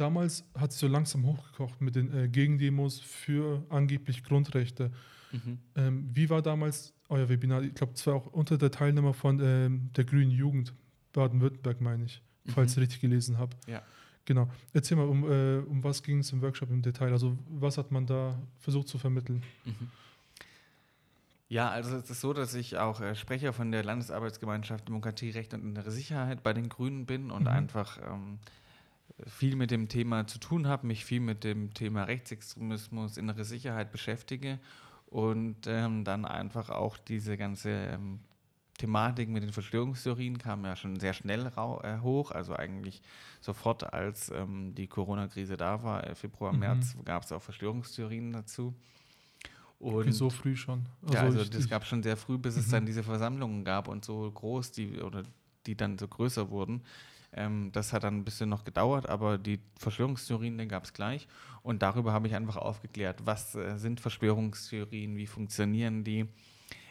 damals 0.00 0.44
hat 0.54 0.70
es 0.70 0.78
so 0.78 0.88
langsam 0.88 1.26
hochgekocht 1.26 1.80
mit 1.80 1.94
den 1.94 2.12
äh, 2.12 2.28
Gegendemos 2.28 3.00
für 3.00 3.64
angeblich 3.68 4.24
Grundrechte. 4.24 4.90
Mhm. 5.32 5.58
Ähm, 5.76 6.10
wie 6.12 6.30
war 6.30 6.42
damals 6.42 6.92
euer 7.08 7.28
Webinar? 7.28 7.62
Ich 7.62 7.74
glaube, 7.74 7.92
es 7.94 8.06
war 8.06 8.14
auch 8.14 8.26
unter 8.26 8.56
der 8.56 8.70
Teilnehmer 8.70 9.14
von 9.14 9.40
ähm, 9.40 9.90
der 9.94 10.04
Grünen 10.04 10.30
Jugend 10.30 10.72
Baden-Württemberg, 11.12 11.80
meine 11.80 12.04
ich, 12.04 12.22
mhm. 12.44 12.50
falls 12.50 12.72
ich 12.72 12.78
richtig 12.78 13.00
gelesen 13.00 13.38
habe. 13.38 13.56
Ja. 13.66 13.82
Genau. 14.24 14.48
Erzähl 14.72 14.96
mal, 14.96 15.08
um, 15.08 15.24
äh, 15.24 15.58
um 15.58 15.82
was 15.82 16.02
ging 16.02 16.18
es 16.18 16.32
im 16.32 16.40
Workshop 16.40 16.70
im 16.70 16.82
Detail? 16.82 17.12
Also, 17.12 17.36
was 17.48 17.78
hat 17.78 17.90
man 17.90 18.06
da 18.06 18.40
versucht 18.58 18.88
zu 18.88 18.98
vermitteln? 18.98 19.42
Mhm. 19.64 19.88
Ja, 21.50 21.68
also 21.68 21.96
es 21.96 22.08
ist 22.08 22.20
so, 22.20 22.32
dass 22.32 22.54
ich 22.54 22.78
auch 22.78 23.00
äh, 23.00 23.16
Sprecher 23.16 23.52
von 23.52 23.72
der 23.72 23.82
Landesarbeitsgemeinschaft 23.82 24.86
Demokratie, 24.86 25.30
Recht 25.30 25.52
und 25.52 25.62
innere 25.62 25.90
Sicherheit 25.90 26.44
bei 26.44 26.52
den 26.52 26.68
Grünen 26.68 27.06
bin 27.06 27.32
und 27.32 27.42
mhm. 27.42 27.48
einfach 27.48 27.98
ähm, 27.98 28.38
viel 29.26 29.56
mit 29.56 29.72
dem 29.72 29.88
Thema 29.88 30.28
zu 30.28 30.38
tun 30.38 30.68
habe, 30.68 30.86
mich 30.86 31.04
viel 31.04 31.18
mit 31.18 31.42
dem 31.42 31.74
Thema 31.74 32.04
Rechtsextremismus, 32.04 33.16
innere 33.16 33.42
Sicherheit 33.42 33.90
beschäftige 33.90 34.60
und 35.06 35.66
ähm, 35.66 36.04
dann 36.04 36.24
einfach 36.24 36.70
auch 36.70 36.96
diese 36.96 37.36
ganze 37.36 37.70
ähm, 37.70 38.20
Thematik 38.78 39.28
mit 39.28 39.42
den 39.42 39.52
Verschwörungstheorien 39.52 40.38
kam 40.38 40.64
ja 40.64 40.76
schon 40.76 41.00
sehr 41.00 41.14
schnell 41.14 41.46
äh, 41.46 41.98
hoch, 41.98 42.30
also 42.30 42.54
eigentlich 42.54 43.02
sofort, 43.40 43.92
als 43.92 44.30
ähm, 44.30 44.76
die 44.76 44.86
Corona-Krise 44.86 45.56
da 45.56 45.82
war, 45.82 46.06
äh, 46.06 46.14
Februar, 46.14 46.52
mhm. 46.52 46.60
März, 46.60 46.96
gab 47.04 47.24
es 47.24 47.32
auch 47.32 47.42
Verschwörungstheorien 47.42 48.32
dazu. 48.32 48.72
Und 49.80 50.12
so 50.12 50.28
früh 50.28 50.56
schon. 50.56 50.84
Also 51.02 51.14
ja, 51.14 51.22
also 51.22 51.44
das 51.44 51.68
gab 51.68 51.86
schon 51.86 52.02
sehr 52.02 52.18
früh, 52.18 52.36
bis 52.36 52.54
mhm. 52.54 52.60
es 52.60 52.68
dann 52.68 52.86
diese 52.86 53.02
Versammlungen 53.02 53.64
gab 53.64 53.88
und 53.88 54.04
so 54.04 54.30
groß, 54.30 54.72
die 54.72 55.00
oder 55.00 55.22
die 55.66 55.74
dann 55.74 55.96
so 55.96 56.06
größer 56.06 56.50
wurden. 56.50 56.82
Ähm, 57.32 57.70
das 57.72 57.92
hat 57.92 58.04
dann 58.04 58.18
ein 58.18 58.24
bisschen 58.24 58.50
noch 58.50 58.64
gedauert, 58.64 59.08
aber 59.08 59.38
die 59.38 59.58
Verschwörungstheorien, 59.78 60.68
gab 60.68 60.84
es 60.84 60.92
gleich. 60.92 61.28
Und 61.62 61.80
darüber 61.82 62.12
habe 62.12 62.26
ich 62.26 62.34
einfach 62.34 62.56
aufgeklärt, 62.56 63.24
was 63.24 63.54
äh, 63.54 63.78
sind 63.78 64.00
Verschwörungstheorien, 64.00 65.16
wie 65.16 65.26
funktionieren 65.26 66.04
die, 66.04 66.26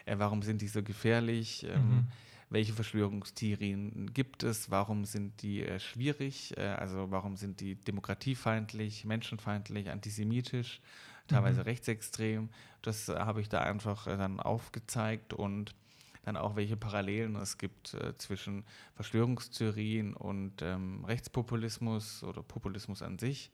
äh, 0.06 0.16
warum 0.18 0.42
sind 0.42 0.62
die 0.62 0.68
so 0.68 0.82
gefährlich, 0.82 1.68
ähm, 1.70 1.90
mhm. 1.90 2.08
welche 2.50 2.74
Verschwörungstheorien 2.74 4.12
gibt 4.14 4.42
es, 4.42 4.72
warum 4.72 5.06
sind 5.06 5.44
die 5.44 5.64
äh, 5.64 5.80
schwierig, 5.80 6.58
äh, 6.58 6.62
also 6.62 7.12
warum 7.12 7.36
sind 7.36 7.60
die 7.60 7.76
demokratiefeindlich, 7.76 9.06
menschenfeindlich, 9.06 9.92
antisemitisch 9.92 10.82
teilweise 11.30 11.62
mhm. 11.62 11.66
rechtsextrem. 11.66 12.50
Das 12.82 13.10
äh, 13.10 13.16
habe 13.16 13.42
ich 13.42 13.50
da 13.50 13.60
einfach 13.60 14.08
äh, 14.08 14.18
dann 14.18 14.40
aufgezeigt 14.40 15.34
und 15.34 15.76
dann 16.24 16.38
auch, 16.38 16.56
welche 16.56 16.78
Parallelen 16.78 17.36
es 17.38 17.58
gibt 17.58 17.94
äh, 17.94 18.18
zwischen 18.18 18.66
Verschwörungstheorien 18.96 20.14
und 20.14 20.62
ähm, 20.62 21.04
Rechtspopulismus 21.06 22.24
oder 22.24 22.44
Populismus 22.44 23.02
an 23.02 23.18
sich, 23.18 23.52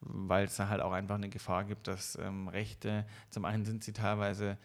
weil 0.00 0.46
es 0.46 0.56
da 0.56 0.68
halt 0.68 0.80
auch 0.80 0.92
einfach 0.92 1.16
eine 1.16 1.28
Gefahr 1.28 1.64
gibt, 1.64 1.86
dass 1.86 2.16
ähm, 2.16 2.48
Rechte, 2.48 3.06
zum 3.30 3.44
einen 3.44 3.64
sind 3.64 3.84
sie 3.84 3.92
teilweise 3.92 4.56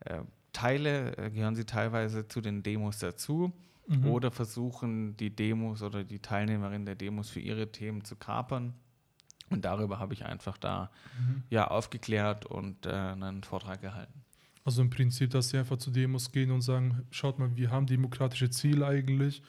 äh, 0.00 0.22
Teile, 0.52 1.16
äh, 1.18 1.30
gehören 1.30 1.54
sie 1.54 1.66
teilweise 1.66 2.28
zu 2.28 2.40
den 2.40 2.62
Demos 2.62 2.98
dazu. 2.98 3.52
Mhm. 3.88 4.06
Oder 4.06 4.32
versuchen 4.32 5.16
die 5.16 5.30
Demos 5.30 5.82
oder 5.82 6.02
die 6.02 6.18
Teilnehmerinnen 6.18 6.86
der 6.86 6.96
Demos 6.96 7.30
für 7.30 7.40
ihre 7.40 7.70
Themen 7.70 8.04
zu 8.04 8.16
kapern 8.16 8.74
und 9.50 9.64
darüber 9.64 9.98
habe 9.98 10.14
ich 10.14 10.24
einfach 10.24 10.58
da 10.58 10.90
mhm. 11.18 11.42
ja, 11.50 11.68
aufgeklärt 11.68 12.46
und 12.46 12.86
äh, 12.86 12.90
einen 12.90 13.44
Vortrag 13.44 13.80
gehalten. 13.80 14.12
Also 14.64 14.82
im 14.82 14.90
Prinzip, 14.90 15.30
dass 15.30 15.50
sie 15.50 15.58
einfach 15.58 15.78
zu 15.78 15.90
Demos 15.90 16.32
gehen 16.32 16.50
und 16.50 16.62
sagen, 16.62 17.04
schaut 17.10 17.38
mal, 17.38 17.56
wir 17.56 17.70
haben 17.70 17.86
demokratische 17.86 18.50
Ziele 18.50 18.86
eigentlich 18.86 19.42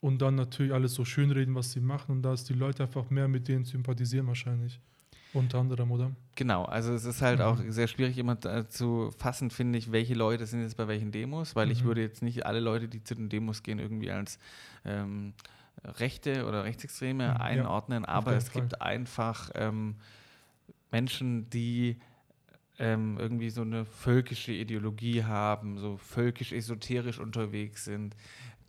und 0.00 0.22
dann 0.22 0.36
natürlich 0.36 0.72
alles 0.72 0.94
so 0.94 1.04
schönreden, 1.04 1.54
was 1.54 1.72
sie 1.72 1.80
machen 1.80 2.12
und 2.12 2.22
da 2.22 2.32
ist 2.32 2.48
die 2.48 2.54
Leute 2.54 2.84
einfach 2.84 3.10
mehr 3.10 3.26
mit 3.26 3.48
denen 3.48 3.64
sympathisieren 3.64 4.26
wahrscheinlich. 4.28 4.78
Unter 5.32 5.58
anderem, 5.58 5.90
oder? 5.90 6.12
Genau, 6.36 6.64
also 6.64 6.92
es 6.94 7.04
ist 7.04 7.20
halt 7.20 7.40
mhm. 7.40 7.44
auch 7.44 7.58
sehr 7.68 7.88
schwierig 7.88 8.16
immer 8.18 8.38
zu 8.68 9.10
fassen, 9.18 9.50
finde 9.50 9.78
ich, 9.78 9.90
welche 9.90 10.14
Leute 10.14 10.46
sind 10.46 10.62
jetzt 10.62 10.76
bei 10.76 10.86
welchen 10.86 11.10
Demos, 11.10 11.56
weil 11.56 11.66
mhm. 11.66 11.72
ich 11.72 11.84
würde 11.84 12.02
jetzt 12.02 12.22
nicht 12.22 12.46
alle 12.46 12.60
Leute, 12.60 12.86
die 12.86 13.02
zu 13.02 13.16
den 13.16 13.28
Demos 13.28 13.64
gehen, 13.64 13.80
irgendwie 13.80 14.12
als 14.12 14.38
ähm, 14.84 15.32
Rechte 15.82 16.46
oder 16.46 16.64
Rechtsextreme 16.64 17.30
mhm, 17.30 17.36
einordnen, 17.36 18.02
ja, 18.04 18.08
aber 18.08 18.36
es 18.36 18.48
Fall. 18.48 18.62
gibt 18.62 18.80
einfach 18.80 19.50
ähm, 19.54 19.96
Menschen, 20.90 21.50
die 21.50 21.98
ähm, 22.78 23.16
irgendwie 23.18 23.50
so 23.50 23.62
eine 23.62 23.84
völkische 23.84 24.52
Ideologie 24.52 25.24
haben, 25.24 25.78
so 25.78 25.96
völkisch 25.96 26.52
esoterisch 26.52 27.18
unterwegs 27.18 27.84
sind, 27.84 28.16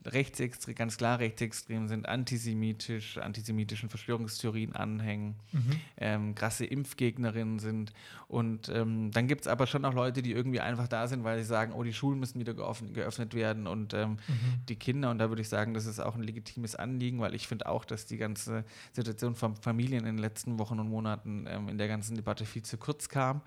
rechtsextrem, 0.06 0.76
ganz 0.76 0.98
klar 0.98 1.20
rechtsextrem 1.20 1.88
sind, 1.88 2.08
antisemitisch, 2.08 3.18
antisemitischen 3.18 3.90
Verschwörungstheorien 3.90 4.76
anhängen, 4.76 5.36
mhm. 5.52 5.72
ähm, 5.98 6.36
krasse 6.36 6.66
Impfgegnerinnen 6.66 7.60
sind. 7.60 7.92
Und 8.28 8.70
ähm, 8.70 9.12
dann 9.12 9.28
gibt 9.28 9.42
es 9.42 9.48
aber 9.48 9.68
schon 9.68 9.86
auch 9.86 9.94
Leute, 9.94 10.22
die 10.22 10.32
irgendwie 10.32 10.60
einfach 10.60 10.88
da 10.88 11.08
sind, 11.08 11.24
weil 11.24 11.40
sie 11.40 11.46
sagen, 11.46 11.74
oh, 11.74 11.84
die 11.84 11.94
Schulen 11.94 12.20
müssen 12.20 12.40
wieder 12.40 12.54
geöffnet, 12.54 12.94
geöffnet 12.94 13.34
werden 13.34 13.68
und 13.68 13.94
ähm, 13.94 14.12
mhm. 14.12 14.66
die 14.70 14.76
Kinder. 14.76 15.10
Und 15.10 15.20
da 15.20 15.30
würde 15.30 15.42
ich 15.42 15.50
sagen, 15.50 15.74
das 15.74 15.86
ist 15.86 16.00
auch 16.00 16.16
ein 16.16 16.24
legitimes 16.24 16.76
Anliegen, 16.76 17.20
weil 17.20 17.36
ich 17.36 17.48
finde 17.48 17.68
auch, 17.68 17.86
dass 17.86 18.06
die 18.06 18.18
ganze 18.18 18.66
Situation 18.94 19.36
von 19.36 19.56
Familien 19.56 20.02
in 20.02 20.16
den 20.16 20.18
letzten 20.18 20.60
Wochen 20.60 20.80
und 20.80 20.90
Monaten 20.90 21.46
ähm, 21.48 21.70
in 21.70 21.78
der 21.78 21.88
ganzen 21.88 22.16
Debatte 22.16 22.46
viel 22.46 22.64
zu 22.64 22.78
kurz 22.78 23.10
kam. 23.10 23.42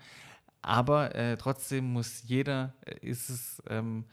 Aber 0.61 1.15
äh, 1.15 1.37
trotzdem 1.37 1.85
muss 1.85 2.23
jeder, 2.25 2.73
äh, 2.85 2.95
ist 3.07 3.29
es 3.29 3.63
ähm, 3.69 4.05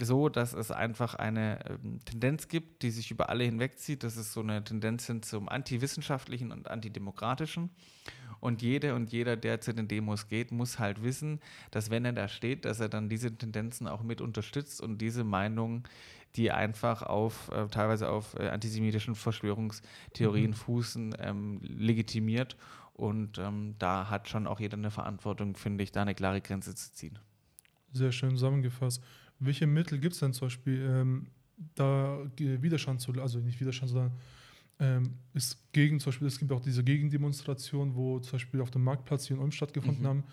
so, 0.00 0.28
dass 0.28 0.52
es 0.52 0.70
einfach 0.70 1.14
eine 1.14 1.58
ähm, 1.68 2.00
Tendenz 2.04 2.48
gibt, 2.48 2.82
die 2.82 2.90
sich 2.90 3.10
über 3.10 3.28
alle 3.30 3.44
hinwegzieht. 3.44 4.02
Das 4.04 4.16
ist 4.16 4.32
so 4.32 4.40
eine 4.40 4.62
Tendenz 4.62 5.06
hin 5.06 5.22
zum 5.22 5.48
antiwissenschaftlichen 5.48 6.52
und 6.52 6.68
antidemokratischen. 6.68 7.70
Und 8.40 8.60
jede 8.60 8.94
und 8.94 9.12
jeder, 9.12 9.36
der 9.36 9.60
zu 9.60 9.72
den 9.72 9.88
Demos 9.88 10.28
geht, 10.28 10.52
muss 10.52 10.78
halt 10.78 11.02
wissen, 11.02 11.40
dass 11.70 11.90
wenn 11.90 12.04
er 12.04 12.12
da 12.12 12.28
steht, 12.28 12.64
dass 12.64 12.80
er 12.80 12.88
dann 12.88 13.08
diese 13.08 13.34
Tendenzen 13.34 13.88
auch 13.88 14.02
mit 14.02 14.20
unterstützt 14.20 14.80
und 14.82 14.98
diese 14.98 15.24
Meinungen, 15.24 15.84
die 16.36 16.52
einfach 16.52 17.02
auf 17.02 17.50
äh, 17.50 17.66
teilweise 17.68 18.10
auf 18.10 18.34
äh, 18.38 18.48
antisemitischen 18.48 19.14
Verschwörungstheorien 19.14 20.50
mhm. 20.50 20.54
fußen, 20.54 21.16
ähm, 21.18 21.60
legitimiert. 21.62 22.56
Und 22.92 23.38
ähm, 23.38 23.74
da 23.78 24.10
hat 24.10 24.28
schon 24.28 24.46
auch 24.46 24.60
jeder 24.60 24.76
eine 24.76 24.90
Verantwortung, 24.90 25.56
finde 25.56 25.84
ich, 25.84 25.92
da 25.92 26.02
eine 26.02 26.14
klare 26.14 26.40
Grenze 26.40 26.74
zu 26.74 26.92
ziehen. 26.92 27.18
Sehr 27.92 28.12
schön 28.12 28.30
zusammengefasst. 28.30 29.02
Welche 29.38 29.66
Mittel 29.66 29.98
gibt 29.98 30.14
es 30.14 30.20
denn 30.20 30.32
zum 30.32 30.46
Beispiel, 30.46 30.80
ähm, 30.82 31.26
da 31.74 32.18
Widerstand 32.36 33.00
zu, 33.00 33.12
also 33.12 33.38
nicht 33.38 33.60
Widerstand, 33.60 33.90
sondern 33.90 34.12
ähm, 34.78 35.14
ist 35.32 35.72
gegen, 35.72 36.00
zum 36.00 36.10
Beispiel, 36.10 36.28
es 36.28 36.38
gibt 36.38 36.52
auch 36.52 36.60
diese 36.60 36.84
Gegendemonstrationen, 36.84 37.94
wo 37.94 38.18
zum 38.20 38.32
Beispiel 38.32 38.60
auf 38.60 38.70
dem 38.70 38.84
Marktplatz 38.84 39.26
hier 39.26 39.36
in 39.36 39.42
Ulm 39.42 39.52
stattgefunden 39.52 40.02
mhm. 40.02 40.08
haben. 40.08 40.24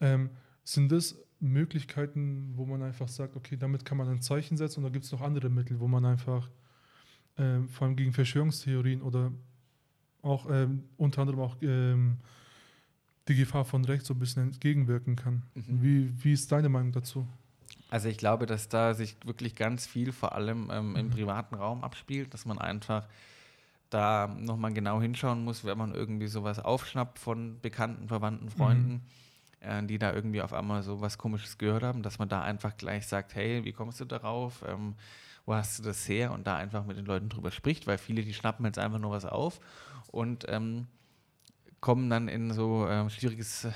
Ähm, 0.00 0.30
sind 0.64 0.92
das 0.92 1.16
Möglichkeiten, 1.40 2.52
wo 2.56 2.66
man 2.66 2.82
einfach 2.82 3.08
sagt, 3.08 3.36
okay, 3.36 3.56
damit 3.56 3.84
kann 3.84 3.96
man 3.96 4.08
ein 4.08 4.20
Zeichen 4.20 4.56
setzen 4.56 4.84
oder 4.84 4.92
gibt 4.92 5.04
es 5.04 5.12
noch 5.12 5.20
andere 5.20 5.48
Mittel, 5.48 5.80
wo 5.80 5.88
man 5.88 6.04
einfach 6.04 6.50
ähm, 7.38 7.68
vor 7.68 7.86
allem 7.86 7.96
gegen 7.96 8.12
Verschwörungstheorien 8.12 9.00
oder 9.00 9.32
auch 10.22 10.46
ähm, 10.50 10.82
unter 10.96 11.22
anderem 11.22 11.40
auch 11.40 11.56
ähm, 11.62 12.18
die 13.28 13.36
Gefahr 13.36 13.64
von 13.64 13.84
rechts 13.84 14.08
so 14.08 14.14
ein 14.14 14.18
bisschen 14.18 14.42
entgegenwirken 14.42 15.16
kann. 15.16 15.44
Mhm. 15.54 15.82
Wie, 15.82 16.24
wie 16.24 16.32
ist 16.32 16.50
deine 16.50 16.68
Meinung 16.68 16.92
dazu? 16.92 17.26
Also 17.90 18.08
ich 18.08 18.18
glaube, 18.18 18.46
dass 18.46 18.68
da 18.68 18.94
sich 18.94 19.16
wirklich 19.24 19.54
ganz 19.54 19.86
viel 19.86 20.12
vor 20.12 20.34
allem 20.34 20.70
ähm, 20.72 20.96
im 20.96 21.06
mhm. 21.06 21.10
privaten 21.10 21.54
Raum 21.54 21.82
abspielt, 21.82 22.34
dass 22.34 22.44
man 22.44 22.58
einfach 22.58 23.06
da 23.90 24.26
nochmal 24.38 24.74
genau 24.74 25.00
hinschauen 25.00 25.44
muss, 25.44 25.64
wenn 25.64 25.78
man 25.78 25.94
irgendwie 25.94 26.26
sowas 26.26 26.58
aufschnappt 26.58 27.18
von 27.18 27.58
Bekannten, 27.60 28.08
Verwandten, 28.08 28.50
Freunden, 28.50 29.06
mhm. 29.62 29.68
äh, 29.68 29.86
die 29.86 29.98
da 29.98 30.12
irgendwie 30.12 30.42
auf 30.42 30.52
einmal 30.52 30.82
so 30.82 31.00
was 31.00 31.16
Komisches 31.16 31.56
gehört 31.56 31.82
haben, 31.82 32.02
dass 32.02 32.18
man 32.18 32.28
da 32.28 32.42
einfach 32.42 32.76
gleich 32.76 33.06
sagt, 33.06 33.34
hey, 33.34 33.64
wie 33.64 33.72
kommst 33.72 34.00
du 34.00 34.04
darauf? 34.04 34.62
Ähm, 34.66 34.94
wo 35.46 35.54
hast 35.54 35.78
du 35.78 35.82
das 35.82 36.06
her? 36.06 36.32
Und 36.32 36.46
da 36.46 36.56
einfach 36.56 36.84
mit 36.84 36.98
den 36.98 37.06
Leuten 37.06 37.30
drüber 37.30 37.50
spricht, 37.50 37.86
weil 37.86 37.96
viele, 37.96 38.22
die 38.22 38.34
schnappen 38.34 38.66
jetzt 38.66 38.78
einfach 38.78 38.98
nur 38.98 39.12
was 39.12 39.24
auf 39.24 39.60
und 40.12 40.44
ähm, 40.48 40.86
kommen 41.80 42.10
dann 42.10 42.28
in 42.28 42.52
so 42.52 42.86
äh, 42.86 43.08
schwieriges 43.10 43.66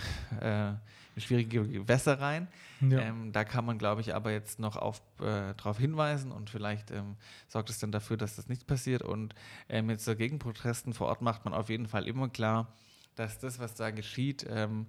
äh, 0.41 0.73
schwierige 1.21 1.67
Gewässer 1.67 2.21
rein. 2.21 2.49
Ja. 2.81 3.01
Ähm, 3.01 3.33
da 3.33 3.45
kann 3.45 3.65
man, 3.65 3.79
glaube 3.79 4.01
ich, 4.01 4.15
aber 4.15 4.33
jetzt 4.33 4.59
noch 4.59 4.77
äh, 4.77 5.55
darauf 5.57 5.79
hinweisen 5.79 6.33
und 6.33 6.51
vielleicht 6.51 6.91
ähm, 6.91 7.17
sorgt 7.49 7.71
es 7.71 7.79
dann 7.79 7.93
dafür, 7.93 8.17
dass 8.17 8.37
das 8.37 8.49
nicht 8.49 8.67
passiert. 8.67 9.03
Und 9.03 9.35
äh, 9.69 9.83
mit 9.83 10.01
so 10.01 10.17
Gegenprotesten 10.17 10.95
vor 10.95 11.09
Ort 11.09 11.23
macht 11.23 11.45
man 11.45 11.55
auf 11.55 11.69
jeden 11.69 11.87
Fall 11.87 12.07
immer 12.07 12.29
klar, 12.29 12.73
dass 13.15 13.39
das, 13.39 13.59
was 13.59 13.75
da 13.75 13.91
geschieht, 13.91 14.47
ähm, 14.49 14.87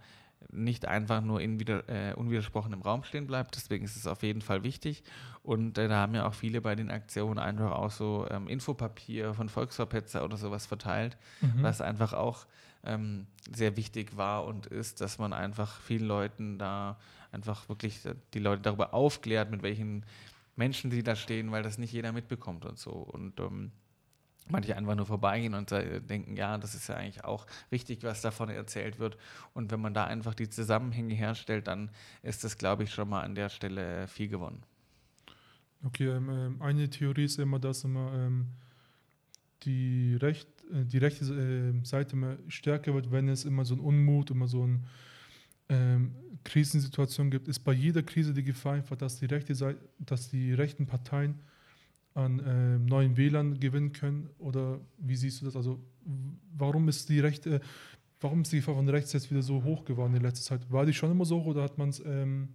nicht 0.51 0.85
einfach 0.87 1.21
nur 1.21 1.39
in 1.39 1.59
wieder, 1.59 1.87
äh, 1.87 2.13
unwidersprochen 2.13 2.73
im 2.73 2.81
Raum 2.81 3.03
stehen 3.03 3.27
bleibt. 3.27 3.55
Deswegen 3.55 3.85
ist 3.85 3.95
es 3.95 4.07
auf 4.07 4.23
jeden 4.23 4.41
Fall 4.41 4.63
wichtig. 4.63 5.03
Und 5.41 5.77
äh, 5.77 5.87
da 5.87 5.97
haben 5.97 6.15
ja 6.15 6.25
auch 6.27 6.33
viele 6.33 6.61
bei 6.61 6.75
den 6.75 6.89
Aktionen 6.89 7.39
einfach 7.39 7.71
auch 7.71 7.91
so 7.91 8.27
ähm, 8.29 8.47
Infopapier 8.47 9.33
von 9.33 9.49
Volksverpetzer 9.49 10.23
oder 10.23 10.37
sowas 10.37 10.65
verteilt, 10.65 11.17
mhm. 11.41 11.63
was 11.63 11.81
einfach 11.81 12.13
auch 12.13 12.45
ähm, 12.83 13.27
sehr 13.51 13.75
wichtig 13.77 14.17
war 14.17 14.45
und 14.45 14.67
ist, 14.67 15.01
dass 15.01 15.17
man 15.17 15.33
einfach 15.33 15.79
vielen 15.81 16.05
Leuten 16.05 16.57
da 16.57 16.97
einfach 17.31 17.67
wirklich 17.69 18.01
die 18.33 18.39
Leute 18.39 18.61
darüber 18.61 18.93
aufklärt, 18.93 19.49
mit 19.51 19.63
welchen 19.63 20.05
Menschen 20.55 20.91
sie 20.91 21.03
da 21.03 21.15
stehen, 21.15 21.51
weil 21.51 21.63
das 21.63 21.77
nicht 21.77 21.91
jeder 21.91 22.11
mitbekommt 22.11 22.65
und 22.65 22.77
so. 22.77 22.91
Und 22.91 23.39
ähm, 23.39 23.71
manche 24.49 24.75
einfach 24.75 24.95
nur 24.95 25.05
vorbeigehen 25.05 25.53
und 25.53 25.71
denken, 25.71 26.35
ja, 26.35 26.57
das 26.57 26.75
ist 26.75 26.87
ja 26.89 26.95
eigentlich 26.95 27.23
auch 27.23 27.47
richtig, 27.71 28.03
was 28.03 28.21
davon 28.21 28.49
erzählt 28.49 28.99
wird. 28.99 29.17
Und 29.53 29.71
wenn 29.71 29.81
man 29.81 29.93
da 29.93 30.05
einfach 30.05 30.33
die 30.33 30.49
Zusammenhänge 30.49 31.13
herstellt, 31.15 31.67
dann 31.67 31.89
ist 32.21 32.43
das, 32.43 32.57
glaube 32.57 32.83
ich, 32.83 32.93
schon 32.93 33.09
mal 33.09 33.21
an 33.21 33.35
der 33.35 33.49
Stelle 33.49 34.07
viel 34.07 34.27
gewonnen. 34.27 34.63
Okay, 35.85 36.09
ähm, 36.09 36.29
ähm 36.29 36.61
eine 36.61 36.89
Theorie 36.89 37.25
ist 37.25 37.39
immer, 37.39 37.59
dass 37.59 37.83
immer 37.83 38.13
ähm, 38.13 38.47
die, 39.63 40.15
Recht, 40.15 40.47
die 40.71 40.97
rechte 40.97 41.25
äh, 41.25 41.85
Seite 41.85 42.15
immer 42.15 42.37
stärker 42.47 42.93
wird, 42.93 43.11
wenn 43.11 43.27
es 43.29 43.45
immer 43.45 43.65
so 43.65 43.75
ein 43.75 43.79
Unmut, 43.79 44.31
immer 44.31 44.47
so 44.47 44.63
eine 44.63 44.79
ähm, 45.69 46.11
Krisensituation 46.43 47.29
gibt, 47.31 47.47
ist 47.47 47.59
bei 47.59 47.73
jeder 47.73 48.03
Krise 48.03 48.33
die 48.33 48.43
Gefahr 48.43 48.73
einfach, 48.73 48.95
dass 48.95 49.19
die, 49.19 49.25
rechte 49.25 49.55
Seite, 49.55 49.79
dass 49.99 50.29
die 50.29 50.53
rechten 50.53 50.85
Parteien 50.85 51.39
an 52.13 52.39
äh, 52.39 52.77
neuen 52.77 53.17
Wählern 53.17 53.59
gewinnen 53.59 53.91
können? 53.91 54.29
Oder 54.39 54.79
wie 54.97 55.15
siehst 55.15 55.41
du 55.41 55.45
das? 55.45 55.55
Also 55.55 55.79
warum 56.55 56.89
ist 56.89 57.09
die 57.09 57.19
rechte, 57.19 57.61
warum 58.19 58.41
ist 58.41 58.51
die 58.51 58.57
Gefahr 58.57 58.75
von 58.75 58.89
rechts 58.89 59.13
jetzt 59.13 59.31
wieder 59.31 59.41
so 59.41 59.63
hoch 59.63 59.85
geworden 59.85 60.15
in 60.15 60.21
letzter 60.21 60.57
Zeit? 60.57 60.71
War 60.71 60.85
die 60.85 60.93
schon 60.93 61.11
immer 61.11 61.25
so 61.25 61.39
hoch 61.39 61.47
oder 61.47 61.63
hat 61.63 61.77
man 61.77 61.89
es 61.89 62.01
ähm, 62.05 62.49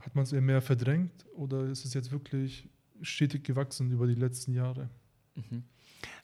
hat 0.00 0.14
man 0.14 0.22
es 0.24 0.32
eher 0.32 0.40
mehr 0.40 0.62
verdrängt 0.62 1.26
oder 1.34 1.64
ist 1.64 1.84
es 1.84 1.94
jetzt 1.94 2.12
wirklich 2.12 2.68
stetig 3.02 3.44
gewachsen 3.44 3.90
über 3.90 4.06
die 4.06 4.14
letzten 4.14 4.52
Jahre? 4.52 4.88
Mhm. 5.34 5.64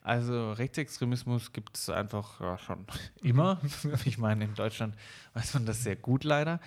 Also 0.02 0.52
Rechtsextremismus 0.52 1.52
gibt 1.52 1.76
es 1.76 1.88
einfach 1.88 2.40
ja, 2.40 2.58
schon 2.58 2.86
immer. 3.22 3.60
ich 4.04 4.18
meine, 4.18 4.44
in 4.44 4.54
Deutschland 4.54 4.94
weiß 5.34 5.54
man 5.54 5.66
das 5.66 5.82
sehr 5.82 5.96
gut 5.96 6.24
leider. 6.24 6.60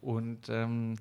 Und 0.00 0.48
ähm, 0.48 0.96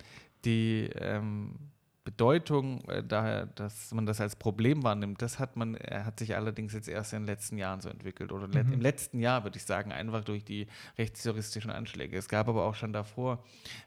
die 0.46 0.90
ähm, 0.96 1.56
Bedeutung, 2.04 2.82
äh, 2.90 3.02
daher, 3.02 3.46
dass 3.46 3.94
man 3.94 4.06
das 4.06 4.20
als 4.20 4.36
Problem 4.36 4.84
wahrnimmt, 4.84 5.22
das 5.22 5.40
hat 5.40 5.56
man, 5.56 5.76
äh, 5.76 6.02
hat 6.04 6.20
sich 6.20 6.36
allerdings 6.36 6.74
jetzt 6.74 6.90
erst 6.90 7.14
in 7.14 7.22
den 7.22 7.28
letzten 7.28 7.58
Jahren 7.58 7.80
so 7.80 7.90
entwickelt. 7.90 8.32
Oder 8.32 8.48
mhm. 8.48 8.74
im 8.74 8.82
letzten 8.82 9.20
Jahr, 9.20 9.44
würde 9.44 9.58
ich 9.58 9.64
sagen, 9.64 9.92
einfach 9.92 10.24
durch 10.24 10.44
die 10.44 10.68
rechtsterroristischen 10.98 11.72
Anschläge. 11.72 12.18
Es 12.18 12.28
gab 12.28 12.50
aber 12.50 12.66
auch 12.66 12.76
schon 12.76 12.92
davor 12.92 13.44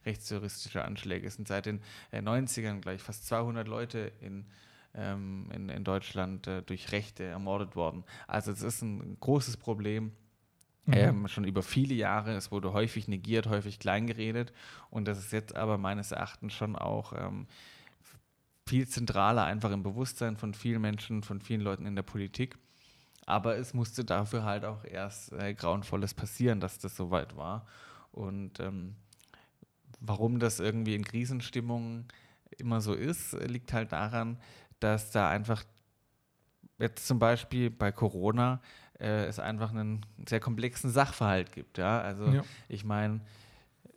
rechtsterroristische 0.07 0.83
Anschläge. 0.83 1.27
Es 1.27 1.35
sind 1.35 1.49
seit 1.49 1.67
den 1.67 1.83
äh, 2.11 2.21
90ern 2.21 2.81
gleich 2.81 3.03
fast 3.03 3.27
200 3.27 3.69
Leute 3.69 4.13
in, 4.21 4.47
ähm, 4.97 5.49
in, 5.53 5.69
in, 5.69 5.85
Deutschland 5.85 6.47
äh, 6.47 6.63
durch 6.63 6.93
Rechte 6.93 7.25
ermordet 7.25 7.77
worden. 7.77 8.05
Also 8.27 8.53
es 8.53 8.63
ist 8.63 8.83
ein 8.83 9.17
großes 9.21 9.57
Problem. 9.57 10.13
Mhm. 10.87 10.93
Ähm, 10.93 11.29
schon 11.29 11.45
über 11.45 11.63
viele 11.63 11.95
Jahre. 11.95 12.35
Es 12.35 12.53
wurde 12.53 12.73
häufig 12.73 13.09
negiert, 13.09 13.49
häufig 13.49 13.79
kleingeredet. 13.79 14.53
Und 14.91 15.07
das 15.07 15.19
ist 15.19 15.33
jetzt 15.33 15.57
aber 15.57 15.79
meines 15.79 16.13
Erachtens 16.13 16.53
schon 16.55 16.77
auch 16.77 17.13
ähm, 17.13 17.47
viel 18.67 18.89
zentraler 18.89 19.45
einfach 19.45 19.73
im 19.73 19.83
Bewusstsein 19.83 20.37
von 20.37 20.55
vielen 20.55 20.81
Menschen, 20.81 21.23
von 21.23 21.41
vielen 21.41 21.61
Leuten 21.61 21.87
in 21.87 21.97
der 21.97 22.03
Politik. 22.03 22.57
Aber 23.27 23.57
es 23.57 23.75
musste 23.75 24.05
dafür 24.05 24.45
halt 24.45 24.65
auch 24.65 24.85
erst 24.85 25.33
äh, 25.33 25.55
Grauenvolles 25.55 26.15
passieren, 26.15 26.61
dass 26.61 26.79
das 26.79 26.97
soweit 26.97 27.37
war. 27.37 27.67
Und 28.13 28.61
ähm, 28.61 28.95
warum 30.01 30.39
das 30.39 30.61
irgendwie 30.61 30.95
in 30.95 31.05
Krisenstimmungen 31.05 32.07
immer 32.59 32.81
so 32.81 32.95
ist, 32.95 33.33
liegt 33.33 33.73
halt 33.73 33.93
daran, 33.93 34.39
dass 34.81 35.11
da 35.11 35.29
einfach 35.29 35.65
jetzt 36.79 37.07
zum 37.07 37.19
Beispiel 37.19 37.71
bei 37.71 37.93
Corona 37.93 38.61
äh, 38.99 39.25
es 39.27 39.39
einfach 39.39 39.71
einen 39.71 40.05
sehr 40.29 40.41
komplexen 40.41 40.91
Sachverhalt 40.91 41.53
gibt. 41.53 41.79
Ja? 41.79 42.01
Also 42.01 42.27
ja. 42.29 42.45
ich 42.69 42.85
meine, 42.85 43.21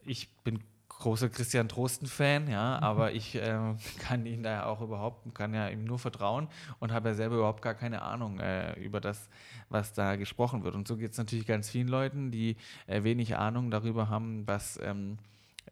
ich 0.05 0.29
bin 0.43 0.59
großer 0.99 1.29
Christian 1.29 1.69
Trosten-Fan, 1.69 2.49
ja, 2.49 2.77
mhm. 2.77 2.83
aber 2.83 3.13
ich 3.13 3.35
äh, 3.35 3.57
kann 3.99 4.25
ihn 4.25 4.43
da 4.43 4.65
auch 4.65 4.81
überhaupt, 4.81 5.33
kann 5.33 5.53
ja 5.53 5.69
ihm 5.69 5.85
nur 5.85 5.97
vertrauen 5.97 6.49
und 6.79 6.91
habe 6.91 7.09
ja 7.09 7.15
selber 7.15 7.37
überhaupt 7.37 7.61
gar 7.61 7.73
keine 7.73 8.01
Ahnung 8.01 8.39
äh, 8.39 8.73
über 8.79 8.99
das, 8.99 9.29
was 9.69 9.93
da 9.93 10.17
gesprochen 10.17 10.63
wird. 10.63 10.75
Und 10.75 10.87
so 10.87 10.97
geht 10.97 11.11
es 11.11 11.17
natürlich 11.17 11.47
ganz 11.47 11.69
vielen 11.69 11.87
Leuten, 11.87 12.31
die 12.31 12.57
äh, 12.85 13.03
wenig 13.03 13.37
Ahnung 13.37 13.71
darüber 13.71 14.09
haben, 14.09 14.45
was 14.45 14.77
ähm, 14.83 15.17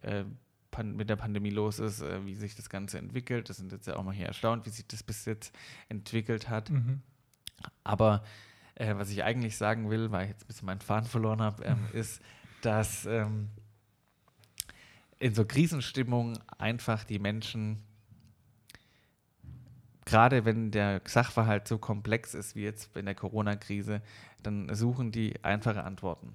äh, 0.00 0.24
mit 0.82 1.10
der 1.10 1.16
Pandemie 1.16 1.50
los 1.50 1.78
ist, 1.78 2.02
äh, 2.02 2.24
wie 2.24 2.34
sich 2.34 2.54
das 2.54 2.70
Ganze 2.70 2.98
entwickelt. 2.98 3.48
Das 3.48 3.56
sind 3.56 3.72
jetzt 3.72 3.86
ja 3.86 3.96
auch 3.96 4.04
mal 4.04 4.14
hier 4.14 4.26
erstaunt, 4.26 4.66
wie 4.66 4.70
sich 4.70 4.86
das 4.86 5.02
bis 5.02 5.24
jetzt 5.24 5.54
entwickelt 5.88 6.48
hat. 6.48 6.70
Mhm. 6.70 7.02
Aber 7.84 8.22
äh, 8.74 8.94
was 8.96 9.10
ich 9.10 9.24
eigentlich 9.24 9.56
sagen 9.56 9.90
will, 9.90 10.10
weil 10.10 10.24
ich 10.24 10.30
jetzt 10.30 10.44
ein 10.44 10.46
bisschen 10.46 10.66
meinen 10.66 10.80
Faden 10.80 11.08
verloren 11.08 11.42
habe, 11.42 11.64
ähm, 11.64 11.78
ist, 11.92 12.22
dass 12.62 13.06
ähm, 13.06 13.48
in 15.18 15.34
so 15.34 15.44
Krisenstimmung 15.44 16.38
einfach 16.58 17.04
die 17.04 17.18
Menschen, 17.18 17.82
gerade 20.04 20.44
wenn 20.44 20.70
der 20.70 21.02
Sachverhalt 21.04 21.66
so 21.66 21.78
komplex 21.78 22.34
ist 22.34 22.54
wie 22.54 22.62
jetzt 22.62 22.96
in 22.96 23.06
der 23.06 23.14
Corona-Krise, 23.14 24.00
dann 24.42 24.72
suchen 24.74 25.10
die 25.10 25.42
einfache 25.44 25.82
Antworten. 25.82 26.34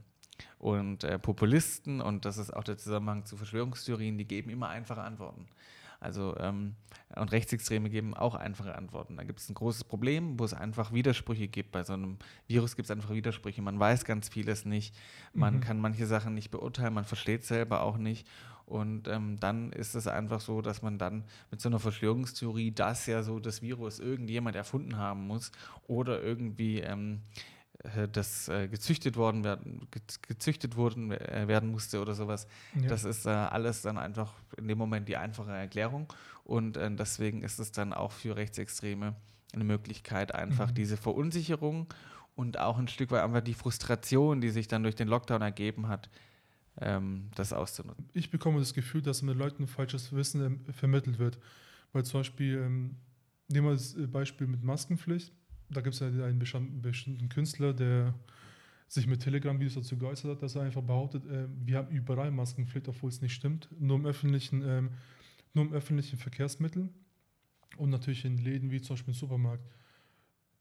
Und 0.60 1.04
äh, 1.04 1.20
Populisten, 1.20 2.02
und 2.02 2.26
das 2.26 2.38
ist 2.38 2.54
auch 2.54 2.64
der 2.64 2.78
Zusammenhang 2.78 3.26
zu 3.26 3.38
Verschwörungstheorien, 3.38 4.18
die 4.18 4.26
geben 4.26 4.50
immer 4.50 4.70
einfache 4.70 5.02
Antworten. 5.02 5.48
Also 6.00 6.36
ähm, 6.38 6.76
und 7.16 7.32
Rechtsextreme 7.32 7.90
geben 7.90 8.14
auch 8.14 8.36
einfache 8.36 8.76
Antworten. 8.76 9.16
Da 9.18 9.24
gibt 9.24 9.40
es 9.40 9.50
ein 9.50 9.54
großes 9.54 9.86
Problem, 9.86 10.38
wo 10.38 10.44
es 10.44 10.54
einfach 10.54 10.92
Widersprüche 10.92 11.48
gibt. 11.48 11.72
Bei 11.72 11.84
so 11.84 11.94
einem 11.94 12.18
Virus 12.48 12.76
gibt 12.76 12.88
es 12.88 12.92
einfach 12.92 13.12
Widersprüche. 13.12 13.62
Man 13.62 13.80
weiß 13.80 14.04
ganz 14.04 14.30
vieles 14.30 14.66
nicht. 14.66 14.96
Man 15.34 15.56
mhm. 15.56 15.62
kann 15.62 15.80
manche 15.80 16.06
Sachen 16.06 16.34
nicht 16.34 16.52
beurteilen, 16.52 16.94
man 16.94 17.06
versteht 17.06 17.46
selber 17.46 17.84
auch 17.84 17.98
nicht. 17.98 18.28
Und 18.66 19.08
ähm, 19.08 19.40
dann 19.40 19.72
ist 19.72 19.94
es 19.94 20.08
einfach 20.08 20.42
so, 20.42 20.62
dass 20.62 20.82
man 20.82 20.98
dann 20.98 21.26
mit 21.52 21.62
so 21.62 21.70
einer 21.70 21.80
Verschwörungstheorie, 21.80 22.72
dass 22.72 23.06
ja 23.06 23.22
so 23.22 23.40
das 23.40 23.62
Virus 23.62 24.00
irgendjemand 24.00 24.56
erfunden 24.56 24.98
haben 24.98 25.28
muss 25.28 25.52
oder 25.88 26.22
irgendwie 26.22 26.80
ähm, 26.80 27.22
äh, 27.34 27.53
das 28.12 28.48
äh, 28.48 28.68
gezüchtet 28.70 29.18
worden 29.18 29.44
werden, 29.44 29.88
gezüchtet 30.22 30.78
worden 30.78 31.12
äh, 31.12 31.48
werden 31.48 31.70
musste 31.70 32.02
oder 32.02 32.14
sowas. 32.14 32.48
Ja. 32.76 32.88
Das 32.88 33.04
ist 33.04 33.26
äh, 33.26 33.30
alles 33.30 33.82
dann 33.82 33.98
einfach 33.98 34.34
in 34.58 34.68
dem 34.68 34.78
Moment 34.78 35.10
die 35.10 35.18
einfache 35.18 35.52
Erklärung. 35.52 36.08
Und 36.46 36.78
äh, 36.78 36.90
deswegen 36.96 37.42
ist 37.42 37.60
es 37.60 37.72
dann 37.72 37.94
auch 37.94 38.12
für 38.12 38.36
Rechtsextreme 38.36 39.16
eine 39.54 39.64
Möglichkeit, 39.64 40.34
einfach 40.34 40.70
mhm. 40.70 40.76
diese 40.76 40.98
Verunsicherung 40.98 41.88
und 42.36 42.58
auch 42.58 42.78
ein 42.78 42.88
Stück 42.88 43.12
weit 43.12 43.24
einfach 43.24 43.42
die 43.42 43.54
Frustration, 43.54 44.42
die 44.42 44.50
sich 44.50 44.68
dann 44.68 44.84
durch 44.84 44.96
den 44.96 45.08
Lockdown 45.08 45.42
ergeben 45.42 45.88
hat, 45.88 46.10
ähm, 46.80 47.30
das 47.36 47.54
auszunutzen. 47.54 48.10
Ich 48.14 48.32
bekomme 48.32 48.60
das 48.60 48.74
Gefühl, 48.74 49.02
dass 49.02 49.22
mit 49.22 49.38
Leuten 49.38 49.68
falsches 49.68 50.14
Wissen 50.14 50.44
ähm, 50.44 50.74
vermittelt 50.74 51.20
wird. 51.20 51.38
Weil 51.92 52.04
zum 52.06 52.22
Beispiel, 52.22 52.56
ähm, 52.58 52.96
nehmen 53.50 53.68
wir 53.68 53.74
das 53.74 53.96
Beispiel 54.12 54.48
mit 54.48 54.64
Maskenpflicht. 54.64 55.32
Da 55.70 55.82
gibt 55.82 55.96
es 55.96 56.00
ja 56.00 56.08
einen 56.08 56.40
bestimmten 56.40 57.30
Künstler, 57.30 57.74
der 57.74 58.14
sich 58.88 59.08
mit 59.08 59.22
Telegram-Videos 59.22 59.76
dazu 59.76 59.98
geäußert 59.98 60.32
hat, 60.32 60.44
dass 60.44 60.56
er 60.56 60.62
einfach 60.64 60.84
behauptet, 60.84 61.26
äh, 61.26 61.48
wir 61.66 61.78
haben 61.78 61.90
überall 61.90 62.32
Maskenpflicht, 62.32 62.88
obwohl 62.88 63.10
es 63.10 63.22
nicht 63.22 63.34
stimmt. 63.34 63.70
Nur 63.80 63.98
im 63.98 64.06
öffentlichen, 64.06 64.62
ähm, 64.62 64.92
nur 65.54 65.66
im 65.66 65.74
öffentlichen 65.74 66.18
Verkehrsmitteln 66.18 66.90
und 67.78 67.90
natürlich 67.90 68.26
in 68.26 68.38
Läden 68.38 68.70
wie 68.70 68.82
zum 68.82 68.96
Beispiel 68.96 69.14
im 69.14 69.20
Supermarkt. 69.20 69.64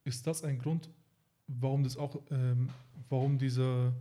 Ist 0.05 0.27
das 0.27 0.45
ein 0.45 0.59
Grund, 0.59 0.89
warum 1.47 1.85
das 1.85 1.97
auch, 1.97 2.23
ähm, 2.31 2.71
warum 3.09 3.39
diese, 3.39 3.93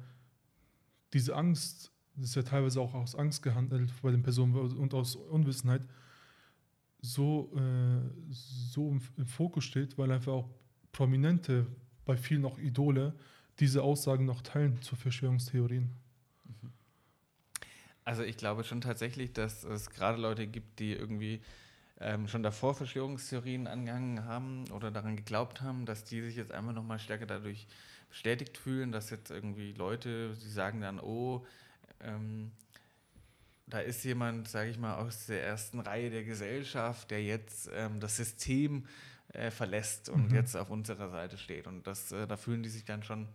diese 1.14 1.36
Angst 1.36 1.92
das 2.16 2.30
ist 2.30 2.36
ja 2.36 2.44
teilweise 2.44 2.82
auch 2.82 2.94
aus 2.94 3.16
Angst 3.16 3.42
gehandelt 3.42 3.92
bei 4.02 4.12
den 4.12 4.22
Personen 4.22 4.54
und 4.54 4.94
aus 4.94 5.16
Unwissenheit, 5.16 5.82
so, 7.02 7.52
äh, 7.56 8.30
so 8.30 8.90
im, 8.90 9.02
im, 9.18 9.26
Fokus 9.26 9.64
steht, 9.64 9.98
weil 9.98 10.12
einfach 10.12 10.34
auch 10.34 10.50
Prominente, 10.92 11.66
bei 12.06 12.18
vielen 12.18 12.46
auch 12.46 12.58
Idole, 12.58 13.14
diese 13.60 13.84
Aussagen 13.84 14.26
noch 14.26 14.42
teilen 14.42 14.82
zu 14.82 14.96
Verschwörungstheorien. 14.96 15.92
Mhm. 16.46 16.72
Also 18.04 18.24
ich 18.24 18.38
glaube 18.38 18.64
schon 18.64 18.82
tatsächlich, 18.82 19.34
dass 19.34 19.64
es 19.64 19.90
gerade 19.90 20.20
Leute 20.20 20.48
gibt, 20.48 20.80
die 20.80 20.94
irgendwie 20.94 21.42
ähm, 22.00 22.28
schon 22.28 22.42
davor 22.44 22.74
Verschwörungstheorien 22.74 23.68
angehangen 23.68 24.26
haben 24.26 24.70
oder 24.72 24.90
daran 24.90 25.16
geglaubt 25.16 25.62
haben, 25.62 25.86
dass 25.86 26.04
die 26.04 26.22
sich 26.22 26.36
jetzt 26.36 26.52
einfach 26.52 26.74
nochmal 26.74 27.00
stärker 27.00 27.28
dadurch 27.28 27.68
bestätigt 28.10 28.58
fühlen, 28.58 28.92
dass 28.92 29.12
jetzt 29.12 29.30
irgendwie 29.30 29.74
Leute, 29.74 30.36
die 30.44 30.50
sagen 30.50 30.82
dann, 30.82 31.00
oh, 31.00 31.46
ähm, 32.02 32.52
da 33.68 33.80
ist 33.80 34.04
jemand, 34.04 34.50
sage 34.50 34.70
ich 34.72 34.78
mal, 34.78 34.96
aus 34.96 35.28
der 35.28 35.46
ersten 35.46 35.80
Reihe 35.80 36.10
der 36.10 36.24
Gesellschaft, 36.24 37.10
der 37.12 37.24
jetzt 37.24 37.70
ähm, 37.74 38.00
das 38.00 38.18
System 38.18 38.86
äh, 39.34 39.52
verlässt 39.52 40.10
und 40.10 40.30
mhm. 40.30 40.36
jetzt 40.36 40.56
auf 40.56 40.70
unserer 40.70 41.10
Seite 41.10 41.38
steht. 41.38 41.68
Und 41.68 41.88
das, 41.88 42.12
äh, 42.12 42.28
da 42.28 42.38
fühlen 42.38 42.64
die 42.64 42.70
sich 42.70 42.86
dann 42.86 43.04
schon 43.04 43.28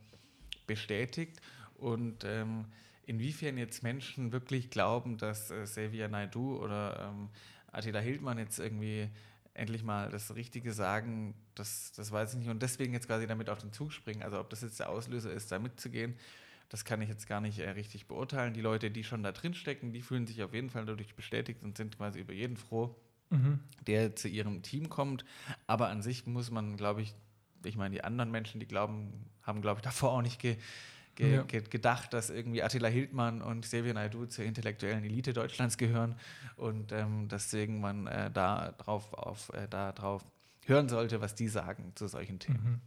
bestätigt. 0.67 1.41
Und 1.75 2.25
ähm, 2.25 2.67
inwiefern 3.05 3.59
jetzt 3.59 3.83
Menschen 3.83 4.33
wirklich 4.33 4.71
glauben, 4.71 5.19
dass 5.19 5.51
äh, 5.51 5.65
Xavier 5.65 6.09
Naidu 6.09 6.57
oder 6.59 7.11
ähm, 7.11 7.29
Attila 7.73 8.01
Hildmann 8.01 8.39
jetzt 8.39 8.59
irgendwie 8.59 9.09
endlich 9.55 9.83
mal 9.83 10.11
das 10.11 10.35
Richtige 10.35 10.73
sagen, 10.73 11.35
das, 11.55 11.93
das 11.93 12.13
weiß 12.13 12.35
ich 12.35 12.41
nicht. 12.41 12.51
Und 12.51 12.63
deswegen 12.63 12.93
jetzt 12.93 13.07
quasi 13.07 13.27
damit 13.27 13.49
auf 13.49 13.59
den 13.59 13.73
Zug 13.73 13.93
springen. 13.93 14.23
Also 14.23 14.39
ob 14.39 14.51
das 14.51 14.63
jetzt 14.63 14.81
der 14.81 14.91
Auslöser 14.91 15.33
ist, 15.33 15.51
da 15.53 15.59
mitzugehen 15.59 16.17
das 16.69 16.85
kann 16.85 17.01
ich 17.01 17.09
jetzt 17.09 17.29
gar 17.29 17.41
nicht 17.41 17.59
äh, 17.59 17.71
richtig 17.71 18.07
beurteilen. 18.07 18.55
Die 18.55 18.61
Leute, 18.61 18.91
die 18.91 19.05
schon 19.05 19.23
da 19.23 19.33
drin 19.33 19.55
stecken, 19.55 19.93
die 19.93 20.03
fühlen 20.03 20.27
sich 20.27 20.43
auf 20.43 20.53
jeden 20.53 20.71
Fall 20.71 20.85
dadurch 20.85 21.15
bestätigt 21.15 21.63
und 21.63 21.77
sind 21.77 21.97
quasi 21.97 22.21
über 22.21 22.33
jeden 22.33 22.57
froh, 22.57 22.97
mhm. 23.31 23.61
der 23.87 24.17
zu 24.17 24.29
ihrem 24.29 24.63
Team 24.63 24.89
kommt. 24.89 25.25
Aber 25.67 25.89
an 25.89 26.03
sich 26.03 26.27
muss 26.27 26.51
man, 26.51 26.77
glaube 26.77 27.03
ich, 27.03 27.15
ich 27.65 27.77
meine, 27.77 27.95
die 27.95 28.05
anderen 28.05 28.31
Menschen, 28.31 28.61
die 28.61 28.67
glauben, 28.67 29.13
haben, 29.43 29.63
glaube 29.63 29.79
ich, 29.79 29.83
davor 29.85 30.13
auch 30.13 30.23
nicht 30.23 30.41
ge 30.41 30.57
ge 31.17 31.37
ja. 31.37 31.43
ge 31.43 31.63
gedacht, 31.63 32.13
dass 32.13 32.31
irgendwie 32.31 32.63
Attila 32.63 32.89
Hildmann 32.89 33.41
und 33.41 33.63
Xavier 33.63 33.95
Naidu 33.95 34.27
zur 34.27 34.45
intellektuellen 34.45 35.03
Elite 35.03 35.33
Deutschlands 35.33 35.79
gehören 35.79 36.15
und 36.57 36.93
ähm, 36.93 37.29
deswegen 37.29 37.81
man 37.81 38.07
äh, 38.07 38.31
da 38.31 38.73
drauf 38.73 39.15
auf 39.15 39.51
äh, 39.55 39.67
da 39.69 39.93
drauf 39.93 40.23
hören 40.67 40.89
sollte, 40.89 41.21
was 41.21 41.35
die 41.35 41.49
sagen 41.49 41.93
zu 41.95 42.07
solchen 42.07 42.39
Themen. 42.39 42.63
Mhm. 42.63 42.81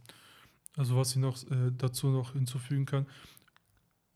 Also 0.76 0.96
was 0.96 1.10
ich 1.10 1.16
noch 1.16 1.42
äh, 1.50 1.72
dazu 1.76 2.08
noch 2.08 2.32
hinzufügen 2.34 2.86
kann, 2.86 3.06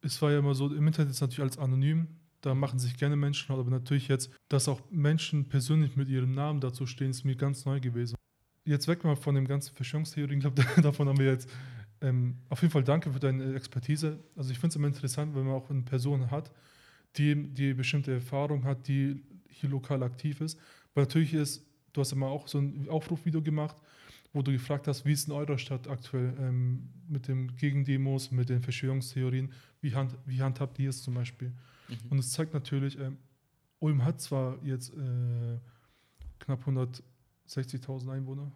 es 0.01 0.20
war 0.22 0.31
ja 0.31 0.39
immer 0.39 0.55
so, 0.55 0.72
im 0.72 0.87
Internet 0.87 1.11
ist 1.11 1.20
natürlich 1.20 1.41
alles 1.41 1.59
anonym, 1.59 2.09
da 2.45 2.55
machen 2.55 2.78
sich 2.78 2.97
gerne 2.97 3.16
Menschen, 3.16 3.53
aber 3.53 3.70
natürlich 3.70 4.09
jetzt, 4.09 4.30
dass 4.49 4.68
auch 4.68 4.82
Menschen 4.90 5.49
persönlich 5.49 5.97
mit 5.97 6.09
ihrem 6.09 6.32
Namen 6.32 6.61
dazu 6.61 6.86
stehen, 6.86 7.11
ist 7.11 7.24
mir 7.24 7.36
ganz 7.36 7.64
neu 7.64 7.80
gewesen. 7.80 8.16
Jetzt 8.66 8.86
weg 8.86 9.03
mal 9.03 9.16
von 9.16 9.34
dem 9.34 9.47
ganzen 9.47 9.74
Verschwörungstheorien, 9.74 10.38
ich 10.38 10.42
glaube, 10.42 10.62
davon 10.82 11.09
haben 11.09 11.18
wir 11.18 11.26
jetzt 11.26 11.49
ähm, 12.03 12.36
auf 12.51 12.61
jeden 12.61 12.72
Fall 12.72 12.84
danke 12.84 13.11
für 13.11 13.18
deine 13.18 13.55
Expertise. 13.55 14.18
Also 14.36 14.51
ich 14.51 14.59
finde 14.59 14.72
es 14.72 14.76
immer 14.76 14.88
interessant, 14.88 15.34
wenn 15.34 15.47
man 15.47 15.55
auch 15.55 15.70
eine 15.70 15.82
Person 15.82 16.30
hat, 16.30 16.51
die, 17.16 17.34
die 17.34 17.72
bestimmte 17.72 18.12
Erfahrung 18.12 18.64
hat, 18.64 18.86
die 18.88 19.22
hier 19.49 19.70
lokal 19.70 20.03
aktiv 20.03 20.40
ist. 20.42 20.59
Weil 20.92 21.05
natürlich 21.05 21.32
ist, 21.32 21.66
du 21.95 22.03
hast 22.03 22.12
immer 22.12 22.26
auch 22.26 22.47
so 22.47 22.59
ein 22.59 22.88
Aufrufvideo 22.90 23.40
gemacht, 23.40 23.76
wo 24.34 24.42
du 24.42 24.53
gefragt 24.53 24.86
hast, 24.86 25.07
wie 25.07 25.12
ist 25.12 25.28
in 25.28 25.32
eurer 25.32 25.57
Stadt 25.57 25.88
aktuell 25.88 26.34
ähm, 26.38 26.90
mit 27.09 27.28
den 27.28 27.57
Gegendemos, 27.57 28.30
mit 28.32 28.51
den 28.51 28.61
Verschwörungstheorien, 28.61 29.51
wie, 29.80 29.95
hand, 29.95 30.14
wie 30.26 30.42
handhabt 30.42 30.78
ihr 30.78 30.90
es 30.90 31.03
zum 31.03 31.14
Beispiel? 31.14 31.53
Mhm. 31.89 31.97
Und 32.11 32.18
es 32.18 32.32
zeigt 32.32 32.55
natürlich, 32.55 32.99
ähm, 32.99 33.18
Ulm 33.80 34.05
hat 34.05 34.20
zwar 34.20 34.62
jetzt 34.64 34.95
äh, 34.95 35.59
knapp 36.39 36.66
160.000 36.66 38.11
Einwohner, 38.11 38.51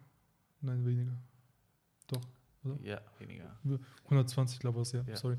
nein, 0.61 0.85
weniger. 0.87 1.17
Doch, 2.07 2.23
oder? 2.65 2.79
Ja, 2.83 3.01
weniger. 3.19 3.57
120, 4.05 4.59
glaube 4.59 4.83
ich, 4.83 4.93
ja, 4.93 5.03
ja. 5.07 5.17
sorry. 5.17 5.37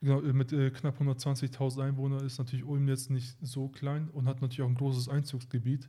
Genau, 0.00 0.20
äh, 0.22 0.32
mit 0.32 0.52
äh, 0.52 0.70
knapp 0.70 1.00
120.000 1.00 1.82
Einwohnern 1.82 2.24
ist 2.24 2.38
natürlich 2.38 2.64
Ulm 2.64 2.88
jetzt 2.88 3.10
nicht 3.10 3.36
so 3.42 3.68
klein 3.68 4.08
und 4.10 4.26
hat 4.26 4.40
natürlich 4.40 4.62
auch 4.62 4.68
ein 4.68 4.74
großes 4.74 5.08
Einzugsgebiet. 5.08 5.88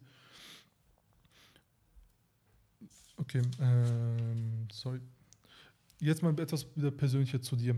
Okay, 3.18 3.42
ähm, 3.60 4.68
sorry. 4.72 5.00
Jetzt 6.00 6.24
mal 6.24 6.38
etwas 6.40 6.66
wieder 6.76 6.90
persönlicher 6.92 7.42
zu 7.42 7.56
dir. 7.56 7.78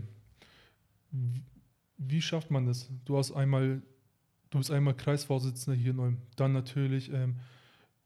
Wie, 2.06 2.22
schafft 2.22 2.50
man 2.50 2.66
das? 2.66 2.90
Du 3.04 3.16
hast 3.16 3.32
einmal, 3.32 3.82
du 4.50 4.58
bist 4.58 4.70
einmal 4.70 4.94
Kreisvorsitzender 4.94 5.78
hier 5.78 5.92
in 5.92 5.98
Ulm, 5.98 6.18
dann 6.36 6.52
natürlich 6.52 7.12
ähm, 7.12 7.36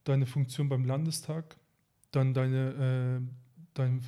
deine 0.05 0.26
Funktion 0.26 0.68
beim 0.68 0.84
Landestag, 0.84 1.57
dann 2.11 2.34
deine, 2.34 3.20
äh, 3.20 3.57
dein, 3.74 4.03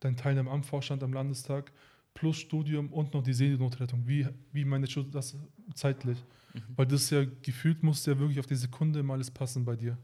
dein 0.00 0.16
Teilnahme 0.16 0.50
am 0.50 0.62
Vorstand 0.62 1.02
am 1.02 1.12
Landestag, 1.12 1.72
plus 2.14 2.36
Studium 2.36 2.92
und 2.92 3.14
noch 3.14 3.22
die 3.22 3.32
Seenotrettung. 3.32 4.06
Wie, 4.06 4.26
wie 4.52 4.64
managst 4.64 4.96
du 4.96 5.02
das 5.02 5.36
zeitlich? 5.74 6.18
Mhm. 6.54 6.60
Weil 6.76 6.86
das 6.86 7.10
ja 7.10 7.24
gefühlt 7.42 7.82
muss 7.82 8.04
ja 8.06 8.18
wirklich 8.18 8.38
auf 8.38 8.46
die 8.46 8.54
Sekunde 8.54 9.00
immer 9.00 9.14
alles 9.14 9.30
passen 9.30 9.64
bei 9.64 9.76
dir. 9.76 9.96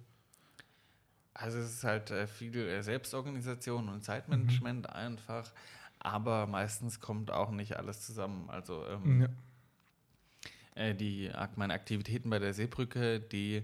Also 1.35 1.59
es 1.59 1.75
ist 1.75 1.85
halt 1.85 2.11
äh, 2.11 2.27
viel 2.27 2.57
äh, 2.57 2.83
Selbstorganisation 2.83 3.89
und 3.89 4.03
Zeitmanagement 4.03 4.89
mhm. 4.89 4.93
einfach, 4.93 5.53
aber 6.01 6.47
meistens 6.47 7.01
kommt 7.01 7.31
auch 7.31 7.51
nicht 7.51 7.77
alles 7.77 8.01
zusammen. 8.03 8.49
Also 8.51 8.85
ähm, 8.87 9.23
ja. 9.23 9.29
äh, 10.83 10.95
die, 10.95 11.31
meine 11.57 11.75
Aktivitäten 11.75 12.31
bei 12.31 12.39
der 12.39 12.55
Seebrücke, 12.55 13.21
die 13.21 13.63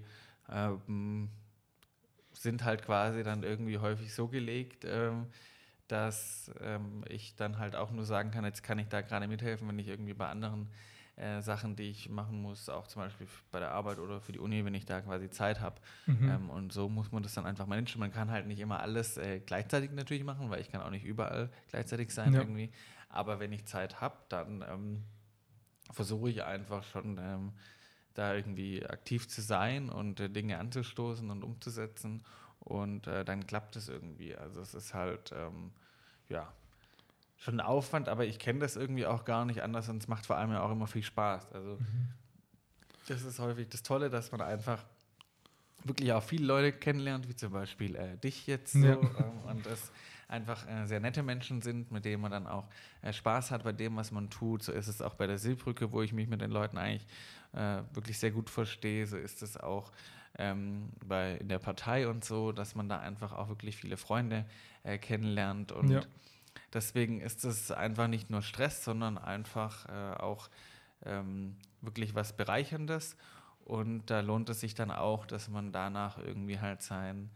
ähm, 0.50 1.28
sind 2.32 2.64
halt 2.64 2.82
quasi 2.84 3.22
dann 3.22 3.42
irgendwie 3.42 3.78
häufig 3.78 4.12
so 4.12 4.28
gelegt, 4.28 4.84
ähm, 4.84 5.26
dass 5.88 6.50
ähm, 6.60 7.04
ich 7.08 7.36
dann 7.36 7.58
halt 7.58 7.76
auch 7.76 7.90
nur 7.90 8.04
sagen 8.04 8.30
kann, 8.30 8.44
jetzt 8.44 8.62
kann 8.62 8.78
ich 8.78 8.88
da 8.88 9.00
gerade 9.02 9.28
mithelfen, 9.28 9.68
wenn 9.68 9.78
ich 9.78 9.88
irgendwie 9.88 10.14
bei 10.14 10.28
anderen 10.28 10.68
äh, 11.16 11.42
Sachen, 11.42 11.76
die 11.76 11.90
ich 11.90 12.08
machen 12.08 12.42
muss, 12.42 12.68
auch 12.68 12.88
zum 12.88 13.02
Beispiel 13.02 13.28
bei 13.52 13.60
der 13.60 13.70
Arbeit 13.70 13.98
oder 13.98 14.20
für 14.20 14.32
die 14.32 14.40
Uni, 14.40 14.64
wenn 14.64 14.74
ich 14.74 14.84
da 14.84 15.00
quasi 15.00 15.30
Zeit 15.30 15.60
habe. 15.60 15.80
Mhm. 16.06 16.28
Ähm, 16.28 16.50
und 16.50 16.72
so 16.72 16.88
muss 16.88 17.12
man 17.12 17.22
das 17.22 17.34
dann 17.34 17.46
einfach 17.46 17.66
managen. 17.66 18.00
Man 18.00 18.12
kann 18.12 18.30
halt 18.30 18.46
nicht 18.46 18.58
immer 18.58 18.80
alles 18.80 19.16
äh, 19.16 19.38
gleichzeitig 19.38 19.92
natürlich 19.92 20.24
machen, 20.24 20.50
weil 20.50 20.60
ich 20.60 20.70
kann 20.70 20.82
auch 20.82 20.90
nicht 20.90 21.04
überall 21.04 21.50
gleichzeitig 21.70 22.10
sein 22.12 22.32
ja. 22.32 22.40
irgendwie. 22.40 22.70
Aber 23.08 23.38
wenn 23.38 23.52
ich 23.52 23.64
Zeit 23.64 24.00
habe, 24.00 24.16
dann 24.28 24.64
ähm, 24.68 25.04
versuche 25.92 26.30
ich 26.30 26.42
einfach 26.42 26.82
schon 26.82 27.18
ähm, 27.20 27.52
da 28.14 28.34
irgendwie 28.34 28.84
aktiv 28.84 29.28
zu 29.28 29.40
sein 29.40 29.90
und 29.90 30.18
äh, 30.18 30.28
Dinge 30.28 30.58
anzustoßen 30.58 31.30
und 31.30 31.44
umzusetzen. 31.44 32.24
Und 32.58 33.06
äh, 33.06 33.24
dann 33.24 33.46
klappt 33.46 33.76
es 33.76 33.88
irgendwie. 33.88 34.34
Also 34.34 34.60
es 34.60 34.74
ist 34.74 34.94
halt, 34.94 35.32
ähm, 35.32 35.70
ja, 36.28 36.52
schon 37.36 37.60
ein 37.60 37.66
Aufwand, 37.66 38.08
aber 38.08 38.24
ich 38.24 38.38
kenne 38.38 38.60
das 38.60 38.76
irgendwie 38.76 39.06
auch 39.06 39.24
gar 39.24 39.44
nicht 39.44 39.62
anders 39.62 39.88
und 39.88 40.02
es 40.02 40.08
macht 40.08 40.26
vor 40.26 40.36
allem 40.36 40.52
ja 40.52 40.62
auch 40.62 40.70
immer 40.70 40.86
viel 40.86 41.02
Spaß. 41.02 41.52
Also 41.52 41.76
mhm. 41.78 42.08
das 43.08 43.22
ist 43.22 43.38
häufig 43.38 43.68
das 43.68 43.82
Tolle, 43.82 44.10
dass 44.10 44.32
man 44.32 44.40
einfach 44.40 44.84
wirklich 45.84 46.12
auch 46.12 46.22
viele 46.22 46.46
Leute 46.46 46.72
kennenlernt, 46.72 47.28
wie 47.28 47.36
zum 47.36 47.52
Beispiel 47.52 47.94
äh, 47.96 48.16
dich 48.16 48.46
jetzt 48.46 48.72
so, 48.72 48.86
ja. 48.86 48.94
ähm, 48.94 49.40
und 49.46 49.66
das 49.66 49.92
einfach 50.28 50.66
äh, 50.68 50.86
sehr 50.86 51.00
nette 51.00 51.22
Menschen 51.22 51.62
sind, 51.62 51.90
mit 51.90 52.04
denen 52.04 52.22
man 52.22 52.30
dann 52.30 52.46
auch 52.46 52.66
äh, 53.02 53.12
Spaß 53.12 53.50
hat 53.50 53.64
bei 53.64 53.72
dem, 53.72 53.96
was 53.96 54.10
man 54.10 54.30
tut. 54.30 54.62
So 54.62 54.72
ist 54.72 54.88
es 54.88 55.02
auch 55.02 55.14
bei 55.14 55.26
der 55.26 55.38
Silbrücke, 55.38 55.92
wo 55.92 56.02
ich 56.02 56.12
mich 56.12 56.28
mit 56.28 56.40
den 56.40 56.50
Leuten 56.50 56.78
eigentlich 56.78 57.06
äh, 57.52 57.82
wirklich 57.92 58.18
sehr 58.18 58.30
gut 58.30 58.50
verstehe. 58.50 59.06
So 59.06 59.16
ist 59.16 59.42
es 59.42 59.56
auch 59.56 59.92
ähm, 60.38 60.90
bei, 61.04 61.36
in 61.36 61.48
der 61.48 61.58
Partei 61.58 62.08
und 62.08 62.24
so, 62.24 62.52
dass 62.52 62.74
man 62.74 62.88
da 62.88 62.98
einfach 62.98 63.32
auch 63.32 63.48
wirklich 63.48 63.76
viele 63.76 63.96
Freunde 63.96 64.46
äh, 64.82 64.98
kennenlernt 64.98 65.72
und 65.72 65.90
ja. 65.90 66.00
Deswegen 66.74 67.20
ist 67.20 67.44
es 67.44 67.70
einfach 67.70 68.08
nicht 68.08 68.30
nur 68.30 68.42
Stress, 68.42 68.84
sondern 68.84 69.18
einfach 69.18 69.88
äh, 69.88 70.16
auch 70.20 70.48
ähm, 71.04 71.56
wirklich 71.80 72.14
was 72.14 72.36
Bereicherndes. 72.36 73.16
Und 73.64 74.06
da 74.10 74.20
lohnt 74.20 74.50
es 74.50 74.60
sich 74.60 74.74
dann 74.74 74.90
auch, 74.90 75.24
dass 75.24 75.48
man 75.48 75.72
danach 75.72 76.18
irgendwie 76.18 76.60
halt 76.60 76.82
sein 76.82 77.30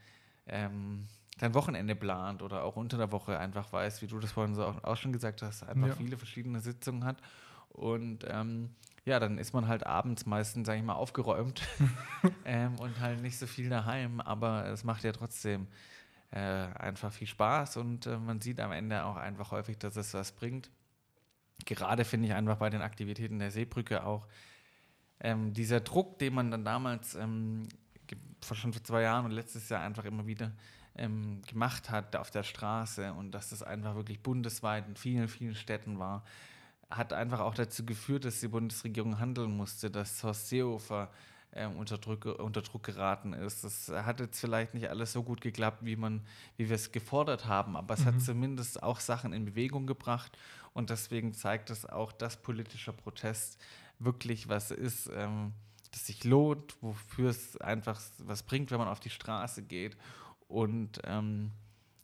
ähm, 0.46 1.06
sein 1.40 1.54
Wochenende 1.54 1.94
plant 1.94 2.42
oder 2.42 2.64
auch 2.64 2.76
unter 2.76 2.98
der 2.98 3.12
Woche 3.12 3.38
einfach 3.38 3.72
weiß, 3.72 4.02
wie 4.02 4.06
du 4.06 4.18
das 4.18 4.32
vorhin 4.32 4.54
so 4.54 4.64
auch, 4.64 4.82
auch 4.84 4.96
schon 4.96 5.12
gesagt 5.12 5.42
hast, 5.42 5.62
einfach 5.62 5.88
ja. 5.88 5.94
viele 5.94 6.16
verschiedene 6.16 6.60
Sitzungen 6.60 7.04
hat. 7.04 7.18
Und 7.70 8.24
ähm, 8.28 8.70
ja, 9.04 9.20
dann 9.20 9.38
ist 9.38 9.52
man 9.52 9.68
halt 9.68 9.86
abends 9.86 10.26
meistens, 10.26 10.66
sage 10.66 10.80
ich 10.80 10.84
mal, 10.84 10.94
aufgeräumt 10.94 11.62
ähm, 12.44 12.74
und 12.80 12.98
halt 13.00 13.22
nicht 13.22 13.38
so 13.38 13.46
viel 13.46 13.68
daheim, 13.68 14.20
aber 14.20 14.66
es 14.66 14.84
macht 14.84 15.04
ja 15.04 15.12
trotzdem 15.12 15.68
äh, 16.30 16.38
einfach 16.38 17.12
viel 17.12 17.26
Spaß 17.26 17.76
und 17.78 18.06
äh, 18.06 18.18
man 18.18 18.40
sieht 18.40 18.60
am 18.60 18.72
Ende 18.72 19.04
auch 19.04 19.16
einfach 19.16 19.50
häufig, 19.50 19.78
dass 19.78 19.96
es 19.96 20.14
was 20.14 20.32
bringt. 20.32 20.70
Gerade 21.64 22.04
finde 22.04 22.28
ich 22.28 22.34
einfach 22.34 22.56
bei 22.56 22.70
den 22.70 22.82
Aktivitäten 22.82 23.38
der 23.38 23.50
Seebrücke 23.50 24.04
auch 24.04 24.26
ähm, 25.20 25.52
dieser 25.52 25.80
Druck, 25.80 26.18
den 26.18 26.34
man 26.34 26.50
dann 26.50 26.64
damals 26.64 27.14
ähm, 27.14 27.64
schon 28.52 28.72
vor 28.72 28.84
zwei 28.84 29.02
Jahren 29.02 29.24
und 29.24 29.32
letztes 29.32 29.68
Jahr 29.68 29.82
einfach 29.82 30.04
immer 30.04 30.26
wieder 30.26 30.52
ähm, 30.94 31.42
gemacht 31.42 31.90
hat 31.90 32.14
auf 32.16 32.30
der 32.30 32.44
Straße 32.44 33.12
und 33.12 33.32
dass 33.32 33.50
das 33.50 33.62
einfach 33.62 33.94
wirklich 33.96 34.22
bundesweit 34.22 34.86
in 34.86 34.96
vielen, 34.96 35.28
vielen 35.28 35.54
Städten 35.54 35.98
war 35.98 36.24
hat 36.90 37.12
einfach 37.12 37.40
auch 37.40 37.54
dazu 37.54 37.84
geführt, 37.84 38.24
dass 38.24 38.40
die 38.40 38.48
Bundesregierung 38.48 39.18
handeln 39.18 39.56
musste, 39.56 39.90
dass 39.90 40.22
Horst 40.22 40.48
Seehofer 40.48 41.10
äh, 41.52 41.66
unter, 41.66 41.98
Druck, 41.98 42.24
unter 42.24 42.62
Druck 42.62 42.84
geraten 42.84 43.32
ist. 43.32 43.64
Das 43.64 43.88
hat 43.88 44.20
jetzt 44.20 44.40
vielleicht 44.40 44.74
nicht 44.74 44.88
alles 44.88 45.12
so 45.12 45.22
gut 45.22 45.40
geklappt, 45.40 45.84
wie, 45.84 45.96
man, 45.96 46.22
wie 46.56 46.68
wir 46.68 46.76
es 46.76 46.92
gefordert 46.92 47.46
haben, 47.46 47.76
aber 47.76 47.94
es 47.94 48.00
mhm. 48.00 48.04
hat 48.06 48.22
zumindest 48.22 48.82
auch 48.82 49.00
Sachen 49.00 49.32
in 49.32 49.44
Bewegung 49.44 49.86
gebracht 49.86 50.36
und 50.72 50.90
deswegen 50.90 51.34
zeigt 51.34 51.70
es 51.70 51.84
auch, 51.86 52.12
dass 52.12 52.36
politischer 52.36 52.92
Protest 52.92 53.60
wirklich 53.98 54.48
was 54.48 54.70
ist, 54.70 55.10
ähm, 55.12 55.52
das 55.90 56.06
sich 56.06 56.24
lohnt, 56.24 56.76
wofür 56.82 57.30
es 57.30 57.56
einfach 57.58 58.00
was 58.18 58.42
bringt, 58.42 58.70
wenn 58.70 58.78
man 58.78 58.88
auf 58.88 59.00
die 59.00 59.10
Straße 59.10 59.62
geht 59.62 59.96
und 60.46 61.00
ähm, 61.04 61.50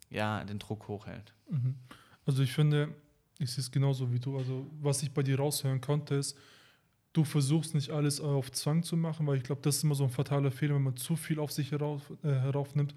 ja, 0.09 0.43
den 0.43 0.59
Druck 0.59 0.87
hochhält. 0.87 1.33
Mhm. 1.49 1.75
Also 2.25 2.41
ich 2.41 2.51
finde, 2.51 2.93
ich 3.39 3.51
sehe 3.51 3.61
es 3.61 3.71
genauso 3.71 4.11
wie 4.11 4.19
du. 4.19 4.37
Also, 4.37 4.65
was 4.81 5.03
ich 5.03 5.11
bei 5.11 5.23
dir 5.23 5.37
raushören 5.37 5.81
konnte, 5.81 6.15
ist, 6.15 6.37
du 7.15 7.23
versuchst 7.23 7.73
nicht 7.73 7.91
alles 7.91 8.19
auf 8.19 8.51
Zwang 8.51 8.83
zu 8.83 8.97
machen, 8.97 9.25
weil 9.25 9.37
ich 9.37 9.43
glaube, 9.43 9.61
das 9.61 9.77
ist 9.77 9.83
immer 9.83 9.95
so 9.95 10.03
ein 10.03 10.09
fataler 10.09 10.51
Fehler, 10.51 10.75
wenn 10.75 10.83
man 10.83 10.97
zu 10.97 11.15
viel 11.15 11.39
auf 11.39 11.51
sich 11.51 11.71
herauf, 11.71 12.11
äh, 12.23 12.27
heraufnimmt. 12.27 12.93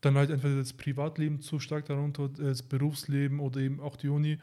Dann 0.00 0.16
halt 0.16 0.30
entweder 0.30 0.56
das 0.56 0.72
Privatleben 0.72 1.40
zu 1.40 1.60
stark 1.60 1.84
darunter, 1.86 2.28
das 2.28 2.62
Berufsleben 2.62 3.38
oder 3.38 3.60
eben 3.60 3.80
auch 3.80 3.96
die 3.96 4.08
Uni, 4.08 4.38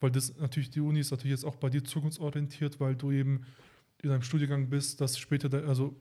weil 0.00 0.10
das 0.10 0.36
natürlich, 0.38 0.70
die 0.70 0.80
Uni 0.80 1.00
ist 1.00 1.10
natürlich 1.10 1.32
jetzt 1.32 1.44
auch 1.44 1.56
bei 1.56 1.68
dir 1.68 1.84
zukunftsorientiert, 1.84 2.80
weil 2.80 2.94
du 2.94 3.10
eben 3.10 3.42
in 4.02 4.10
einem 4.10 4.22
Studiengang 4.22 4.70
bist, 4.70 5.00
das 5.00 5.18
später, 5.18 5.48
de, 5.50 5.66
also 5.66 5.94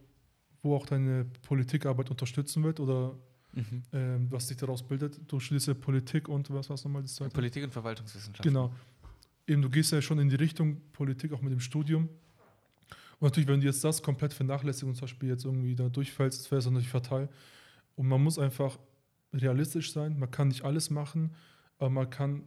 wo 0.61 0.75
auch 0.75 0.85
deine 0.85 1.25
Politikarbeit 1.41 2.09
unterstützen 2.09 2.63
wird 2.63 2.79
oder 2.79 3.15
Mhm. 3.51 3.83
Ähm, 3.93 4.27
was 4.29 4.47
sich 4.47 4.57
daraus 4.57 4.83
bildet. 4.83 5.19
Du 5.27 5.39
studierst 5.39 5.67
ja 5.67 5.73
Politik 5.73 6.29
und 6.29 6.51
was 6.51 6.69
war 6.69 6.75
es 6.75 6.83
nochmal 6.83 7.01
das 7.01 7.15
zweite? 7.15 7.33
Politik 7.33 7.63
und 7.63 7.71
Verwaltungswissenschaft. 7.71 8.43
Genau. 8.43 8.71
Eben, 9.47 9.63
du 9.63 9.69
gehst 9.71 9.91
ja 9.91 10.03
schon 10.03 10.19
in 10.19 10.29
die 10.29 10.35
Richtung 10.35 10.79
Politik, 10.93 11.33
auch 11.33 11.41
mit 11.41 11.51
dem 11.51 11.59
Studium. 11.59 12.09
Und 13.19 13.27
natürlich, 13.27 13.49
wenn 13.49 13.59
du 13.59 13.67
jetzt 13.67 13.83
das 13.83 14.01
komplett 14.01 14.33
vernachlässigst 14.33 14.83
und 14.83 14.95
zum 14.95 15.01
Beispiel 15.01 15.29
jetzt 15.29 15.45
irgendwie 15.45 15.75
da 15.75 15.89
durchfällst, 15.89 16.49
wäre 16.51 16.59
es 16.59 16.65
natürlich 16.65 16.87
fatal. 16.89 17.29
Und 17.95 18.07
man 18.07 18.23
muss 18.23 18.39
einfach 18.39 18.79
realistisch 19.33 19.91
sein. 19.91 20.17
Man 20.17 20.31
kann 20.31 20.47
nicht 20.47 20.63
alles 20.63 20.89
machen, 20.89 21.35
aber 21.77 21.89
man 21.89 22.09
kann 22.09 22.43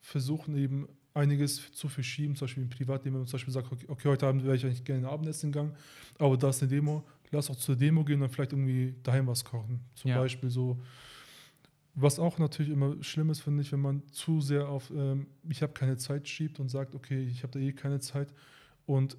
versuchen, 0.00 0.56
eben 0.56 0.88
einiges 1.16 1.72
zu 1.72 1.88
verschieben, 1.88 2.36
zum 2.36 2.46
Beispiel 2.46 2.62
im 2.62 2.68
Privatleben, 2.68 3.14
wenn 3.14 3.20
man 3.22 3.26
zum 3.26 3.38
Beispiel 3.38 3.54
sagt, 3.54 3.72
okay, 3.72 3.86
okay 3.88 4.08
heute 4.08 4.26
Abend 4.26 4.44
wäre 4.44 4.54
ich 4.54 4.64
eigentlich 4.64 4.84
gerne 4.84 5.08
Abendessen 5.08 5.50
gegangen, 5.50 5.74
aber 6.18 6.36
da 6.36 6.50
ist 6.50 6.62
eine 6.62 6.70
Demo, 6.70 7.04
lass 7.30 7.50
auch 7.50 7.56
zur 7.56 7.74
Demo 7.74 8.04
gehen 8.04 8.22
und 8.22 8.28
vielleicht 8.28 8.52
irgendwie 8.52 8.94
daheim 9.02 9.26
was 9.26 9.44
kochen. 9.44 9.80
Zum 9.94 10.10
ja. 10.10 10.18
Beispiel 10.18 10.50
so. 10.50 10.80
Was 11.94 12.18
auch 12.18 12.38
natürlich 12.38 12.70
immer 12.70 13.02
schlimm 13.02 13.30
ist, 13.30 13.40
finde 13.40 13.62
ich, 13.62 13.72
wenn 13.72 13.80
man 13.80 14.02
zu 14.12 14.42
sehr 14.42 14.68
auf 14.68 14.90
ähm, 14.94 15.26
ich 15.48 15.62
habe 15.62 15.72
keine 15.72 15.96
Zeit 15.96 16.28
schiebt 16.28 16.60
und 16.60 16.68
sagt, 16.68 16.94
okay, 16.94 17.22
ich 17.22 17.42
habe 17.42 17.52
da 17.52 17.58
eh 17.58 17.72
keine 17.72 18.00
Zeit 18.00 18.34
und 18.84 19.16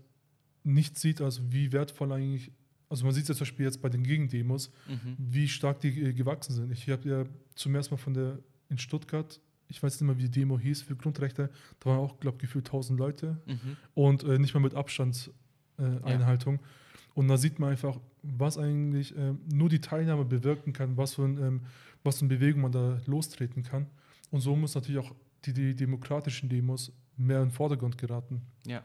nicht 0.67 0.99
sieht, 0.99 1.21
also 1.21 1.41
wie 1.49 1.71
wertvoll 1.71 2.11
eigentlich, 2.11 2.51
also 2.89 3.05
man 3.05 3.13
sieht 3.13 3.23
es 3.23 3.29
ja 3.29 3.35
zum 3.35 3.45
Beispiel 3.45 3.65
jetzt 3.65 3.81
bei 3.81 3.89
den 3.89 4.03
Gegendemos, 4.03 4.71
mhm. 4.87 5.15
wie 5.17 5.47
stark 5.47 5.79
die 5.79 6.01
äh, 6.01 6.13
gewachsen 6.13 6.53
sind. 6.53 6.71
Ich 6.71 6.89
habe 6.89 7.09
ja 7.09 7.25
zum 7.55 7.73
ersten 7.73 7.95
Mal 7.95 7.99
von 7.99 8.13
der 8.13 8.39
in 8.69 8.77
Stuttgart, 8.77 9.39
ich 9.69 9.81
weiß 9.81 9.99
nicht 9.99 10.07
mehr, 10.07 10.17
wie 10.17 10.29
die 10.29 10.39
Demo 10.39 10.59
hieß 10.59 10.81
für 10.81 10.95
Grundrechte, 10.95 11.49
da 11.79 11.89
waren 11.89 11.99
auch, 11.99 12.19
glaube 12.19 12.35
ich, 12.37 12.41
gefühlt 12.41 12.65
1000 12.67 12.99
Leute 12.99 13.37
mhm. 13.45 13.77
und 13.93 14.23
äh, 14.23 14.37
nicht 14.39 14.53
mal 14.53 14.59
mit 14.59 14.75
Abstandseinhaltung. 14.75 16.55
Äh, 16.55 16.57
ja. 16.57 16.67
Und 17.13 17.27
da 17.29 17.37
sieht 17.37 17.59
man 17.59 17.71
einfach, 17.71 17.99
was 18.21 18.57
eigentlich 18.57 19.15
ähm, 19.17 19.39
nur 19.51 19.69
die 19.69 19.81
Teilnahme 19.81 20.25
bewirken 20.25 20.73
kann, 20.73 20.97
was 20.97 21.15
für, 21.15 21.23
ein, 21.23 21.37
ähm, 21.41 21.61
was 22.03 22.19
für 22.19 22.25
eine 22.25 22.35
Bewegung 22.35 22.61
man 22.61 22.71
da 22.71 23.01
lostreten 23.05 23.63
kann. 23.63 23.87
Und 24.29 24.41
so 24.41 24.55
muss 24.55 24.75
natürlich 24.75 24.99
auch 24.99 25.15
die, 25.45 25.53
die 25.53 25.75
demokratischen 25.75 26.49
Demos 26.49 26.91
mehr 27.15 27.39
in 27.39 27.47
den 27.47 27.51
Vordergrund 27.51 27.97
geraten. 27.97 28.41
Ja. 28.65 28.83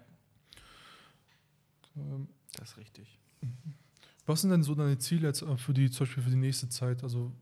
Ähm, 1.96 2.28
das 2.54 2.70
ist 2.70 2.76
richtig. 2.78 3.18
Was 4.26 4.42
sind 4.42 4.50
denn 4.50 4.62
so 4.62 4.74
deine 4.74 4.98
Ziele 4.98 5.28
jetzt 5.28 5.42
äh, 5.42 5.56
für 5.56 5.74
die, 5.74 5.90
zum 5.90 6.06
Beispiel 6.06 6.22
für 6.22 6.30
die 6.30 6.36
nächste 6.36 6.68
Zeit? 6.68 7.02
Also 7.02 7.32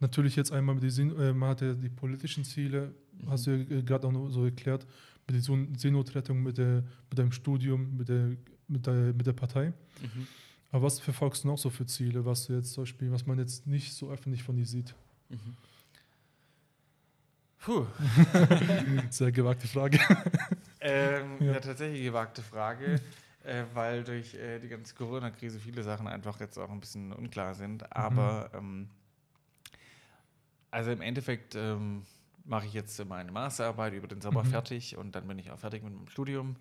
natürlich 0.00 0.36
jetzt 0.36 0.52
einmal 0.52 0.74
mit 0.74 0.84
die, 0.84 1.02
äh, 1.02 1.32
man 1.32 1.50
hat 1.50 1.60
ja 1.60 1.74
die 1.74 1.88
politischen 1.88 2.44
Ziele, 2.44 2.94
mhm. 3.12 3.30
hast 3.30 3.46
du 3.46 3.52
ja 3.52 3.78
äh, 3.78 3.82
gerade 3.82 4.06
auch 4.06 4.30
so 4.30 4.44
erklärt, 4.44 4.86
mit 5.26 5.36
der 5.36 5.56
Seenotrettung, 5.78 6.42
mit, 6.42 6.58
der, 6.58 6.82
mit 7.08 7.18
deinem 7.18 7.32
Studium, 7.32 7.96
mit 7.96 8.08
der, 8.08 8.36
mit 8.66 8.86
der, 8.86 9.12
mit 9.14 9.26
der 9.26 9.32
Partei. 9.32 9.72
Mhm. 10.00 10.26
Aber 10.72 10.86
was 10.86 11.00
verfolgst 11.00 11.44
du 11.44 11.48
noch 11.48 11.58
so 11.58 11.70
für 11.70 11.86
Ziele, 11.86 12.24
was 12.24 12.46
du 12.46 12.54
jetzt 12.54 12.72
zum 12.72 12.82
Beispiel, 12.84 13.10
was 13.10 13.26
man 13.26 13.38
jetzt 13.38 13.66
nicht 13.66 13.92
so 13.92 14.10
öffentlich 14.10 14.42
von 14.42 14.56
dir 14.56 14.66
sieht? 14.66 14.94
Mhm. 15.28 15.56
Puh. 17.60 17.86
Sehr 19.10 19.32
gewagte 19.32 19.68
Frage. 19.68 20.00
Ähm, 20.80 21.36
ja. 21.40 21.52
ja. 21.52 21.60
tatsächlich 21.60 22.02
gewagte 22.04 22.40
Frage, 22.42 23.00
äh, 23.44 23.64
weil 23.72 24.04
durch 24.04 24.34
äh, 24.34 24.58
die 24.58 24.68
ganze 24.68 24.94
Corona-Krise 24.94 25.58
viele 25.58 25.82
Sachen 25.82 26.06
einfach 26.06 26.38
jetzt 26.40 26.58
auch 26.58 26.70
ein 26.70 26.80
bisschen 26.80 27.12
unklar 27.12 27.54
sind. 27.54 27.94
Aber 27.94 28.50
mhm. 28.52 28.58
ähm, 28.58 28.88
also 30.70 30.90
im 30.90 31.00
Endeffekt 31.00 31.54
ähm, 31.54 32.04
mache 32.44 32.66
ich 32.66 32.74
jetzt 32.74 33.02
meine 33.06 33.32
Masterarbeit 33.32 33.94
über 33.94 34.08
den 34.08 34.20
Sommer 34.20 34.44
mhm. 34.44 34.48
fertig 34.48 34.96
und 34.96 35.14
dann 35.14 35.26
bin 35.26 35.38
ich 35.38 35.50
auch 35.50 35.58
fertig 35.58 35.82
mit 35.82 35.94
meinem 35.94 36.08
Studium. 36.08 36.56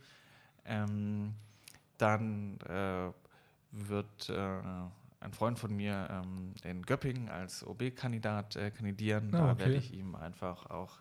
Ähm, 0.66 1.34
dann 1.98 2.60
äh, 2.62 3.12
wird 3.72 4.30
äh, 4.30 4.60
ein 5.20 5.34
Freund 5.34 5.60
von 5.60 5.76
mir 5.76 6.08
ähm, 6.10 6.54
in 6.64 6.82
Göppingen 6.84 7.28
als 7.30 7.66
OB-Kandidat 7.66 8.56
äh, 8.56 8.72
kandidieren. 8.72 9.36
Ah, 9.36 9.38
da 9.38 9.52
okay. 9.52 9.60
werde 9.60 9.76
ich 9.76 9.94
ihm 9.94 10.16
einfach 10.16 10.70
auch 10.70 11.00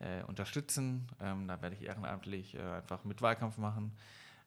äh, 0.00 0.22
unterstützen. 0.24 1.06
Ähm, 1.20 1.46
da 1.46 1.62
werde 1.62 1.76
ich 1.76 1.82
ehrenamtlich 1.82 2.58
einfach 2.58 3.04
mit 3.04 3.22
Wahlkampf 3.22 3.58
machen. 3.58 3.92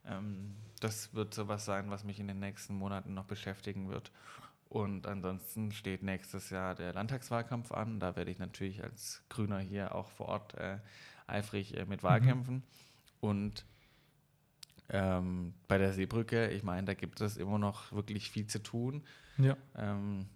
Ähm, 0.07 0.55
das 0.79 1.13
wird 1.13 1.33
sowas 1.33 1.65
sein, 1.65 1.89
was 1.89 2.03
mich 2.03 2.19
in 2.19 2.27
den 2.27 2.39
nächsten 2.39 2.75
Monaten 2.75 3.13
noch 3.13 3.25
beschäftigen 3.25 3.89
wird. 3.89 4.11
Und 4.69 5.07
ansonsten 5.07 5.71
steht 5.71 6.03
nächstes 6.03 6.49
Jahr 6.49 6.75
der 6.75 6.93
Landtagswahlkampf 6.93 7.71
an. 7.71 7.99
Da 7.99 8.15
werde 8.15 8.31
ich 8.31 8.39
natürlich 8.39 8.83
als 8.83 9.23
Grüner 9.29 9.59
hier 9.59 9.95
auch 9.95 10.09
vor 10.11 10.27
Ort 10.27 10.55
äh, 10.55 10.79
eifrig 11.25 11.77
äh, 11.77 11.85
mit 11.85 12.03
Wahlkämpfen. 12.03 12.55
Mhm. 12.55 12.63
Und 13.21 13.65
ähm, 14.89 15.53
bei 15.67 15.77
der 15.77 15.93
Seebrücke, 15.93 16.49
ich 16.49 16.63
meine, 16.63 16.85
da 16.85 16.93
gibt 16.93 17.21
es 17.21 17.37
immer 17.37 17.59
noch 17.59 17.91
wirklich 17.91 18.29
viel 18.29 18.47
zu 18.47 18.61
tun. 18.61 19.03
Ja. 19.37 19.55
Ähm, 19.75 20.27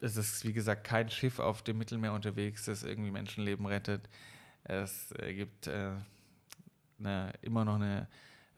es 0.00 0.16
ist, 0.16 0.44
wie 0.46 0.52
gesagt, 0.52 0.84
kein 0.84 1.10
Schiff 1.10 1.38
auf 1.38 1.62
dem 1.62 1.78
Mittelmeer 1.78 2.12
unterwegs, 2.12 2.66
das 2.66 2.82
irgendwie 2.82 3.10
Menschenleben 3.10 3.66
rettet. 3.66 4.08
Es 4.64 5.12
äh, 5.12 5.34
gibt 5.34 5.66
äh, 5.66 5.92
eine, 6.98 7.32
immer 7.42 7.64
noch 7.64 7.76
eine 7.76 8.08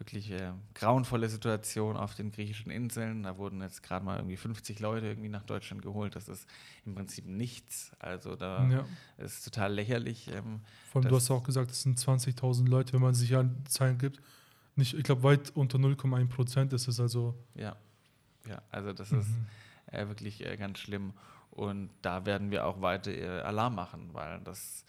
wirklich 0.02 0.30
äh, 0.30 0.52
grauenvolle 0.74 1.28
Situation 1.28 1.96
auf 1.96 2.14
den 2.14 2.30
griechischen 2.30 2.70
Inseln. 2.70 3.22
Da 3.22 3.38
wurden 3.38 3.60
jetzt 3.62 3.82
gerade 3.82 4.04
mal 4.04 4.18
irgendwie 4.18 4.36
50 4.36 4.78
Leute 4.80 5.06
irgendwie 5.06 5.28
nach 5.28 5.44
Deutschland 5.44 5.82
geholt. 5.82 6.14
Das 6.14 6.28
ist 6.28 6.46
im 6.84 6.94
Prinzip 6.94 7.26
nichts. 7.26 7.92
Also 7.98 8.36
da 8.36 8.68
ja. 8.68 8.84
ist 9.18 9.44
total 9.44 9.72
lächerlich. 9.72 10.28
Ähm, 10.28 10.60
Vor 10.90 11.00
allem, 11.00 11.08
du 11.08 11.16
hast 11.16 11.30
auch 11.30 11.44
gesagt, 11.44 11.70
es 11.70 11.82
sind 11.82 11.98
20.000 11.98 12.68
Leute, 12.68 12.92
wenn 12.92 13.00
man 13.00 13.14
sich 13.14 13.30
ja 13.30 13.44
Zahlen 13.66 13.98
gibt 13.98 14.20
nicht, 14.76 14.94
ich 14.94 15.04
glaube, 15.04 15.22
weit 15.22 15.50
unter 15.54 15.78
0,1 15.78 16.28
Prozent 16.28 16.72
ist 16.72 16.88
es 16.88 16.98
also. 16.98 17.34
Ja, 17.54 17.76
ja 18.48 18.62
also 18.70 18.92
das 18.92 19.10
mhm. 19.10 19.20
ist 19.20 19.28
äh, 19.86 20.08
wirklich 20.08 20.44
äh, 20.44 20.56
ganz 20.56 20.78
schlimm. 20.78 21.12
Und 21.50 21.90
da 22.00 22.24
werden 22.24 22.50
wir 22.50 22.66
auch 22.66 22.80
weiter 22.80 23.10
äh, 23.10 23.40
Alarm 23.42 23.74
machen, 23.74 24.08
weil 24.12 24.40
das 24.40 24.84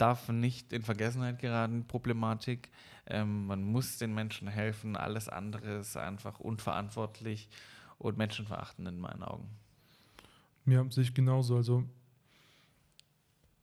darf 0.00 0.28
nicht 0.28 0.72
in 0.72 0.82
Vergessenheit 0.82 1.38
geraten, 1.38 1.86
Problematik. 1.86 2.70
Ähm, 3.06 3.46
man 3.46 3.62
muss 3.62 3.98
den 3.98 4.14
Menschen 4.14 4.48
helfen. 4.48 4.96
Alles 4.96 5.28
andere 5.28 5.78
ist 5.78 5.96
einfach 5.96 6.40
unverantwortlich 6.40 7.48
und 7.98 8.16
menschenverachtend 8.16 8.88
in 8.88 8.98
meinen 8.98 9.22
Augen. 9.22 9.48
Ja, 10.66 10.84
sehe 10.90 11.04
ich 11.04 11.14
genauso. 11.14 11.56
Also 11.56 11.84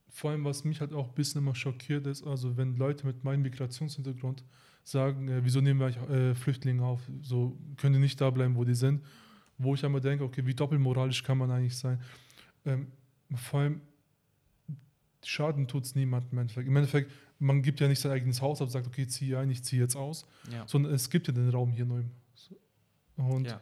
vor 0.09 0.31
allem, 0.31 0.45
was 0.45 0.63
mich 0.63 0.81
halt 0.81 0.93
auch 0.93 1.09
ein 1.09 1.15
bisschen 1.15 1.41
immer 1.41 1.55
schockiert 1.55 2.07
ist, 2.07 2.25
also 2.25 2.57
wenn 2.57 2.75
Leute 2.75 3.05
mit 3.05 3.23
meinem 3.23 3.43
Migrationshintergrund 3.43 4.43
sagen, 4.83 5.27
äh, 5.27 5.43
wieso 5.43 5.61
nehmen 5.61 5.79
wir 5.79 6.09
äh, 6.09 6.35
Flüchtlinge 6.35 6.83
auf? 6.83 7.01
So 7.21 7.57
können 7.77 7.93
die 7.93 7.99
nicht 7.99 8.19
da 8.19 8.29
bleiben, 8.29 8.55
wo 8.55 8.63
die 8.63 8.75
sind. 8.75 9.03
Wo 9.57 9.73
ich 9.73 9.83
einmal 9.83 10.01
denke, 10.01 10.23
okay, 10.23 10.45
wie 10.45 10.53
doppelmoralisch 10.53 11.23
kann 11.23 11.37
man 11.37 11.51
eigentlich 11.51 11.77
sein? 11.77 11.99
Ähm, 12.65 12.87
vor 13.33 13.61
allem, 13.61 13.81
Schaden 15.23 15.67
tut 15.67 15.85
es 15.85 15.95
niemandem 15.95 16.31
im 16.33 16.37
Endeffekt. 16.39 16.67
Im 16.67 16.75
Endeffekt, 16.75 17.11
man 17.39 17.61
gibt 17.61 17.79
ja 17.79 17.87
nicht 17.87 17.99
sein 17.99 18.11
eigenes 18.11 18.41
Haus 18.41 18.61
ab, 18.61 18.69
sagt, 18.69 18.87
okay, 18.87 19.07
ziehe 19.07 19.37
ein, 19.37 19.49
ich 19.49 19.63
ziehe 19.63 19.81
jetzt 19.81 19.95
aus, 19.95 20.27
ja. 20.51 20.67
sondern 20.67 20.93
es 20.93 21.09
gibt 21.09 21.27
ja 21.27 21.33
den 21.33 21.49
Raum 21.49 21.71
hier 21.71 21.85
neu. 21.85 22.03
Und, 23.17 23.47
ja. 23.47 23.59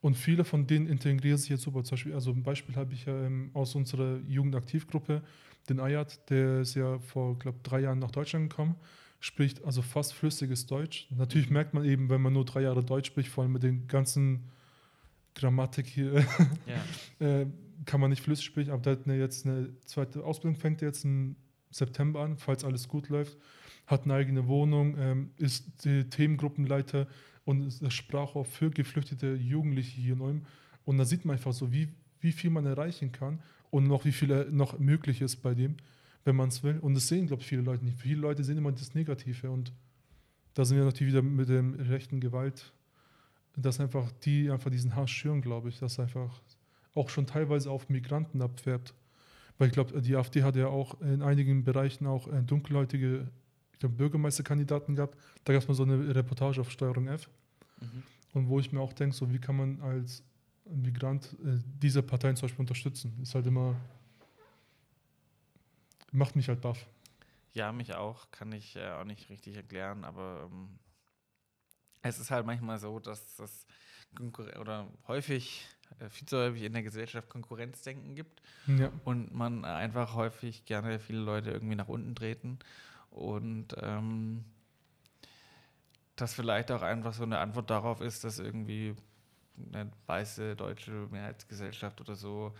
und 0.00 0.16
viele 0.16 0.44
von 0.44 0.66
denen 0.66 0.86
integrieren 0.86 1.38
sich 1.38 1.50
jetzt 1.50 1.62
super. 1.62 1.84
Zum 1.84 1.96
Beispiel, 1.96 2.14
also 2.14 2.32
ein 2.32 2.42
Beispiel 2.42 2.76
habe 2.76 2.92
ich 2.92 3.06
ja 3.06 3.24
ähm, 3.24 3.50
aus 3.54 3.74
unserer 3.74 4.18
Jugendaktivgruppe, 4.26 5.22
den 5.68 5.78
Ayat, 5.78 6.28
der 6.30 6.60
ist 6.60 6.74
ja 6.74 6.98
vor, 6.98 7.38
glaube 7.38 7.60
drei 7.62 7.80
Jahren 7.80 7.98
nach 7.98 8.10
Deutschland 8.10 8.50
gekommen 8.50 8.76
spricht 9.20 9.64
also 9.64 9.82
fast 9.82 10.14
flüssiges 10.14 10.66
Deutsch. 10.66 11.06
Natürlich 11.10 11.48
mhm. 11.48 11.54
merkt 11.54 11.74
man 11.74 11.84
eben, 11.84 12.08
wenn 12.08 12.22
man 12.22 12.32
nur 12.32 12.44
drei 12.44 12.62
Jahre 12.62 12.82
Deutsch 12.82 13.08
spricht, 13.08 13.28
vor 13.28 13.44
allem 13.44 13.52
mit 13.52 13.62
den 13.62 13.86
ganzen 13.86 14.50
Grammatik 15.34 15.86
hier, 15.86 16.26
ja. 16.66 17.26
äh, 17.26 17.46
kann 17.86 18.00
man 18.00 18.10
nicht 18.10 18.22
flüssig 18.22 18.44
sprechen, 18.44 18.70
aber 18.70 18.82
der 18.82 18.92
hat 18.92 19.06
eine, 19.06 19.18
jetzt 19.18 19.46
eine 19.46 19.70
zweite 19.84 20.24
Ausbildung, 20.24 20.58
fängt 20.58 20.82
jetzt 20.82 21.04
im 21.04 21.36
September 21.70 22.20
an, 22.20 22.36
falls 22.36 22.64
alles 22.64 22.88
gut 22.88 23.08
läuft, 23.08 23.38
hat 23.86 24.04
eine 24.04 24.14
eigene 24.14 24.46
Wohnung, 24.48 24.96
ähm, 24.98 25.30
ist 25.36 25.64
Themengruppenleiter 26.10 27.06
und 27.44 27.66
ist 27.66 27.82
der 27.82 27.90
Sprachrohr 27.90 28.44
für 28.44 28.70
geflüchtete 28.70 29.34
Jugendliche 29.34 30.00
hier 30.00 30.14
in 30.14 30.20
Ulm. 30.20 30.46
Und 30.84 30.98
da 30.98 31.04
sieht 31.04 31.24
man 31.24 31.36
einfach 31.36 31.52
so, 31.52 31.72
wie, 31.72 31.88
wie 32.20 32.32
viel 32.32 32.50
man 32.50 32.66
erreichen 32.66 33.12
kann 33.12 33.42
und 33.70 33.84
noch 33.84 34.04
wie 34.04 34.12
viel 34.12 34.50
noch 34.50 34.78
möglich 34.78 35.20
ist 35.20 35.36
bei 35.36 35.54
dem 35.54 35.76
wenn 36.24 36.36
man 36.36 36.48
es 36.48 36.62
will. 36.62 36.78
Und 36.78 36.94
das 36.94 37.08
sehen, 37.08 37.26
glaube 37.26 37.42
ich, 37.42 37.48
viele 37.48 37.62
Leute 37.62 37.84
nicht. 37.84 37.98
Viele 37.98 38.20
Leute 38.20 38.44
sehen 38.44 38.58
immer 38.58 38.72
das 38.72 38.94
Negative. 38.94 39.50
Und 39.50 39.72
da 40.54 40.64
sind 40.64 40.76
wir 40.76 40.84
natürlich 40.84 41.12
wieder 41.12 41.22
mit 41.22 41.48
dem 41.48 41.74
rechten 41.74 42.20
Gewalt, 42.20 42.72
dass 43.56 43.80
einfach 43.80 44.10
die 44.24 44.50
einfach 44.50 44.70
diesen 44.70 44.96
Hass 44.96 45.10
schüren, 45.10 45.42
glaube 45.42 45.68
ich, 45.68 45.78
dass 45.78 45.98
einfach 45.98 46.40
auch 46.94 47.08
schon 47.08 47.26
teilweise 47.26 47.70
auf 47.70 47.88
Migranten 47.88 48.42
abfärbt. 48.42 48.94
Weil 49.58 49.68
ich 49.68 49.74
glaube, 49.74 50.00
die 50.00 50.16
AfD 50.16 50.42
hat 50.42 50.56
ja 50.56 50.68
auch 50.68 51.00
in 51.00 51.22
einigen 51.22 51.64
Bereichen 51.64 52.06
auch 52.06 52.28
äh, 52.28 52.42
dunkelhäutige 52.42 53.28
glaub, 53.78 53.96
Bürgermeisterkandidaten 53.96 54.94
gehabt. 54.94 55.18
Da 55.44 55.52
gab 55.52 55.62
es 55.62 55.68
mal 55.68 55.74
so 55.74 55.82
eine 55.82 56.14
Reportage 56.14 56.60
auf 56.60 56.70
Steuerung 56.70 57.08
F. 57.08 57.28
Mhm. 57.80 58.02
Und 58.32 58.48
wo 58.48 58.58
ich 58.58 58.72
mir 58.72 58.80
auch 58.80 58.92
denke, 58.92 59.14
so 59.14 59.30
wie 59.32 59.38
kann 59.38 59.56
man 59.56 59.80
als 59.80 60.22
Migrant 60.64 61.36
äh, 61.44 61.58
diese 61.82 62.02
Parteien 62.02 62.36
zum 62.36 62.46
Beispiel 62.46 62.62
unterstützen? 62.62 63.18
Ist 63.20 63.34
halt 63.34 63.46
immer 63.46 63.76
macht 66.12 66.36
mich 66.36 66.48
halt 66.48 66.60
baff. 66.60 66.86
Ja, 67.52 67.72
mich 67.72 67.94
auch. 67.94 68.30
Kann 68.30 68.52
ich 68.52 68.76
äh, 68.76 68.90
auch 68.90 69.04
nicht 69.04 69.28
richtig 69.28 69.56
erklären, 69.56 70.04
aber 70.04 70.48
ähm, 70.50 70.78
es 72.02 72.18
ist 72.18 72.30
halt 72.30 72.46
manchmal 72.46 72.78
so, 72.78 72.98
dass 72.98 73.36
das 73.36 73.66
oder 74.58 74.88
häufig, 75.06 75.66
äh, 76.00 76.08
viel 76.08 76.26
zu 76.26 76.36
häufig 76.36 76.62
in 76.62 76.72
der 76.72 76.82
Gesellschaft 76.82 77.28
Konkurrenzdenken 77.28 78.14
gibt 78.14 78.42
ja. 78.66 78.90
und 79.04 79.32
man 79.32 79.64
einfach 79.64 80.14
häufig 80.14 80.64
gerne 80.64 80.98
viele 80.98 81.20
Leute 81.20 81.50
irgendwie 81.50 81.76
nach 81.76 81.88
unten 81.88 82.14
treten 82.16 82.58
und 83.10 83.68
ähm, 83.80 84.44
das 86.16 86.34
vielleicht 86.34 86.70
auch 86.72 86.82
einfach 86.82 87.14
so 87.14 87.22
eine 87.22 87.38
Antwort 87.38 87.70
darauf 87.70 88.00
ist, 88.00 88.24
dass 88.24 88.38
irgendwie 88.38 88.96
eine 89.72 89.90
weiße 90.06 90.56
deutsche 90.56 91.08
Mehrheitsgesellschaft 91.10 92.00
oder 92.00 92.14
so 92.14 92.54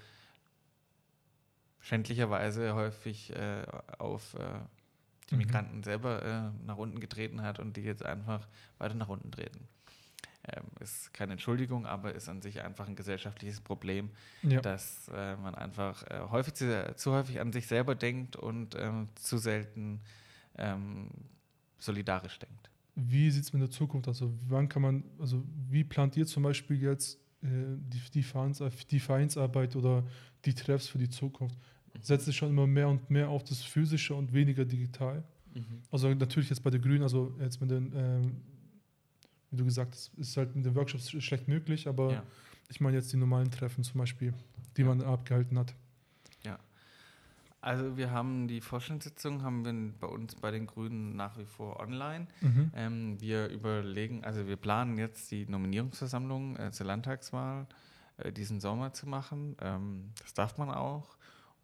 schändlicherweise 1.81 2.75
häufig 2.75 3.35
äh, 3.35 3.65
auf 3.99 4.35
äh, 4.35 4.61
die 5.31 5.35
mhm. 5.35 5.43
Migranten 5.43 5.77
mhm. 5.79 5.83
selber 5.83 6.23
äh, 6.23 6.67
nach 6.67 6.77
unten 6.77 7.01
getreten 7.01 7.43
hat 7.43 7.59
und 7.59 7.77
die 7.77 7.83
jetzt 7.83 8.05
einfach 8.05 8.49
weiter 8.79 8.95
nach 8.95 9.09
unten 9.09 9.31
treten. 9.31 9.69
Ähm, 10.49 10.65
ist 10.81 11.13
keine 11.13 11.33
Entschuldigung, 11.33 11.87
aber 11.87 12.15
ist 12.15 12.29
an 12.29 12.41
sich 12.41 12.63
einfach 12.63 12.89
ein 12.89 12.97
gesellschaftliches 12.97 13.61
Problem, 13.61 14.11
ja. 14.43 14.61
dass 14.61 15.09
äh, 15.15 15.37
man 15.37 15.55
einfach 15.55 16.03
äh, 16.05 16.21
häufig 16.31 16.55
zu, 16.55 16.95
zu, 16.97 17.13
häufig 17.13 17.41
an 17.41 17.53
sich 17.53 17.67
selber 17.67 17.95
denkt 17.95 18.37
und 18.37 18.75
ähm, 18.79 19.09
zu 19.17 19.37
selten 19.37 20.01
ähm, 20.57 21.11
solidarisch 21.79 22.39
denkt. 22.39 22.71
Wie 22.95 23.31
sieht 23.31 23.45
es 23.45 23.53
mit 23.53 23.63
der 23.63 23.71
Zukunft 23.71 24.09
aus? 24.09 24.23
Also 24.23 24.35
wann 24.49 24.69
kann 24.69 24.83
man, 24.83 25.05
also 25.19 25.45
wie 25.69 25.85
plant 25.85 26.17
ihr 26.17 26.27
zum 26.27 26.43
Beispiel 26.43 26.81
jetzt 26.81 27.19
äh, 27.43 27.47
die, 27.47 28.01
die, 28.15 28.23
Vereins, 28.23 28.63
die 28.91 29.01
Vereinsarbeit 29.01 29.77
oder 29.77 30.05
die 30.47 30.55
Treffs 30.55 30.89
für 30.89 30.99
die 30.99 31.11
Zukunft? 31.11 31.57
Setzt 32.03 32.27
sich 32.27 32.37
schon 32.37 32.51
immer 32.51 32.67
mehr 32.67 32.89
und 32.89 33.11
mehr 33.11 33.29
auf 33.29 33.45
das 33.45 33.63
Physische 33.63 34.15
und 34.15 34.33
weniger 34.33 34.65
digital. 34.65 35.23
Mhm. 35.55 35.65
Also 35.91 36.13
natürlich 36.15 36.49
jetzt 36.51 36.63
bei 36.63 36.71
den 36.71 36.81
Grünen, 36.83 37.03
also 37.03 37.35
jetzt 37.41 37.61
mit 37.61 37.71
den 37.71 37.93
ähm, 37.95 38.37
wie 39.51 39.57
du 39.57 39.65
gesagt 39.65 39.95
hast, 39.95 40.13
ist 40.17 40.37
halt 40.37 40.55
mit 40.55 40.65
den 40.65 40.75
Workshops 40.77 41.11
schlecht 41.11 41.49
möglich, 41.49 41.89
aber 41.89 42.13
Ja. 42.13 42.23
ich 42.69 42.81
meine 42.81 42.97
jetzt 42.97 43.13
die 43.13 43.17
normalen 43.17 43.51
Treffen 43.51 43.83
zum 43.83 43.99
Beispiel, 43.99 44.33
die 44.77 44.83
Ja. 44.83 44.87
man 44.89 45.03
abgehalten 45.03 45.59
hat. 45.59 45.75
Also 47.63 47.99
wir 47.99 48.11
haben 48.11 48.49
die 48.49 48.63
Vorstandssitzung 48.63 49.43
haben 49.43 49.67
wir 49.67 49.93
bei 50.01 50.07
uns 50.07 50.35
bei 50.35 50.51
den 50.51 50.67
Grünen 50.67 51.15
nach 51.15 51.37
wie 51.37 51.45
vor 51.45 51.79
online. 51.79 52.27
Mhm. 52.41 52.71
Ähm, 52.75 53.21
wir 53.21 53.49
überlegen, 53.49 54.25
also 54.25 54.47
wir 54.47 54.57
planen 54.57 54.97
jetzt 54.97 55.31
die 55.31 55.45
Nominierungsversammlung 55.45 56.57
äh, 56.57 56.71
zur 56.73 56.87
Landtagswahl 56.87 57.67
äh, 58.17 58.33
diesen 58.33 58.61
Sommer 58.61 58.95
zu 58.95 59.07
machen. 59.07 59.57
Ähm, 59.61 60.11
das 60.23 60.33
darf 60.33 60.57
man 60.57 60.71
auch 60.71 61.19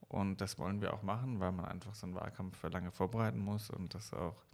und 0.09 0.41
das 0.41 0.59
wollen 0.59 0.81
wir 0.81 0.95
auch 0.95 1.03
machen, 1.03 1.41
weil 1.41 1.53
man 1.53 1.67
einfach 1.67 1.95
so 1.95 2.07
einen 2.07 2.15
Wahlkampf 2.15 2.57
für 2.57 2.69
lange 2.69 2.93
vorbereiten 2.93 3.39
muss 3.39 3.71
und 3.71 3.95
das 3.95 4.13
auch 4.13 4.45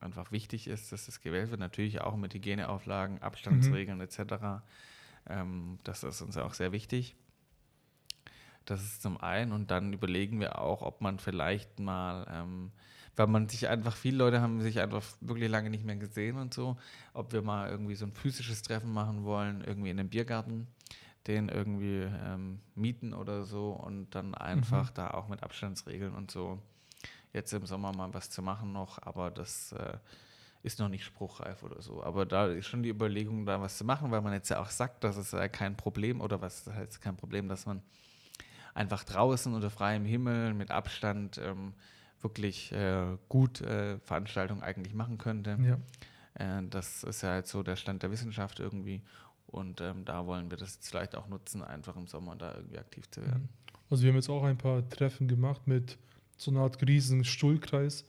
einfach 0.00 0.32
wichtig 0.32 0.68
ist, 0.68 0.92
dass 0.92 1.06
das 1.06 1.20
gewählt 1.20 1.50
wird. 1.50 1.60
Natürlich 1.60 2.00
auch 2.00 2.16
mit 2.16 2.34
Hygieneauflagen, 2.34 3.22
Abstandsregeln 3.22 4.00
etc. 4.00 4.64
Ähm, 5.28 5.78
das 5.84 6.04
ist 6.04 6.20
uns 6.20 6.36
auch 6.36 6.54
sehr 6.54 6.72
wichtig. 6.72 7.16
Das 8.66 8.82
ist 8.82 9.00
zum 9.00 9.16
einen 9.18 9.52
und 9.52 9.70
dann 9.70 9.92
überlegen 9.92 10.40
wir 10.40 10.60
auch, 10.60 10.82
ob 10.82 11.00
man 11.00 11.18
vielleicht 11.18 11.78
mal, 11.78 12.26
ähm, 12.30 12.72
weil 13.14 13.28
man 13.28 13.48
sich 13.48 13.68
einfach, 13.68 13.94
viele 13.94 14.18
Leute 14.18 14.40
haben 14.40 14.60
sich 14.60 14.80
einfach 14.80 15.04
wirklich 15.20 15.48
lange 15.48 15.70
nicht 15.70 15.84
mehr 15.84 15.96
gesehen 15.96 16.36
und 16.36 16.52
so, 16.52 16.76
ob 17.14 17.32
wir 17.32 17.42
mal 17.42 17.70
irgendwie 17.70 17.94
so 17.94 18.04
ein 18.04 18.12
physisches 18.12 18.62
Treffen 18.62 18.92
machen 18.92 19.24
wollen, 19.24 19.62
irgendwie 19.64 19.90
in 19.90 20.00
einem 20.00 20.08
Biergarten, 20.08 20.66
den 21.26 21.48
irgendwie 21.48 22.02
ähm, 22.24 22.60
mieten 22.74 23.12
oder 23.12 23.44
so 23.44 23.70
und 23.70 24.14
dann 24.14 24.34
einfach 24.34 24.90
da 24.90 25.10
auch 25.10 25.28
mit 25.28 25.42
Abstandsregeln 25.42 26.14
und 26.14 26.30
so 26.30 26.60
jetzt 27.32 27.52
im 27.52 27.66
Sommer 27.66 27.94
mal 27.94 28.12
was 28.14 28.30
zu 28.30 28.42
machen 28.42 28.72
noch, 28.72 29.00
aber 29.02 29.30
das 29.30 29.72
äh, 29.72 29.98
ist 30.62 30.80
noch 30.80 30.88
nicht 30.88 31.04
spruchreif 31.04 31.62
oder 31.62 31.80
so. 31.80 32.02
Aber 32.02 32.26
da 32.26 32.46
ist 32.46 32.66
schon 32.66 32.82
die 32.82 32.88
Überlegung, 32.88 33.46
da 33.46 33.60
was 33.60 33.78
zu 33.78 33.84
machen, 33.84 34.10
weil 34.10 34.22
man 34.22 34.32
jetzt 34.32 34.48
ja 34.48 34.60
auch 34.60 34.70
sagt, 34.70 35.04
dass 35.04 35.16
es 35.16 35.32
äh, 35.32 35.48
kein 35.48 35.76
Problem 35.76 36.20
oder 36.20 36.40
was 36.40 36.66
heißt 36.66 37.00
kein 37.00 37.16
Problem, 37.16 37.48
dass 37.48 37.66
man 37.66 37.82
einfach 38.74 39.04
draußen 39.04 39.54
unter 39.54 39.70
freiem 39.70 40.04
Himmel 40.04 40.54
mit 40.54 40.70
Abstand 40.70 41.38
ähm, 41.38 41.74
wirklich 42.20 42.72
äh, 42.72 43.16
gut 43.28 43.60
äh, 43.60 43.98
Veranstaltungen 44.00 44.62
eigentlich 44.62 44.94
machen 44.94 45.18
könnte. 45.18 45.58
Ja. 45.62 46.58
Äh, 46.58 46.62
das 46.68 47.04
ist 47.04 47.22
ja 47.22 47.36
jetzt 47.36 47.50
so 47.50 47.62
der 47.62 47.76
Stand 47.76 48.02
der 48.02 48.10
Wissenschaft 48.10 48.58
irgendwie. 48.58 49.02
Und 49.56 49.80
ähm, 49.80 50.04
da 50.04 50.26
wollen 50.26 50.50
wir 50.50 50.56
das 50.56 50.74
jetzt 50.74 50.88
vielleicht 50.88 51.14
auch 51.14 51.28
nutzen, 51.28 51.62
einfach 51.62 51.96
im 51.96 52.06
Sommer 52.06 52.36
da 52.36 52.54
irgendwie 52.54 52.78
aktiv 52.78 53.10
zu 53.10 53.22
werden. 53.22 53.48
Also 53.88 54.02
wir 54.02 54.10
haben 54.10 54.16
jetzt 54.16 54.28
auch 54.28 54.42
ein 54.42 54.58
paar 54.58 54.88
Treffen 54.88 55.28
gemacht 55.28 55.66
mit 55.66 55.96
so 56.36 56.50
einer 56.50 56.60
Art 56.60 56.86
riesen 56.86 57.24
Stuhlkreis. 57.24 58.04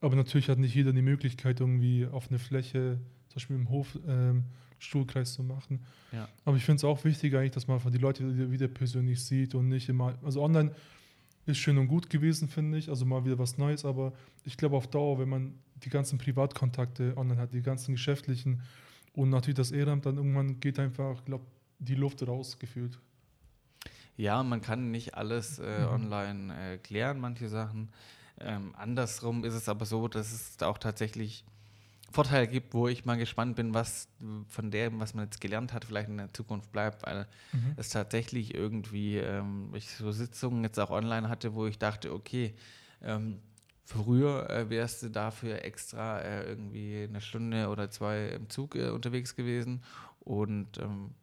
Aber 0.00 0.16
natürlich 0.16 0.48
hat 0.48 0.58
nicht 0.58 0.74
jeder 0.74 0.92
die 0.92 1.02
Möglichkeit, 1.02 1.60
irgendwie 1.60 2.06
auf 2.06 2.28
eine 2.28 2.38
Fläche, 2.38 2.98
zum 3.28 3.34
Beispiel 3.34 3.56
im 3.56 3.68
Hof, 3.68 3.98
ähm, 4.06 4.44
Stuhlkreis 4.78 5.34
zu 5.34 5.42
machen. 5.42 5.84
Ja. 6.12 6.28
Aber 6.44 6.56
ich 6.56 6.64
finde 6.64 6.78
es 6.78 6.84
auch 6.84 7.04
wichtig 7.04 7.34
eigentlich, 7.34 7.52
dass 7.52 7.66
man 7.66 7.76
einfach 7.76 7.90
die 7.90 7.98
Leute 7.98 8.50
wieder 8.50 8.68
persönlich 8.68 9.24
sieht 9.24 9.54
und 9.54 9.68
nicht 9.68 9.88
immer, 9.88 10.14
also 10.22 10.42
online 10.42 10.74
ist 11.46 11.58
schön 11.58 11.78
und 11.78 11.88
gut 11.88 12.10
gewesen, 12.10 12.48
finde 12.48 12.78
ich, 12.78 12.88
also 12.88 13.06
mal 13.06 13.24
wieder 13.24 13.38
was 13.38 13.56
Neues, 13.56 13.84
aber 13.84 14.12
ich 14.44 14.56
glaube 14.56 14.76
auf 14.76 14.88
Dauer, 14.88 15.18
wenn 15.18 15.28
man 15.28 15.54
die 15.76 15.90
ganzen 15.90 16.18
Privatkontakte 16.18 17.16
online 17.16 17.40
hat, 17.40 17.52
die 17.52 17.62
ganzen 17.62 17.92
geschäftlichen 17.92 18.62
und 19.16 19.30
natürlich 19.30 19.56
das 19.56 19.72
Ehrenamt, 19.72 20.06
dann 20.06 20.16
irgendwann 20.18 20.60
geht 20.60 20.78
einfach, 20.78 21.24
glaube 21.24 21.44
die 21.78 21.94
Luft 21.94 22.26
raus 22.26 22.58
gefühlt. 22.58 22.98
Ja, 24.16 24.42
man 24.42 24.62
kann 24.62 24.90
nicht 24.90 25.14
alles 25.14 25.58
äh, 25.58 25.84
Mhm. 25.84 25.92
online 25.92 26.72
äh, 26.74 26.78
klären, 26.78 27.18
manche 27.20 27.48
Sachen. 27.48 27.90
Ähm, 28.40 28.74
andersrum 28.76 29.44
ist 29.44 29.54
es 29.54 29.68
aber 29.68 29.84
so, 29.86 30.08
dass 30.08 30.32
es 30.32 30.62
auch 30.62 30.78
tatsächlich 30.78 31.44
Vorteile 32.10 32.46
gibt, 32.46 32.72
wo 32.72 32.88
ich 32.88 33.04
mal 33.04 33.16
gespannt 33.16 33.56
bin, 33.56 33.74
was 33.74 34.08
von 34.48 34.70
dem, 34.70 35.00
was 35.00 35.12
man 35.14 35.24
jetzt 35.24 35.40
gelernt 35.40 35.72
hat, 35.72 35.84
vielleicht 35.84 36.08
in 36.08 36.18
der 36.18 36.32
Zukunft 36.32 36.70
bleibt, 36.72 37.04
weil 37.04 37.26
es 37.76 37.88
tatsächlich 37.90 38.54
irgendwie, 38.54 39.16
ähm, 39.16 39.70
ich 39.74 39.90
so 39.90 40.12
Sitzungen 40.12 40.62
jetzt 40.64 40.78
auch 40.78 40.90
online 40.90 41.28
hatte, 41.28 41.54
wo 41.54 41.66
ich 41.66 41.78
dachte, 41.78 42.12
okay, 42.14 42.54
ähm, 43.02 43.40
früher 43.86 44.50
äh, 44.50 44.68
wärst 44.68 45.02
du 45.02 45.10
dafür 45.10 45.64
extra 45.64 46.18
äh, 46.18 46.48
irgendwie 46.48 47.06
eine 47.08 47.20
Stunde 47.20 47.68
oder 47.68 47.88
zwei 47.88 48.26
im 48.28 48.50
Zug 48.50 48.74
äh, 48.74 48.90
unterwegs 48.90 49.36
gewesen 49.36 49.82
und 50.20 50.78
ähm, 50.78 51.14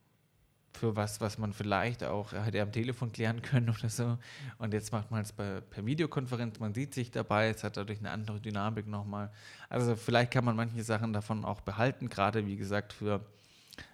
für 0.71 0.95
was, 0.95 1.21
was 1.21 1.37
man 1.37 1.53
vielleicht 1.53 2.03
auch 2.03 2.31
hätte 2.31 2.61
am 2.61 2.71
Telefon 2.71 3.11
klären 3.11 3.41
können 3.41 3.69
oder 3.77 3.89
so. 3.89 4.17
Und 4.57 4.73
jetzt 4.73 4.91
macht 4.91 5.11
man 5.11 5.21
es 5.21 5.33
per 5.33 5.61
Videokonferenz, 5.75 6.59
man 6.59 6.73
sieht 6.73 6.93
sich 6.93 7.11
dabei, 7.11 7.49
es 7.49 7.63
hat 7.63 7.77
dadurch 7.77 7.99
eine 7.99 8.11
andere 8.11 8.39
Dynamik 8.39 8.87
nochmal. 8.87 9.31
Also 9.69 9.95
vielleicht 9.95 10.31
kann 10.31 10.45
man 10.45 10.55
manche 10.55 10.83
Sachen 10.83 11.13
davon 11.13 11.45
auch 11.45 11.61
behalten, 11.61 12.09
gerade 12.09 12.47
wie 12.47 12.55
gesagt 12.55 12.93
für 12.93 13.21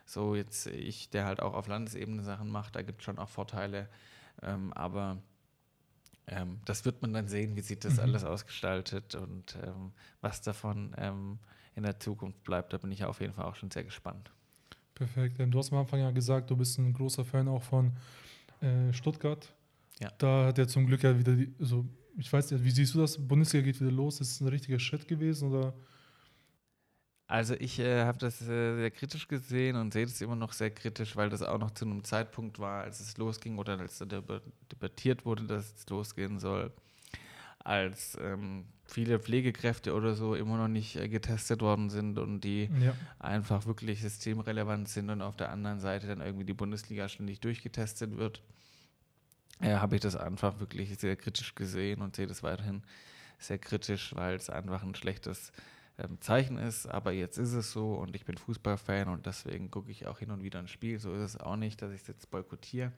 so 0.05 0.35
jetzt 0.35 0.67
ich, 0.67 1.09
der 1.09 1.25
halt 1.25 1.41
auch 1.41 1.53
auf 1.53 1.67
Landesebene 1.67 2.23
Sachen 2.23 2.49
macht, 2.49 2.75
da 2.75 2.81
gibt 2.81 2.99
es 2.99 3.05
schon 3.05 3.19
auch 3.19 3.29
Vorteile. 3.29 3.89
Ähm, 4.41 4.73
aber 4.73 5.17
ähm, 6.29 6.59
das 6.65 6.85
wird 6.85 7.01
man 7.01 7.13
dann 7.13 7.27
sehen, 7.27 7.55
wie 7.55 7.61
sich 7.61 7.79
das 7.79 7.95
Mhm. 7.95 7.99
alles 7.99 8.23
ausgestaltet 8.23 9.15
und 9.15 9.57
ähm, 9.63 9.91
was 10.21 10.41
davon 10.41 10.95
ähm, 10.97 11.39
in 11.75 11.83
der 11.83 11.99
Zukunft 11.99 12.43
bleibt. 12.43 12.73
Da 12.73 12.77
bin 12.77 12.91
ich 12.91 13.03
auf 13.03 13.21
jeden 13.21 13.33
Fall 13.33 13.45
auch 13.45 13.55
schon 13.55 13.71
sehr 13.71 13.83
gespannt. 13.83 14.31
Perfekt. 14.95 15.37
Du 15.39 15.57
hast 15.57 15.71
am 15.71 15.79
Anfang 15.79 16.01
ja 16.01 16.11
gesagt, 16.11 16.49
du 16.49 16.57
bist 16.57 16.77
ein 16.77 16.93
großer 16.93 17.23
Fan 17.25 17.47
auch 17.47 17.63
von 17.63 17.93
äh, 18.61 18.91
Stuttgart. 18.93 19.53
Ja. 19.99 20.11
Da 20.17 20.47
hat 20.47 20.57
er 20.57 20.67
zum 20.67 20.85
Glück 20.87 21.03
ja 21.03 21.17
wieder, 21.17 21.35
die, 21.35 21.53
also 21.59 21.85
ich 22.17 22.31
weiß 22.31 22.51
nicht, 22.51 22.63
wie 22.63 22.71
siehst 22.71 22.95
du 22.95 22.99
das? 22.99 23.17
Bundesliga 23.17 23.65
geht 23.65 23.79
wieder 23.79 23.91
los. 23.91 24.19
Ist 24.19 24.31
es 24.31 24.41
ein 24.41 24.47
richtiger 24.47 24.79
Schritt 24.79 25.07
gewesen 25.07 25.51
oder? 25.51 25.73
Also 27.29 27.53
ich 27.53 27.77
äh, 27.77 28.05
habe 28.05 28.17
das 28.17 28.41
äh, 28.41 28.75
sehr 28.75 28.89
kritisch 28.89 29.27
gesehen 29.27 29.75
und 29.75 29.93
sehe 29.93 30.07
das 30.07 30.19
immer 30.19 30.35
noch 30.35 30.51
sehr 30.51 30.71
kritisch, 30.71 31.15
weil 31.15 31.29
das 31.29 31.43
auch 31.43 31.59
noch 31.59 31.69
zu 31.69 31.85
einem 31.85 32.03
Zeitpunkt 32.03 32.57
war, 32.57 32.81
als 32.81 32.99
es 33.01 33.17
losging 33.17 33.59
oder 33.59 33.77
als 33.79 34.01
deba- 34.01 34.41
debattiert 34.71 35.25
wurde, 35.25 35.43
dass 35.43 35.71
es 35.77 35.87
losgehen 35.89 36.39
soll, 36.39 36.71
als 37.63 38.17
ähm, 38.19 38.65
viele 38.87 39.19
Pflegekräfte 39.19 39.93
oder 39.93 40.15
so 40.15 40.33
immer 40.33 40.57
noch 40.57 40.67
nicht 40.69 40.95
äh, 40.95 41.07
getestet 41.07 41.61
worden 41.61 41.91
sind 41.91 42.17
und 42.17 42.41
die 42.41 42.71
Ja. 42.81 42.95
einfach 43.19 43.67
wirklich 43.67 44.01
systemrelevant 44.01 44.89
sind 44.89 45.11
und 45.11 45.21
auf 45.21 45.37
der 45.37 45.51
anderen 45.51 45.79
Seite 45.79 46.07
dann 46.07 46.21
irgendwie 46.21 46.45
die 46.45 46.53
Bundesliga 46.55 47.07
ständig 47.09 47.41
durchgetestet 47.41 48.17
wird, 48.17 48.41
äh, 49.61 49.75
habe 49.75 49.93
ich 49.97 50.01
das 50.01 50.15
einfach 50.15 50.59
wirklich 50.59 50.97
sehr 50.97 51.15
kritisch 51.15 51.53
gesehen 51.53 52.01
und 52.01 52.15
sehe 52.15 52.25
das 52.25 52.41
weiterhin 52.41 52.81
sehr 53.37 53.59
kritisch, 53.59 54.15
weil 54.15 54.35
es 54.35 54.49
einfach 54.49 54.81
ein 54.81 54.95
schlechtes 54.95 55.51
ähm, 55.99 56.19
Zeichen 56.21 56.57
ist. 56.57 56.87
Aber 56.87 57.11
jetzt 57.11 57.37
ist 57.37 57.53
es 57.53 57.71
so 57.71 57.93
und 57.93 58.15
ich 58.15 58.25
bin 58.25 58.37
Fußballfan 58.37 59.09
und 59.09 59.25
deswegen 59.25 59.69
gucke 59.71 59.91
ich 59.91 60.07
auch 60.07 60.19
hin 60.19 60.31
und 60.31 60.43
wieder 60.43 60.59
ein 60.59 60.67
Spiel. 60.67 60.99
So 60.99 61.13
ist 61.13 61.21
es 61.21 61.37
auch 61.39 61.55
nicht, 61.55 61.81
dass 61.81 61.91
ich 61.91 62.01
es 62.01 62.07
jetzt 62.07 62.31
boykottiere. 62.31 62.91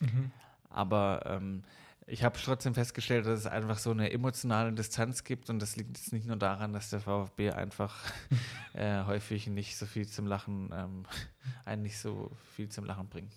Mhm. 0.00 0.30
Aber 0.70 1.22
ähm, 1.26 1.62
ich 2.06 2.24
habe 2.24 2.38
trotzdem 2.42 2.74
festgestellt, 2.74 3.26
dass 3.26 3.40
es 3.40 3.46
einfach 3.46 3.78
so 3.78 3.90
eine 3.90 4.10
emotionale 4.10 4.72
Distanz 4.72 5.24
gibt 5.24 5.50
und 5.50 5.60
das 5.60 5.76
liegt 5.76 5.96
jetzt 5.96 6.12
nicht 6.12 6.26
nur 6.26 6.36
daran, 6.36 6.72
dass 6.72 6.90
der 6.90 7.00
VfB 7.00 7.50
einfach 7.50 7.94
äh, 8.72 9.04
häufig 9.04 9.46
nicht 9.46 9.76
so 9.76 9.86
viel 9.86 10.06
zum 10.06 10.26
Lachen, 10.26 10.70
ähm, 10.72 11.04
einen 11.64 11.82
nicht 11.82 11.98
so 11.98 12.30
viel 12.54 12.68
zum 12.68 12.84
Lachen 12.84 13.08
bringt. 13.08 13.32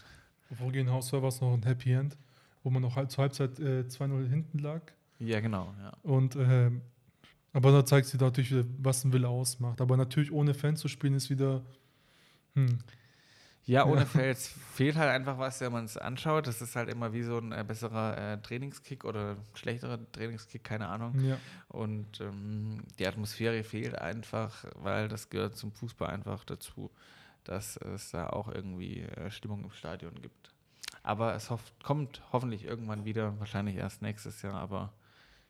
Vor 0.57 0.71
gegen 0.71 0.89
Hausfall 0.89 1.21
war 1.21 1.29
es 1.29 1.41
noch 1.41 1.53
ein 1.53 1.63
Happy 1.63 1.91
End, 1.93 2.17
wo 2.63 2.69
man 2.69 2.81
noch 2.81 2.95
halb, 2.95 3.11
zur 3.11 3.23
Halbzeit 3.23 3.59
äh, 3.59 3.83
2-0 3.87 4.29
hinten 4.29 4.59
lag. 4.59 4.81
Ja, 5.19 5.39
genau. 5.39 5.73
Ja. 5.79 5.93
Und 6.03 6.35
ähm, 6.35 6.81
aber 7.53 7.71
da 7.71 7.85
zeigt 7.85 8.07
sich 8.07 8.19
natürlich 8.19 8.51
wieder, 8.51 8.65
was 8.79 9.03
ein 9.03 9.13
Wille 9.13 9.27
ausmacht. 9.27 9.81
Aber 9.81 9.97
natürlich 9.97 10.31
ohne 10.31 10.53
Fans 10.53 10.79
zu 10.79 10.87
spielen 10.87 11.15
ist 11.15 11.29
wieder. 11.29 11.61
Hm, 12.55 12.79
Ja, 13.65 13.85
ohne 13.85 14.01
Ja. 14.01 14.05
Fels 14.05 14.47
fehlt 14.73 14.95
halt 14.95 15.09
einfach 15.09 15.37
was, 15.37 15.61
wenn 15.61 15.71
man 15.71 15.85
es 15.85 15.97
anschaut. 15.97 16.47
Das 16.47 16.61
ist 16.61 16.75
halt 16.75 16.89
immer 16.89 17.13
wie 17.13 17.23
so 17.23 17.37
ein 17.37 17.51
äh, 17.51 17.63
besserer 17.67 18.17
äh, 18.17 18.41
Trainingskick 18.41 19.05
oder 19.05 19.37
schlechterer 19.53 19.99
Trainingskick, 20.11 20.63
keine 20.63 20.87
Ahnung. 20.87 21.19
ja. 21.19 21.37
Und 21.67 22.19
ähm, 22.21 22.83
die 22.99 23.07
Atmosphäre 23.07 23.63
fehlt 23.63 23.95
einfach, 23.97 24.65
weil 24.75 25.07
das 25.07 25.29
gehört 25.29 25.55
zum 25.55 25.71
Fußball 25.71 26.09
einfach 26.09 26.43
dazu, 26.45 26.89
dass 27.43 27.77
es 27.77 28.11
da 28.11 28.27
auch 28.29 28.47
irgendwie 28.47 29.01
äh, 29.01 29.29
Stimmung 29.29 29.63
im 29.63 29.71
Stadion 29.71 30.15
gibt. 30.21 30.53
Aber 31.03 31.33
es 31.35 31.49
kommt 31.83 32.21
hoffentlich 32.31 32.63
irgendwann 32.65 33.05
wieder, 33.05 33.39
wahrscheinlich 33.39 33.75
erst 33.75 34.01
nächstes 34.01 34.41
Jahr, 34.41 34.55
aber 34.55 34.93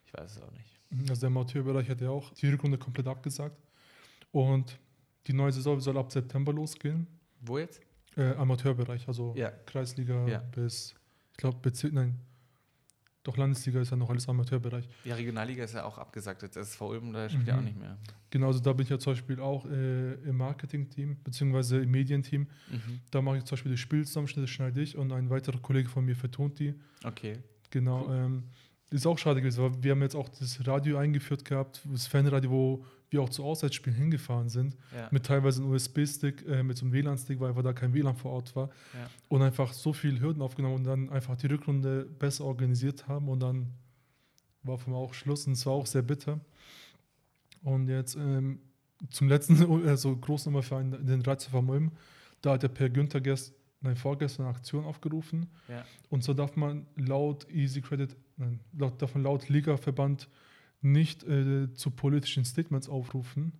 ich 0.06 0.14
weiß 0.14 0.38
es 0.38 0.42
auch 0.42 0.52
nicht. 0.52 0.81
Also 1.10 1.22
der 1.22 1.28
Amateurbereich 1.28 1.90
hat 1.90 2.02
ja 2.02 2.10
auch 2.10 2.32
die 2.34 2.48
Rückrunde 2.50 2.78
komplett 2.78 3.08
abgesagt. 3.08 3.58
Und 4.32 4.78
die 5.28 5.34
neue 5.34 5.52
Saison 5.52 5.80
soll 5.80 5.98
ab 5.98 6.12
September 6.12 6.52
losgehen. 6.54 7.08
Wo 7.42 7.58
jetzt? 7.58 7.82
Äh, 8.18 8.34
Amateurbereich, 8.36 9.08
also 9.08 9.34
Ja. 9.38 9.52
Kreisliga 9.66 10.28
Ja. 10.28 10.40
bis, 10.40 10.94
ich 11.32 11.38
glaube, 11.38 11.58
Bezirk, 11.62 11.94
nein. 11.94 12.20
Doch 13.24 13.38
Landesliga 13.38 13.80
ist 13.82 13.92
ja 13.92 13.98
noch 13.98 14.10
alles 14.10 14.28
Amateurbereich. 14.28 14.90
Ja, 15.06 15.14
Regionalliga 15.14 15.64
ist 15.64 15.76
ja 15.76 15.84
auch 15.86 16.00
abgesagt. 16.00 16.42
Jetzt 16.42 16.58
SV 16.58 16.90
Ulm, 16.90 17.14
da 17.14 17.30
spielt 17.30 17.48
ja 17.48 17.54
auch 17.56 17.60
Mhm. 17.60 17.66
nicht 17.66 17.78
mehr. 17.80 17.98
Genau, 18.32 18.48
also 18.48 18.60
da 18.60 18.74
bin 18.74 18.84
ich 18.84 18.90
ja 18.90 18.98
zum 18.98 19.14
Beispiel 19.14 19.40
auch 19.40 19.64
äh, 19.68 20.14
im 20.28 20.38
Marketing-Team, 20.38 21.18
beziehungsweise 21.24 21.82
im 21.82 21.92
Medienteam. 21.92 22.48
Mhm. 22.72 23.02
Da 23.12 23.22
mache 23.22 23.38
ich 23.38 23.44
zum 23.44 23.56
Beispiel 23.58 23.72
die 23.74 23.78
Spielzusammenschnitte, 23.78 24.48
schneide 24.48 24.82
ich 24.82 24.98
und 24.98 25.12
ein 25.12 25.30
weiterer 25.30 25.60
Kollege 25.60 25.88
von 25.88 26.04
mir 26.04 26.16
vertont 26.16 26.58
die. 26.58 26.74
Okay. 27.04 27.38
Genau. 27.70 28.08
Cool. 28.08 28.16
Ähm, 28.16 28.44
ist 28.92 29.06
auch 29.08 29.18
schade 29.18 29.42
gewesen, 29.42 29.64
weil 29.64 29.84
wir 29.84 29.92
haben 29.92 30.02
jetzt 30.02 30.16
auch 30.16 30.30
das 30.30 30.66
Radio 30.68 30.98
eingeführt 30.98 31.46
gehabt, 31.46 31.82
das 31.92 32.08
Fanradio, 32.08 32.52
wo 32.52 32.86
wir 33.10 33.22
auch 33.22 33.30
zu 33.30 33.44
Auswärtsspielen 33.44 33.98
hingefahren 33.98 34.48
sind, 34.50 34.76
Ja. 34.96 35.08
mit 35.12 35.26
teilweise 35.26 35.62
einem 35.62 35.72
USB-Stick, 35.72 36.46
äh, 36.48 36.64
mit 36.64 36.78
so 36.78 36.86
einem 36.86 36.94
WLAN-Stick, 36.94 37.40
weil 37.40 37.50
einfach 37.50 37.64
da 37.64 37.74
kein 37.74 37.94
WLAN 37.94 38.16
vor 38.16 38.32
Ort 38.32 38.56
war. 38.56 38.70
Ja. 38.94 39.10
Und 39.30 39.42
einfach 39.42 39.74
so 39.74 39.92
viele 39.94 40.20
Hürden 40.22 40.42
aufgenommen 40.42 40.76
und 40.76 40.84
dann 40.86 41.10
einfach 41.10 41.36
die 41.36 41.48
Rückrunde 41.48 42.06
besser 42.06 42.46
organisiert 42.46 43.08
haben 43.08 43.28
und 43.30 43.40
dann 43.42 43.68
war 44.64 44.78
für 44.78 44.90
mich 44.90 44.98
auch 44.98 45.14
Schluss 45.14 45.48
und 45.48 45.54
es 45.54 45.66
war 45.66 45.74
auch 45.74 45.86
sehr 45.88 46.04
bitter. 46.04 46.40
Und 47.64 47.88
jetzt 47.88 48.16
ähm, 48.16 48.60
zum 49.10 49.28
letzten, 49.28 49.56
also 49.88 50.16
Großnummerverein, 50.16 51.06
den 51.06 51.22
Reiz 51.22 51.46
von 51.46 51.70
Ulm, 51.70 51.92
da 52.42 52.54
hat 52.54 52.64
der 52.64 52.70
Per 52.70 52.90
Günther 52.90 53.22
gest, 53.22 53.54
nein, 53.82 53.96
vorgestern 53.96 54.46
eine 54.46 54.56
Aktion 54.56 54.86
aufgerufen. 54.86 55.48
Ja. 55.68 55.84
Und 56.10 56.24
so 56.24 56.34
darf 56.34 56.56
man 56.56 56.86
laut 56.96 57.48
Easy 57.50 57.82
Credit, 57.82 58.16
nein, 58.38 58.60
laut, 58.78 59.02
darf 59.02 59.14
man 59.16 59.24
laut 59.24 59.50
Ligaverband 59.50 60.30
nicht 60.82 61.24
äh, 61.24 61.74
zu 61.74 61.92
politischen 61.92 62.46
Statements 62.46 62.90
aufrufen. 62.90 63.54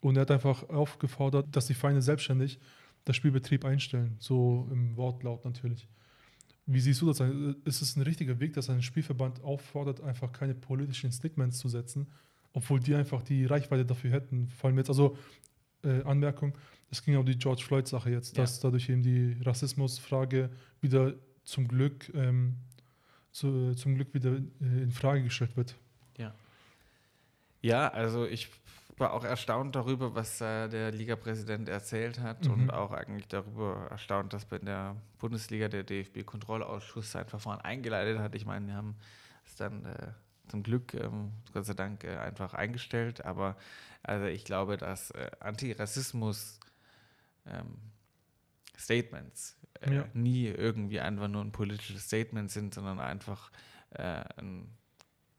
Und 0.00 0.16
er 0.16 0.22
hat 0.22 0.30
einfach 0.30 0.68
aufgefordert, 0.68 1.46
dass 1.52 1.66
die 1.66 1.74
Vereine 1.74 2.02
selbstständig 2.02 2.58
das 3.04 3.16
Spielbetrieb 3.16 3.64
einstellen. 3.64 4.16
So 4.18 4.68
im 4.70 4.96
Wortlaut 4.96 5.44
natürlich. 5.44 5.88
Wie 6.66 6.80
siehst 6.80 7.02
du 7.02 7.06
das? 7.06 7.20
Ist 7.64 7.82
es 7.82 7.96
ein 7.96 8.02
richtiger 8.02 8.40
Weg, 8.40 8.54
dass 8.54 8.70
ein 8.70 8.82
Spielverband 8.82 9.42
auffordert, 9.42 10.00
einfach 10.00 10.32
keine 10.32 10.54
politischen 10.54 11.12
Statements 11.12 11.58
zu 11.58 11.68
setzen, 11.68 12.06
obwohl 12.52 12.80
die 12.80 12.94
einfach 12.94 13.22
die 13.22 13.44
Reichweite 13.44 13.84
dafür 13.84 14.10
hätten? 14.10 14.48
Vor 14.48 14.68
allem 14.68 14.78
jetzt, 14.78 14.88
also 14.88 15.16
äh, 15.84 16.02
Anmerkung, 16.04 16.56
es 16.90 17.02
ging 17.02 17.14
ja 17.14 17.20
um 17.20 17.26
die 17.26 17.36
George 17.38 17.62
Floyd-Sache 17.64 18.10
jetzt, 18.10 18.36
Ja. 18.36 18.42
dass 18.42 18.60
dadurch 18.60 18.88
eben 18.88 19.02
die 19.02 19.36
Rassismusfrage 19.42 20.50
wieder 20.80 21.14
zum 21.44 21.66
Glück, 21.68 22.10
ähm, 22.14 22.56
zu, 23.32 23.74
zum 23.74 23.94
Glück 23.96 24.14
wieder 24.14 24.32
äh, 24.32 24.82
in 24.82 24.90
Frage 24.92 25.22
gestellt 25.24 25.56
wird. 25.56 25.74
Ja, 27.62 27.88
also 27.88 28.26
ich 28.26 28.50
war 28.98 29.14
auch 29.14 29.24
erstaunt 29.24 29.74
darüber, 29.74 30.14
was 30.14 30.38
äh, 30.42 30.68
der 30.68 30.92
Ligapräsident 30.92 31.68
erzählt 31.68 32.20
hat 32.20 32.44
Mhm. 32.44 32.52
und 32.52 32.70
auch 32.70 32.92
eigentlich 32.92 33.26
darüber 33.26 33.88
erstaunt, 33.90 34.34
dass 34.34 34.44
bei 34.44 34.58
der 34.58 34.96
Bundesliga 35.18 35.68
der 35.68 35.82
DFB-Kontrollausschuss 35.82 37.10
sein 37.12 37.26
Verfahren 37.26 37.60
eingeleitet 37.62 38.18
hat. 38.18 38.34
Ich 38.34 38.44
meine, 38.44 38.66
wir 38.66 38.74
haben 38.74 38.96
es 39.46 39.56
dann 39.56 39.84
äh, 39.86 40.08
zum 40.48 40.62
Glück, 40.62 40.94
ähm, 40.94 41.32
Gott 41.52 41.66
sei 41.66 41.74
Dank, 41.74 42.04
äh, 42.04 42.16
einfach 42.16 42.54
eingestellt. 42.54 43.24
Aber 43.24 43.56
also 44.02 44.26
ich 44.26 44.44
glaube, 44.44 44.76
dass 44.76 45.10
äh, 45.12 45.30
Antirassismus 45.40 46.60
ähm, 47.46 47.78
äh, 49.80 49.94
Ja. 49.94 50.08
nie 50.14 50.46
irgendwie 50.46 51.00
einfach 51.00 51.28
nur 51.28 51.42
ein 51.42 51.52
politisches 51.52 52.04
Statement 52.04 52.50
sind, 52.50 52.74
sondern 52.74 53.00
einfach 53.00 53.50
äh, 53.90 54.24
ein 54.36 54.68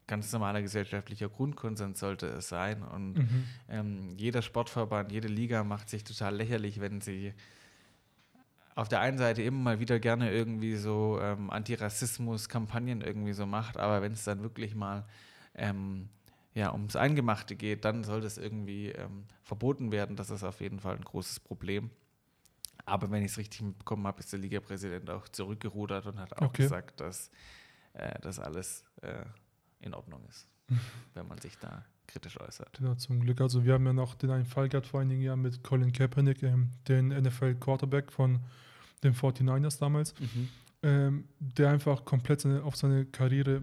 ganz 0.06 0.32
normaler 0.32 0.62
gesellschaftlicher 0.62 1.28
Grundkonsens 1.28 1.98
sollte 1.98 2.26
es 2.28 2.48
sein. 2.48 2.82
Und 2.82 3.14
Mhm. 3.14 3.44
ähm, 3.68 4.14
jeder 4.16 4.42
Sportverband, 4.42 5.10
jede 5.12 5.28
Liga 5.28 5.64
macht 5.64 5.90
sich 5.90 6.04
total 6.04 6.36
lächerlich, 6.36 6.80
wenn 6.80 7.00
sie 7.00 7.34
auf 8.76 8.88
der 8.88 9.00
einen 9.00 9.18
Seite 9.18 9.42
immer 9.42 9.58
mal 9.58 9.80
wieder 9.80 9.98
gerne 9.98 10.30
irgendwie 10.30 10.76
so 10.76 11.18
ähm, 11.20 11.50
Antirassismus-Kampagnen 11.50 13.00
irgendwie 13.00 13.32
so 13.32 13.46
macht, 13.46 13.78
aber 13.78 14.02
wenn 14.02 14.12
es 14.12 14.22
dann 14.24 14.42
wirklich 14.42 14.74
mal 14.74 15.06
ähm, 15.54 16.10
ja, 16.54 16.72
ums 16.72 16.94
Eingemachte 16.94 17.56
geht, 17.56 17.84
dann 17.84 18.04
soll 18.04 18.20
das 18.20 18.38
irgendwie 18.38 18.90
ähm, 18.90 19.24
verboten 19.42 19.92
werden. 19.92 20.14
Das 20.14 20.30
ist 20.30 20.44
auf 20.44 20.60
jeden 20.60 20.78
Fall 20.78 20.94
ein 20.96 21.04
großes 21.04 21.40
Problem. 21.40 21.90
Aber 22.84 23.10
wenn 23.10 23.22
ich 23.24 23.32
es 23.32 23.38
richtig 23.38 23.62
mitbekommen 23.62 24.06
habe, 24.06 24.20
ist 24.20 24.32
der 24.32 24.38
Ligapräsident 24.38 25.08
auch 25.10 25.28
zurückgerudert 25.28 26.06
und 26.06 26.20
hat 26.20 26.34
auch 26.36 26.42
Okay. 26.48 26.62
gesagt, 26.62 27.00
dass 27.00 27.30
äh, 27.94 28.18
das 28.20 28.38
alles 28.38 28.84
äh, 29.00 29.24
in 29.80 29.94
Ordnung 29.94 30.22
ist, 30.28 30.46
wenn 31.14 31.26
man 31.26 31.38
sich 31.38 31.58
da 31.58 31.84
kritisch 32.06 32.38
äußert. 32.38 32.78
Ja, 32.80 32.96
zum 32.96 33.20
Glück. 33.20 33.40
Also 33.40 33.64
wir 33.64 33.74
haben 33.74 33.86
ja 33.86 33.92
noch 33.94 34.14
den 34.14 34.30
einen 34.30 34.44
Fall 34.46 34.68
gehabt 34.68 34.86
vor 34.86 35.00
einigen 35.00 35.22
Jahren 35.22 35.40
mit 35.42 35.62
Colin 35.64 35.92
Kaepernick, 35.92 36.42
ähm, 36.42 36.72
den 36.88 37.08
NFL-Quarterback 37.08 38.12
von 38.12 38.40
den 39.02 39.14
49ers 39.14 39.78
damals, 39.78 40.14
ähm, 40.82 41.24
der 41.38 41.70
einfach 41.70 42.04
komplett 42.04 42.40
seine, 42.40 42.62
auf 42.64 42.76
seine 42.76 43.04
Karriere, 43.06 43.62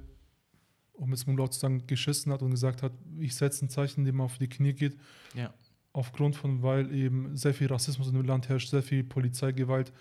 um 0.94 1.12
es 1.14 1.26
mal 1.26 1.36
laut 1.36 1.54
zu 1.54 1.60
sagen, 1.60 1.86
geschissen 1.88 2.32
hat 2.32 2.42
und 2.42 2.52
gesagt 2.52 2.84
hat, 2.84 2.92
ich 3.20 3.36
setze 3.36 3.66
ein 3.66 3.70
Zeichen, 3.70 4.02
indem 4.02 4.18
man 4.18 4.26
auf 4.26 4.38
die 4.38 4.48
Knie 4.48 4.74
geht, 4.74 4.98
Ja. 5.34 5.54
aufgrund 5.92 6.36
von, 6.36 6.62
weil 6.64 6.94
eben 6.94 7.36
sehr 7.36 7.54
viel 7.54 7.68
Rassismus 7.68 8.08
in 8.08 8.14
dem 8.16 8.26
Land 8.26 8.50
herrscht, 8.50 8.70
sehr 8.70 8.84
viel 8.84 9.04
Polizeigewalt. 9.04 9.92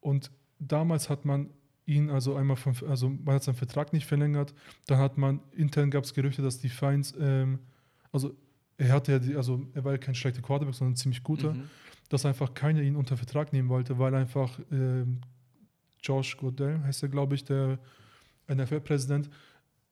Und 0.00 0.30
damals 0.58 1.08
hat 1.10 1.24
man 1.24 1.50
ihn 1.86 2.10
also 2.10 2.34
einmal 2.36 2.56
von, 2.56 2.74
also 2.88 3.08
man 3.08 3.34
hat 3.36 3.42
seinen 3.44 3.54
Vertrag 3.56 3.92
nicht 3.92 4.06
verlängert, 4.06 4.54
dann 4.86 4.98
hat 4.98 5.16
man, 5.18 5.40
intern 5.52 5.90
gab 5.90 6.04
es 6.04 6.14
Gerüchte, 6.14 6.42
dass 6.42 6.58
die 6.58 6.68
Feinds, 6.68 7.14
ähm, 7.18 7.58
also 8.12 8.34
er 8.76 8.92
hatte 8.92 9.12
ja 9.12 9.18
die, 9.18 9.34
also 9.36 9.66
er 9.74 9.84
war 9.84 9.92
ja 9.92 9.98
kein 9.98 10.14
schlechter 10.14 10.42
Quarterback, 10.42 10.74
sondern 10.74 10.92
ein 10.92 10.96
ziemlich 10.96 11.22
guter, 11.22 11.54
Mhm. 11.54 11.70
Dass 12.08 12.24
einfach 12.26 12.54
keiner 12.54 12.82
ihn 12.82 12.96
unter 12.96 13.16
Vertrag 13.16 13.52
nehmen 13.52 13.68
wollte, 13.68 13.98
weil 13.98 14.14
einfach 14.14 14.58
ähm, 14.70 15.20
Josh 16.02 16.36
Godell, 16.36 16.80
heißt 16.82 17.02
er 17.02 17.08
glaube 17.08 17.34
ich, 17.34 17.44
der 17.44 17.78
NFL-Präsident, 18.48 19.28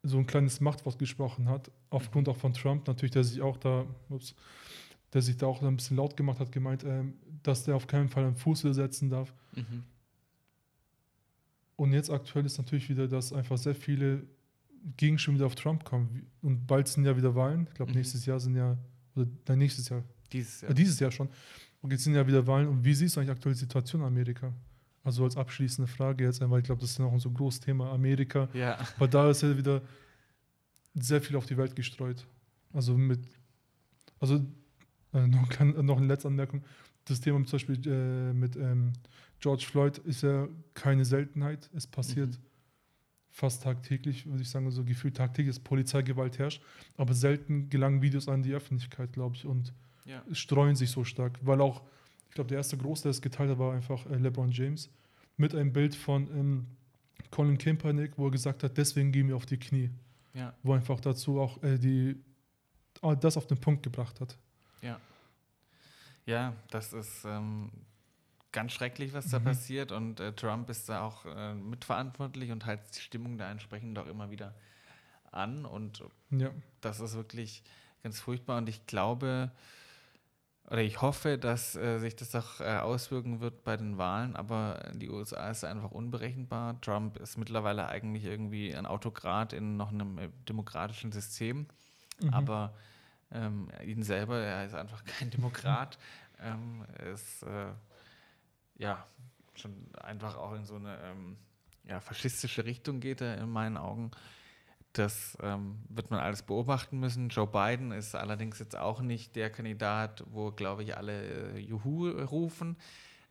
so 0.02 0.18
ein 0.18 0.26
kleines 0.26 0.60
Machtwort 0.60 0.98
gesprochen 0.98 1.48
hat, 1.48 1.70
aufgrund 1.90 2.28
auch 2.28 2.36
von 2.36 2.52
Trump 2.52 2.86
natürlich, 2.86 3.10
der 3.10 3.24
sich 3.24 3.42
auch 3.42 3.56
da, 3.56 3.84
ups, 4.08 4.34
der 5.12 5.20
sich 5.20 5.36
da 5.36 5.46
auch 5.46 5.62
ein 5.62 5.76
bisschen 5.76 5.96
laut 5.96 6.16
gemacht 6.16 6.38
hat, 6.38 6.52
gemeint, 6.52 6.84
ähm, 6.84 7.14
dass 7.42 7.64
der 7.64 7.74
auf 7.76 7.86
keinen 7.86 8.08
Fall 8.08 8.24
einen 8.24 8.36
Fuß 8.36 8.60
setzen 8.60 9.10
darf. 9.10 9.34
Mhm. 9.54 9.82
Und 11.76 11.92
jetzt 11.92 12.10
aktuell 12.10 12.46
ist 12.46 12.56
natürlich 12.58 12.88
wieder, 12.88 13.06
dass 13.08 13.32
einfach 13.32 13.58
sehr 13.58 13.74
viele 13.74 14.22
Gegenstimmen 14.96 15.36
wieder 15.38 15.46
auf 15.46 15.54
Trump 15.56 15.84
kommen. 15.84 16.26
Und 16.42 16.66
bald 16.66 16.88
sind 16.88 17.04
ja 17.04 17.16
wieder 17.16 17.34
Wahlen. 17.34 17.66
Ich 17.68 17.74
glaube, 17.74 17.90
Mhm. 17.90 17.98
nächstes 17.98 18.24
Jahr 18.24 18.40
sind 18.40 18.56
ja, 18.56 18.78
oder 19.14 19.26
nein, 19.48 19.58
nächstes 19.58 19.88
Jahr, 19.88 20.02
Dieses 20.32 20.62
äh, 20.62 20.66
Jahr. 20.66 20.74
dieses 20.74 21.00
Jahr 21.00 21.10
schon. 21.10 21.28
Und 21.86 21.92
jetzt 21.92 22.02
sind 22.02 22.16
ja 22.16 22.26
wieder 22.26 22.44
Wahlen. 22.48 22.66
Und 22.66 22.84
wie 22.84 22.92
siehst 22.94 23.14
du 23.14 23.20
eigentlich 23.20 23.30
aktuell 23.30 23.54
die 23.54 23.60
Situation 23.60 24.00
in 24.00 24.08
Amerika? 24.08 24.52
Also 25.04 25.22
als 25.22 25.36
abschließende 25.36 25.86
Frage 25.88 26.24
jetzt, 26.24 26.40
weil 26.40 26.58
ich 26.58 26.64
glaube, 26.64 26.80
das 26.80 26.90
ist 26.90 26.98
ja 26.98 27.04
noch 27.04 27.12
ein 27.12 27.20
so 27.20 27.30
großes 27.30 27.60
Thema, 27.60 27.92
Amerika. 27.92 28.48
ja. 28.54 28.76
Weil 28.98 29.06
da 29.08 29.30
ist 29.30 29.42
ja 29.42 29.56
wieder 29.56 29.80
sehr 30.94 31.22
viel 31.22 31.36
auf 31.36 31.46
die 31.46 31.56
Welt 31.56 31.76
gestreut. 31.76 32.26
Also 32.72 32.96
mit, 32.98 33.20
also 34.18 34.44
äh, 35.14 35.28
noch, 35.28 35.48
kann, 35.48 35.84
noch 35.86 35.98
eine 35.98 36.06
letzte 36.08 36.26
Anmerkung. 36.26 36.64
Das 37.04 37.20
Thema 37.20 37.38
zum 37.44 37.52
Beispiel 37.52 37.80
äh, 37.86 38.32
mit 38.32 38.56
ähm, 38.56 38.94
George 39.38 39.64
Floyd 39.70 39.98
ist 39.98 40.22
ja 40.22 40.48
keine 40.74 41.04
Seltenheit. 41.04 41.70
Es 41.72 41.86
passiert 41.86 42.30
Mhm. 42.30 42.36
fast 43.30 43.62
tagtäglich, 43.62 44.26
würde 44.26 44.42
ich 44.42 44.50
sagen, 44.50 44.68
so 44.72 44.82
gefühlt 44.82 45.16
tagtäglich, 45.16 45.54
dass 45.54 45.62
Polizeigewalt 45.62 46.38
herrscht. 46.40 46.60
Aber 46.96 47.14
selten 47.14 47.68
gelangen 47.70 48.02
Videos 48.02 48.26
an 48.26 48.42
die 48.42 48.54
Öffentlichkeit, 48.54 49.12
glaube 49.12 49.36
ich, 49.36 49.46
und 49.46 49.72
ja. 50.06 50.22
streuen 50.32 50.74
sich 50.76 50.90
so 50.90 51.04
stark. 51.04 51.38
Weil 51.42 51.60
auch, 51.60 51.82
ich 52.28 52.34
glaube, 52.34 52.48
der 52.48 52.58
erste 52.58 52.76
Groß, 52.78 53.02
der 53.02 53.10
es 53.10 53.20
geteilt 53.20 53.50
hat, 53.50 53.58
war 53.58 53.74
einfach 53.74 54.06
äh, 54.06 54.16
LeBron 54.16 54.50
James 54.50 54.88
mit 55.36 55.54
einem 55.54 55.72
Bild 55.72 55.94
von 55.94 56.28
ähm, 56.30 56.66
Colin 57.30 57.58
Kaepernick, 57.58 58.12
wo 58.16 58.26
er 58.28 58.30
gesagt 58.30 58.62
hat, 58.62 58.76
deswegen 58.78 59.12
gehen 59.12 59.28
wir 59.28 59.36
auf 59.36 59.46
die 59.46 59.58
Knie 59.58 59.90
Ja. 60.34 60.54
wo 60.62 60.72
einfach 60.72 61.00
dazu 61.00 61.40
auch 61.40 61.62
äh, 61.62 61.76
die 61.78 62.16
ah, 63.02 63.14
das 63.14 63.36
auf 63.36 63.46
den 63.46 63.58
Punkt 63.58 63.82
gebracht 63.82 64.20
hat. 64.20 64.36
Ja. 64.82 64.98
Ja, 66.24 66.54
das 66.70 66.92
ist 66.92 67.24
ähm, 67.24 67.70
ganz 68.52 68.72
schrecklich, 68.72 69.12
was 69.12 69.28
da 69.30 69.38
Mhm. 69.38 69.44
passiert. 69.44 69.92
Und 69.92 70.18
äh, 70.20 70.32
Trump 70.32 70.68
ist 70.70 70.88
da 70.88 71.02
auch 71.02 71.24
äh, 71.26 71.54
mitverantwortlich 71.54 72.50
und 72.50 72.64
heizt 72.66 72.96
die 72.96 73.00
Stimmung 73.02 73.38
da 73.38 73.50
entsprechend 73.50 73.98
auch 73.98 74.06
immer 74.06 74.30
wieder 74.30 74.54
an. 75.30 75.64
Und 75.66 76.02
Ja, 76.30 76.50
das 76.80 77.00
ist 77.00 77.14
wirklich 77.14 77.62
ganz 78.02 78.18
furchtbar. 78.20 78.58
Und 78.58 78.68
ich 78.68 78.86
glaube, 78.86 79.50
oder 80.68 80.82
ich 80.82 81.00
hoffe, 81.00 81.38
dass 81.38 81.76
äh, 81.76 81.98
sich 81.98 82.16
das 82.16 82.34
auch 82.34 82.60
äh, 82.60 82.78
auswirken 82.78 83.40
wird 83.40 83.62
bei 83.62 83.76
den 83.76 83.98
Wahlen. 83.98 84.34
Aber 84.34 84.82
die 84.94 85.10
USA 85.10 85.50
ist 85.50 85.64
einfach 85.64 85.92
unberechenbar. 85.92 86.80
Trump 86.80 87.18
ist 87.18 87.38
mittlerweile 87.38 87.86
eigentlich 87.88 88.24
irgendwie 88.24 88.74
ein 88.74 88.86
Autokrat 88.86 89.52
in 89.52 89.76
noch 89.76 89.92
einem 89.92 90.18
äh, 90.18 90.28
demokratischen 90.48 91.12
System. 91.12 91.66
mhm. 92.20 92.34
Aber 92.34 92.74
ähm, 93.30 93.68
ihn 93.84 94.02
selber, 94.02 94.38
er 94.38 94.66
ist 94.66 94.74
einfach 94.74 95.04
kein 95.18 95.30
Demokrat. 95.30 95.98
ähm, 96.40 96.84
er 96.98 97.12
ist 97.12 97.44
äh, 97.44 97.72
ja 98.76 99.06
schon 99.54 99.94
einfach 99.94 100.36
auch 100.36 100.54
in 100.54 100.64
so 100.64 100.74
eine 100.74 100.98
ähm, 101.02 101.36
ja, 101.84 102.00
faschistische 102.00 102.64
Richtung 102.64 102.98
geht 103.00 103.20
er 103.20 103.38
in 103.38 103.50
meinen 103.50 103.76
Augen. 103.76 104.10
Das 104.96 105.36
ähm, 105.42 105.76
wird 105.90 106.10
man 106.10 106.20
alles 106.20 106.42
beobachten 106.42 106.98
müssen. 106.98 107.28
Joe 107.28 107.46
Biden 107.46 107.92
ist 107.92 108.14
allerdings 108.14 108.58
jetzt 108.58 108.76
auch 108.76 109.02
nicht 109.02 109.36
der 109.36 109.50
Kandidat, 109.50 110.24
wo, 110.30 110.50
glaube 110.52 110.84
ich, 110.84 110.96
alle 110.96 111.52
äh, 111.54 111.58
Juhu 111.58 112.08
rufen. 112.08 112.76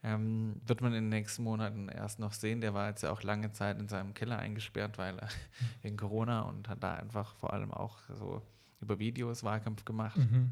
Ähm, 0.04 0.62
wird 0.64 0.82
man 0.82 0.94
in 0.94 1.06
den 1.06 1.10
nächsten 1.10 1.42
Monaten 1.42 1.90
erst 1.90 2.20
noch 2.20 2.34
sehen. 2.34 2.62
Der 2.62 2.76
war 2.76 2.90
jetzt 2.90 3.02
ja 3.02 3.12
auch 3.12 3.24
lange 3.24 3.52
Zeit 3.52 3.80
in 3.80 3.88
seinem 3.88 4.14
Keller 4.14 4.38
eingesperrt, 4.38 5.00
weil 5.00 5.18
er 5.18 5.30
wegen 5.82 5.98
Corona 5.98 6.42
und 6.42 6.70
hat 6.70 6.84
da 6.84 6.94
einfach 6.94 7.34
vor 7.38 7.52
allem 7.52 7.72
auch 7.72 7.98
so 8.14 8.44
über 8.80 9.00
Videos 9.00 9.44
Wahlkampf 9.44 9.86
gemacht. 9.86 10.18
Mhm. 10.18 10.52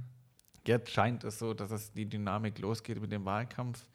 Jetzt 0.65 0.89
scheint 0.89 1.23
es 1.23 1.37
so, 1.37 1.53
dass 1.53 1.69
es 1.69 1.91
die 1.91 2.07
Dynamik 2.07 2.57
losgeht 2.57 2.99
mit 2.99 3.11
dem 3.11 3.25
Wahlkampf. 3.25 3.85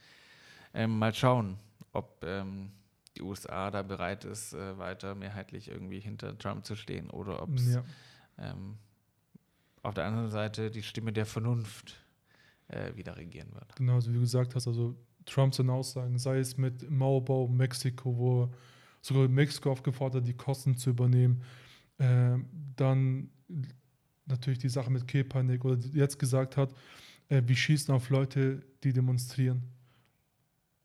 Ähm, 0.73 0.97
mal 0.97 1.13
schauen, 1.13 1.59
ob 1.93 2.23
ähm, 2.25 2.71
die 3.19 3.23
USA 3.23 3.71
da 3.71 3.83
bereit 3.83 4.25
ist, 4.25 4.53
äh, 4.55 4.79
weiter 4.79 5.15
mehrheitlich 5.15 5.69
irgendwie 5.69 6.01
hinter 6.01 6.37
Trump 6.39 6.65
zu 6.65 6.77
stehen 6.77 7.11
oder 7.11 7.43
ob 7.43 7.55
es 7.55 7.75
Ja. 7.75 7.85
ähm, 8.39 8.79
auf 9.83 9.95
der 9.95 10.05
anderen 10.07 10.31
Seite 10.31 10.71
die 10.71 10.83
Stimme 10.83 11.13
der 11.13 11.27
Vernunft 11.27 11.97
äh, 12.69 12.95
wieder 12.97 13.17
regieren 13.17 13.53
wird. 13.55 13.75
Genau, 13.77 13.95
also 13.95 14.11
wie 14.11 14.15
du 14.15 14.21
gesagt 14.21 14.55
hast, 14.55 14.67
also 14.67 14.95
Trump 15.25 15.55
seine 15.55 15.73
Aussagen, 15.73 16.19
sei 16.19 16.39
es 16.39 16.57
mit 16.57 16.91
Mauerbau 16.91 17.49
Mexiko, 17.49 18.17
wo 18.17 18.43
er 18.45 18.51
sogar 19.01 19.29
Mexiko 19.29 19.71
aufgefordert 19.73 20.23
hat, 20.23 20.29
die 20.29 20.35
Kosten 20.37 20.77
zu 20.77 20.91
übernehmen. 20.91 21.43
Ähm, 21.99 22.47
dann 22.77 23.31
natürlich 24.27 24.59
die 24.59 24.69
Sache 24.69 24.91
mit 24.91 25.07
Kaepernick 25.09 25.65
oder 25.65 25.79
jetzt 25.93 26.19
gesagt 26.19 26.57
hat, 26.57 26.75
äh, 27.29 27.43
wir 27.47 27.57
schießen 27.57 27.95
auf 27.95 28.11
Leute, 28.11 28.63
die 28.85 28.93
demonstrieren. 28.93 29.63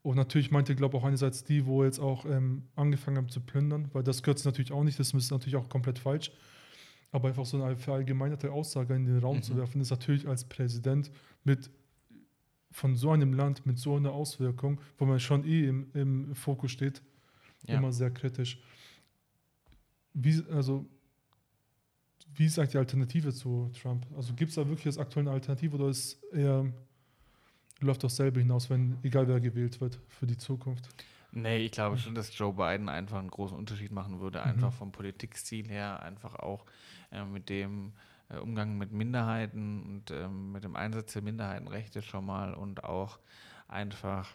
Und 0.04 0.16
natürlich 0.16 0.50
meinte, 0.50 0.76
glaube 0.76 0.96
ich, 0.96 1.02
auch 1.02 1.06
einerseits 1.06 1.44
die, 1.44 1.64
wo 1.64 1.82
jetzt 1.82 1.98
auch 1.98 2.26
ähm, 2.26 2.64
angefangen 2.76 3.16
haben 3.16 3.30
zu 3.30 3.40
plündern, 3.40 3.88
weil 3.94 4.02
das 4.02 4.22
gehört 4.22 4.44
natürlich 4.44 4.70
auch 4.70 4.84
nicht, 4.84 4.98
das 5.00 5.14
ist 5.14 5.30
natürlich 5.30 5.56
auch 5.56 5.70
komplett 5.70 5.98
falsch. 5.98 6.30
Aber 7.10 7.28
einfach 7.28 7.46
so 7.46 7.62
eine 7.62 7.74
verallgemeinerte 7.76 8.52
Aussage 8.52 8.94
in 8.94 9.06
den 9.06 9.18
Raum 9.18 9.38
Mhm. 9.38 9.42
zu 9.42 9.56
werfen, 9.56 9.80
ist 9.80 9.88
natürlich 9.90 10.28
als 10.28 10.44
Präsident 10.44 11.10
mit 11.42 11.70
von 12.70 12.96
so 12.96 13.12
einem 13.12 13.32
Land 13.32 13.64
mit 13.64 13.78
so 13.78 13.96
einer 13.96 14.12
Auswirkung, 14.12 14.78
wo 14.98 15.06
man 15.06 15.20
schon 15.20 15.44
eh 15.46 15.68
im, 15.68 15.86
im 15.94 16.34
Fokus 16.34 16.72
steht, 16.72 17.00
Ja. 17.66 17.78
immer 17.78 17.90
sehr 17.92 18.10
kritisch. 18.10 18.60
Wie, 20.12 20.42
also, 20.50 20.84
wie 22.34 22.44
ist 22.46 22.58
eigentlich 22.58 22.72
die 22.72 22.78
Alternative 22.78 23.32
zu 23.32 23.70
Trump? 23.80 24.04
Also 24.16 24.34
gibt 24.34 24.50
es 24.50 24.56
da 24.56 24.66
wirklich 24.68 24.84
jetzt 24.84 24.98
aktuell 24.98 25.26
eine 25.26 25.34
Alternative 25.34 25.76
oder 25.76 25.88
ist 25.88 26.22
eher, 26.32 26.70
läuft 27.80 28.04
das 28.04 28.16
selber 28.16 28.40
hinaus, 28.40 28.70
wenn 28.70 28.98
egal 29.02 29.28
wer 29.28 29.40
gewählt 29.40 29.80
wird 29.80 29.98
für 30.08 30.26
die 30.26 30.36
Zukunft? 30.36 30.88
Nee, 31.32 31.58
ich 31.58 31.72
glaube 31.72 31.98
schon, 31.98 32.14
dass 32.14 32.36
Joe 32.38 32.52
Biden 32.52 32.88
einfach 32.88 33.18
einen 33.18 33.30
großen 33.30 33.56
Unterschied 33.56 33.90
machen 33.90 34.20
würde, 34.20 34.38
Mhm. 34.40 34.44
einfach 34.44 34.72
vom 34.72 34.92
Politikstil 34.92 35.68
her, 35.68 36.00
einfach 36.02 36.36
auch 36.36 36.64
äh, 37.10 37.24
mit 37.24 37.48
dem 37.48 37.92
äh, 38.28 38.36
Umgang 38.38 38.78
mit 38.78 38.92
Minderheiten 38.92 39.82
und 39.82 40.10
ähm, 40.12 40.52
mit 40.52 40.62
dem 40.62 40.76
Einsatz 40.76 41.12
der 41.12 41.22
Minderheitenrechte 41.22 42.02
schon 42.02 42.24
mal 42.24 42.54
und 42.54 42.84
auch 42.84 43.18
einfach 43.66 44.30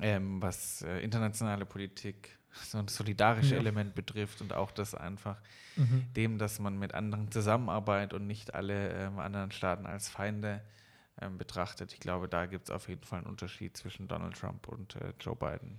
ähm, 0.00 0.42
was 0.42 0.82
äh, 0.82 0.98
internationale 1.00 1.66
Politik, 1.66 2.36
so 2.52 2.78
ein 2.78 2.88
solidarisches 2.88 3.52
Ja. 3.52 3.58
Element 3.58 3.94
betrifft 3.94 4.40
und 4.40 4.52
auch 4.52 4.70
das 4.72 4.94
einfach 4.94 5.40
Mhm. 5.76 6.04
dem, 6.16 6.38
dass 6.38 6.58
man 6.58 6.78
mit 6.78 6.92
anderen 6.94 7.30
zusammenarbeitet 7.30 8.12
und 8.12 8.26
nicht 8.26 8.54
alle 8.54 8.90
ähm, 8.90 9.18
anderen 9.18 9.52
Staaten 9.52 9.86
als 9.86 10.10
Feinde 10.10 10.60
ähm, 11.20 11.38
betrachtet. 11.38 11.92
Ich 11.92 12.00
glaube, 12.00 12.28
da 12.28 12.46
gibt 12.46 12.64
es 12.64 12.70
auf 12.70 12.88
jeden 12.88 13.04
Fall 13.04 13.18
einen 13.20 13.28
Unterschied 13.28 13.76
zwischen 13.76 14.08
Donald 14.08 14.36
Trump 14.36 14.68
und 14.68 14.96
äh, 14.96 15.12
Joe 15.20 15.36
Biden. 15.36 15.78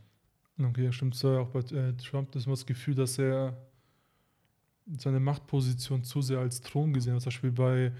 Okay, 0.60 0.86
ja, 0.86 0.92
stimmt. 0.92 1.16
So 1.16 1.38
auch 1.40 1.50
bei 1.50 1.60
äh, 1.60 1.94
Trump 1.98 2.32
das 2.32 2.46
war 2.48 2.54
das 2.54 2.66
Gefühl, 2.66 2.96
dass 2.96 3.18
er 3.18 3.56
seine 4.98 5.20
Machtposition 5.20 6.04
zu 6.04 6.22
sehr 6.22 6.40
als 6.40 6.62
Thron 6.62 6.94
gesehen 6.94 7.14
hat. 7.16 7.22
Zum 7.22 7.30
Beispiel 7.30 7.52
bei 7.52 7.92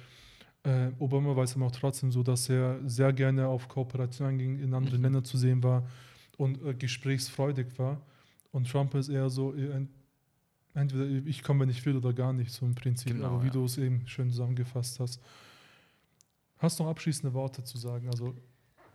äh, 0.64 0.92
Obama 1.00 1.36
war 1.36 1.44
es 1.44 1.56
aber 1.56 1.68
auch 1.68 1.72
trotzdem 1.72 2.12
so, 2.12 2.24
dass 2.24 2.50
er 2.50 2.80
sehr 2.88 3.14
gerne 3.14 3.48
auf 3.48 3.68
Kooperation 3.68 4.28
einging, 4.28 4.60
in 4.60 4.74
anderen 4.74 5.00
Mhm. 5.00 5.04
Ländern 5.04 5.26
zu 5.26 5.38
sehen 5.38 5.64
war 5.64 5.88
und 6.38 6.64
äh, 6.66 6.74
gesprächsfreudig 6.74 7.78
war. 7.80 8.02
Und 8.52 8.70
Trump 8.70 8.94
ist 8.96 9.10
eher 9.10 9.30
so, 9.30 9.54
äh, 9.56 9.72
ent- 9.72 9.90
entweder 10.74 11.06
ich 11.28 11.44
komme, 11.44 11.62
wenn 11.62 11.70
ich 11.70 11.86
will 11.86 11.98
oder 11.98 12.14
gar 12.14 12.34
nicht, 12.34 12.52
so 12.52 12.66
im 12.66 12.76
Prinzip. 12.76 13.14
Genau, 13.14 13.28
aber 13.28 13.44
wie 13.44 13.48
ja. 13.48 13.54
du 13.54 13.66
es 13.66 13.78
eben 13.78 14.08
schön 14.08 14.30
zusammengefasst 14.30 15.00
hast. 15.00 15.22
Hast 16.64 16.80
du 16.80 16.84
noch 16.84 16.92
abschließende 16.92 17.34
Worte 17.34 17.62
zu 17.66 17.78
sagen? 17.78 18.08
Also 18.10 18.34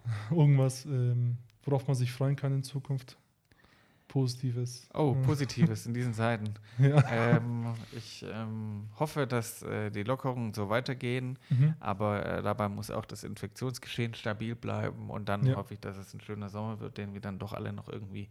irgendwas, 0.30 0.86
ähm, 0.86 1.36
worauf 1.64 1.86
man 1.86 1.94
sich 1.94 2.10
freuen 2.10 2.34
kann 2.34 2.52
in 2.54 2.62
Zukunft? 2.62 3.18
Positives. 4.08 4.88
Oh. 4.94 5.14
Positives 5.26 5.84
in 5.84 5.92
diesen 5.92 6.14
Zeiten. 6.14 6.54
Ja. 6.78 7.02
ähm, 7.10 7.74
ich 7.92 8.24
ähm, 8.26 8.88
hoffe, 8.98 9.26
dass 9.26 9.62
äh, 9.62 9.90
die 9.90 10.02
Lockerungen 10.02 10.54
so 10.54 10.70
weitergehen, 10.70 11.38
Mhm. 11.50 11.74
aber 11.78 12.24
äh, 12.24 12.42
dabei 12.42 12.70
muss 12.70 12.90
auch 12.90 13.04
das 13.04 13.22
Infektionsgeschehen 13.22 14.14
stabil 14.14 14.54
bleiben 14.54 15.10
und 15.10 15.28
dann 15.28 15.44
Ja. 15.44 15.56
hoffe 15.56 15.74
ich, 15.74 15.80
dass 15.80 15.98
es 15.98 16.14
ein 16.14 16.22
schöner 16.22 16.48
Sommer 16.48 16.80
wird, 16.80 16.96
den 16.96 17.12
wir 17.12 17.20
dann 17.20 17.38
doch 17.38 17.52
alle 17.52 17.74
noch 17.74 17.90
irgendwie 17.90 18.30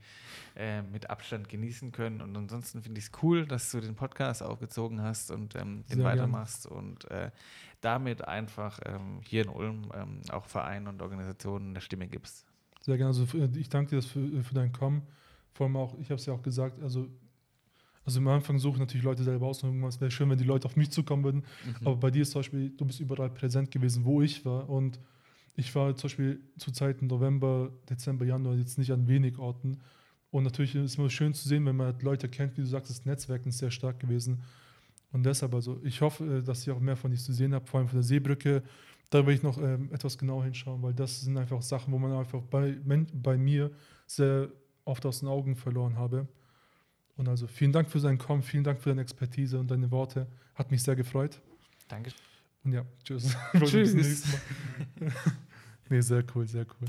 äh, 0.56 0.82
mit 0.82 1.12
Abstand 1.12 1.48
genießen 1.48 1.92
können. 1.92 2.22
Und 2.22 2.36
ansonsten 2.36 2.82
finde 2.82 2.98
ich 2.98 3.06
es 3.06 3.12
cool, 3.22 3.46
dass 3.46 3.70
du 3.70 3.80
den 3.80 3.94
Podcast 3.94 4.42
aufgezogen 4.42 5.04
hast 5.04 5.30
und 5.30 5.56
ähm, 5.56 5.84
den 5.92 5.98
Sehr 5.98 6.04
weitermachst 6.06 6.66
und 6.66 7.06
äh, 7.12 7.30
damit 7.82 8.28
einfach 8.28 8.80
ähm, 8.86 9.20
hier 9.24 9.44
in 9.44 9.50
Ulm 9.50 9.92
ähm, 9.94 10.22
auch 10.32 10.46
Vereinen 10.46 10.88
und 10.88 11.02
Organisationen 11.02 11.70
eine 11.70 11.82
Stimme 11.82 12.08
gibst. 12.08 12.46
Sehr 12.82 12.98
gerne. 12.98 13.10
Also 13.10 13.26
ich 13.56 13.70
danke 13.70 13.96
dir 13.96 14.02
für, 14.02 14.44
für 14.44 14.54
dein 14.54 14.72
Kommen. 14.72 15.04
Vor 15.54 15.66
allem 15.66 15.76
auch, 15.76 15.98
ich 16.00 16.10
habe 16.10 16.16
es 16.16 16.26
ja 16.26 16.34
auch 16.34 16.42
gesagt, 16.42 16.82
also, 16.82 17.08
also 18.06 18.20
am 18.20 18.28
Anfang 18.30 18.60
suche 18.60 18.76
ich 18.76 18.80
natürlich 18.80 19.04
Leute 19.04 19.24
selber 19.24 19.48
aus 19.48 19.62
und 19.64 19.70
irgendwas. 19.70 20.00
Wäre 20.00 20.12
schön, 20.12 20.30
wenn 20.30 20.38
die 20.38 20.44
Leute 20.44 20.66
auf 20.66 20.76
mich 20.76 20.92
zukommen 20.92 21.24
würden. 21.24 21.44
Mhm. 21.66 21.88
Aber 21.88 21.96
bei 21.98 22.12
dir 22.12 22.22
ist 22.22 22.32
zum 22.32 22.40
Beispiel, 22.40 22.70
du 22.70 22.86
bist 22.86 23.00
überall 23.00 23.30
präsent 23.30 23.72
gewesen, 23.72 24.06
wo 24.06 24.22
ich 24.22 24.46
war. 24.46 24.70
Und 24.70 25.00
ich 25.56 25.74
war 25.76 25.96
zum 25.96 26.08
Beispiel 26.08 26.40
zu 26.58 26.72
Zeiten 26.72 27.08
November, 27.08 27.72
Dezember, 27.90 28.26
Januar 28.26 28.56
jetzt 28.56 28.78
nicht 28.78 28.92
an 28.92 29.08
wenig 29.08 29.38
Orten. 29.38 29.80
Und 30.30 30.44
natürlich 30.44 30.76
ist 30.76 30.92
es 30.92 30.96
immer 30.98 31.10
schön 31.10 31.34
zu 31.34 31.48
sehen, 31.48 31.66
wenn 31.66 31.76
man 31.76 31.88
halt 31.88 32.04
Leute 32.04 32.30
kennt, 32.30 32.58
wie 32.58 32.62
du 32.62 32.68
sagst, 32.68 32.90
das 32.90 33.06
Netzwerk 33.06 33.46
ist 33.46 33.58
sehr 33.58 33.72
stark 33.72 34.00
gewesen. 34.00 34.44
Und 35.12 35.26
deshalb, 35.26 35.54
also 35.54 35.80
ich 35.84 36.02
hoffe, 36.02 36.38
äh, 36.38 36.44
dass 36.44 36.62
ich 36.62 36.72
auch 36.72 36.80
mehr 36.80 36.96
von 36.96 37.12
dir 37.12 37.18
zu 37.18 37.34
sehen 37.34 37.54
habe, 37.54 37.66
vor 37.66 37.80
allem 37.80 37.90
von 37.90 37.98
der 37.98 38.04
Seebrücke. 38.04 38.64
Da 39.10 39.26
will 39.26 39.34
ich 39.34 39.44
noch 39.44 39.58
ähm, 39.58 39.90
etwas 39.94 40.18
genauer 40.18 40.44
hinschauen, 40.44 40.82
weil 40.84 40.94
das 40.94 41.22
sind 41.22 41.38
einfach 41.38 41.62
Sachen, 41.62 41.94
wo 41.94 41.98
man 41.98 42.12
einfach 42.12 42.42
bei, 42.42 42.78
bei 43.14 43.38
mir 43.38 43.72
sehr 44.06 44.50
oft 44.84 45.06
aus 45.06 45.20
den 45.20 45.30
Augen 45.30 45.56
verloren 45.56 45.96
habe. 45.96 46.28
Und 47.16 47.28
also 47.28 47.48
vielen 47.48 47.72
Dank 47.72 47.90
für 47.90 48.00
dein 48.00 48.18
Kommen, 48.18 48.44
vielen 48.44 48.64
Dank 48.64 48.80
für 48.80 48.90
deine 48.90 49.02
Expertise 49.02 49.60
und 49.60 49.72
deine 49.72 49.90
Worte. 49.92 50.28
Hat 50.56 50.72
mich 50.72 50.84
sehr 50.84 50.96
gefreut. 50.96 51.42
Danke. 51.88 52.12
Und 52.64 52.74
ja, 52.74 52.86
tschüss. 53.04 53.36
Tschüss. 53.54 53.72
Bis 53.72 53.92
zum 53.92 54.00
nächsten 54.02 54.30
Mal. 55.00 55.14
nee, 55.90 56.02
sehr 56.02 56.24
cool, 56.36 56.48
sehr 56.48 56.66
cool. 56.66 56.88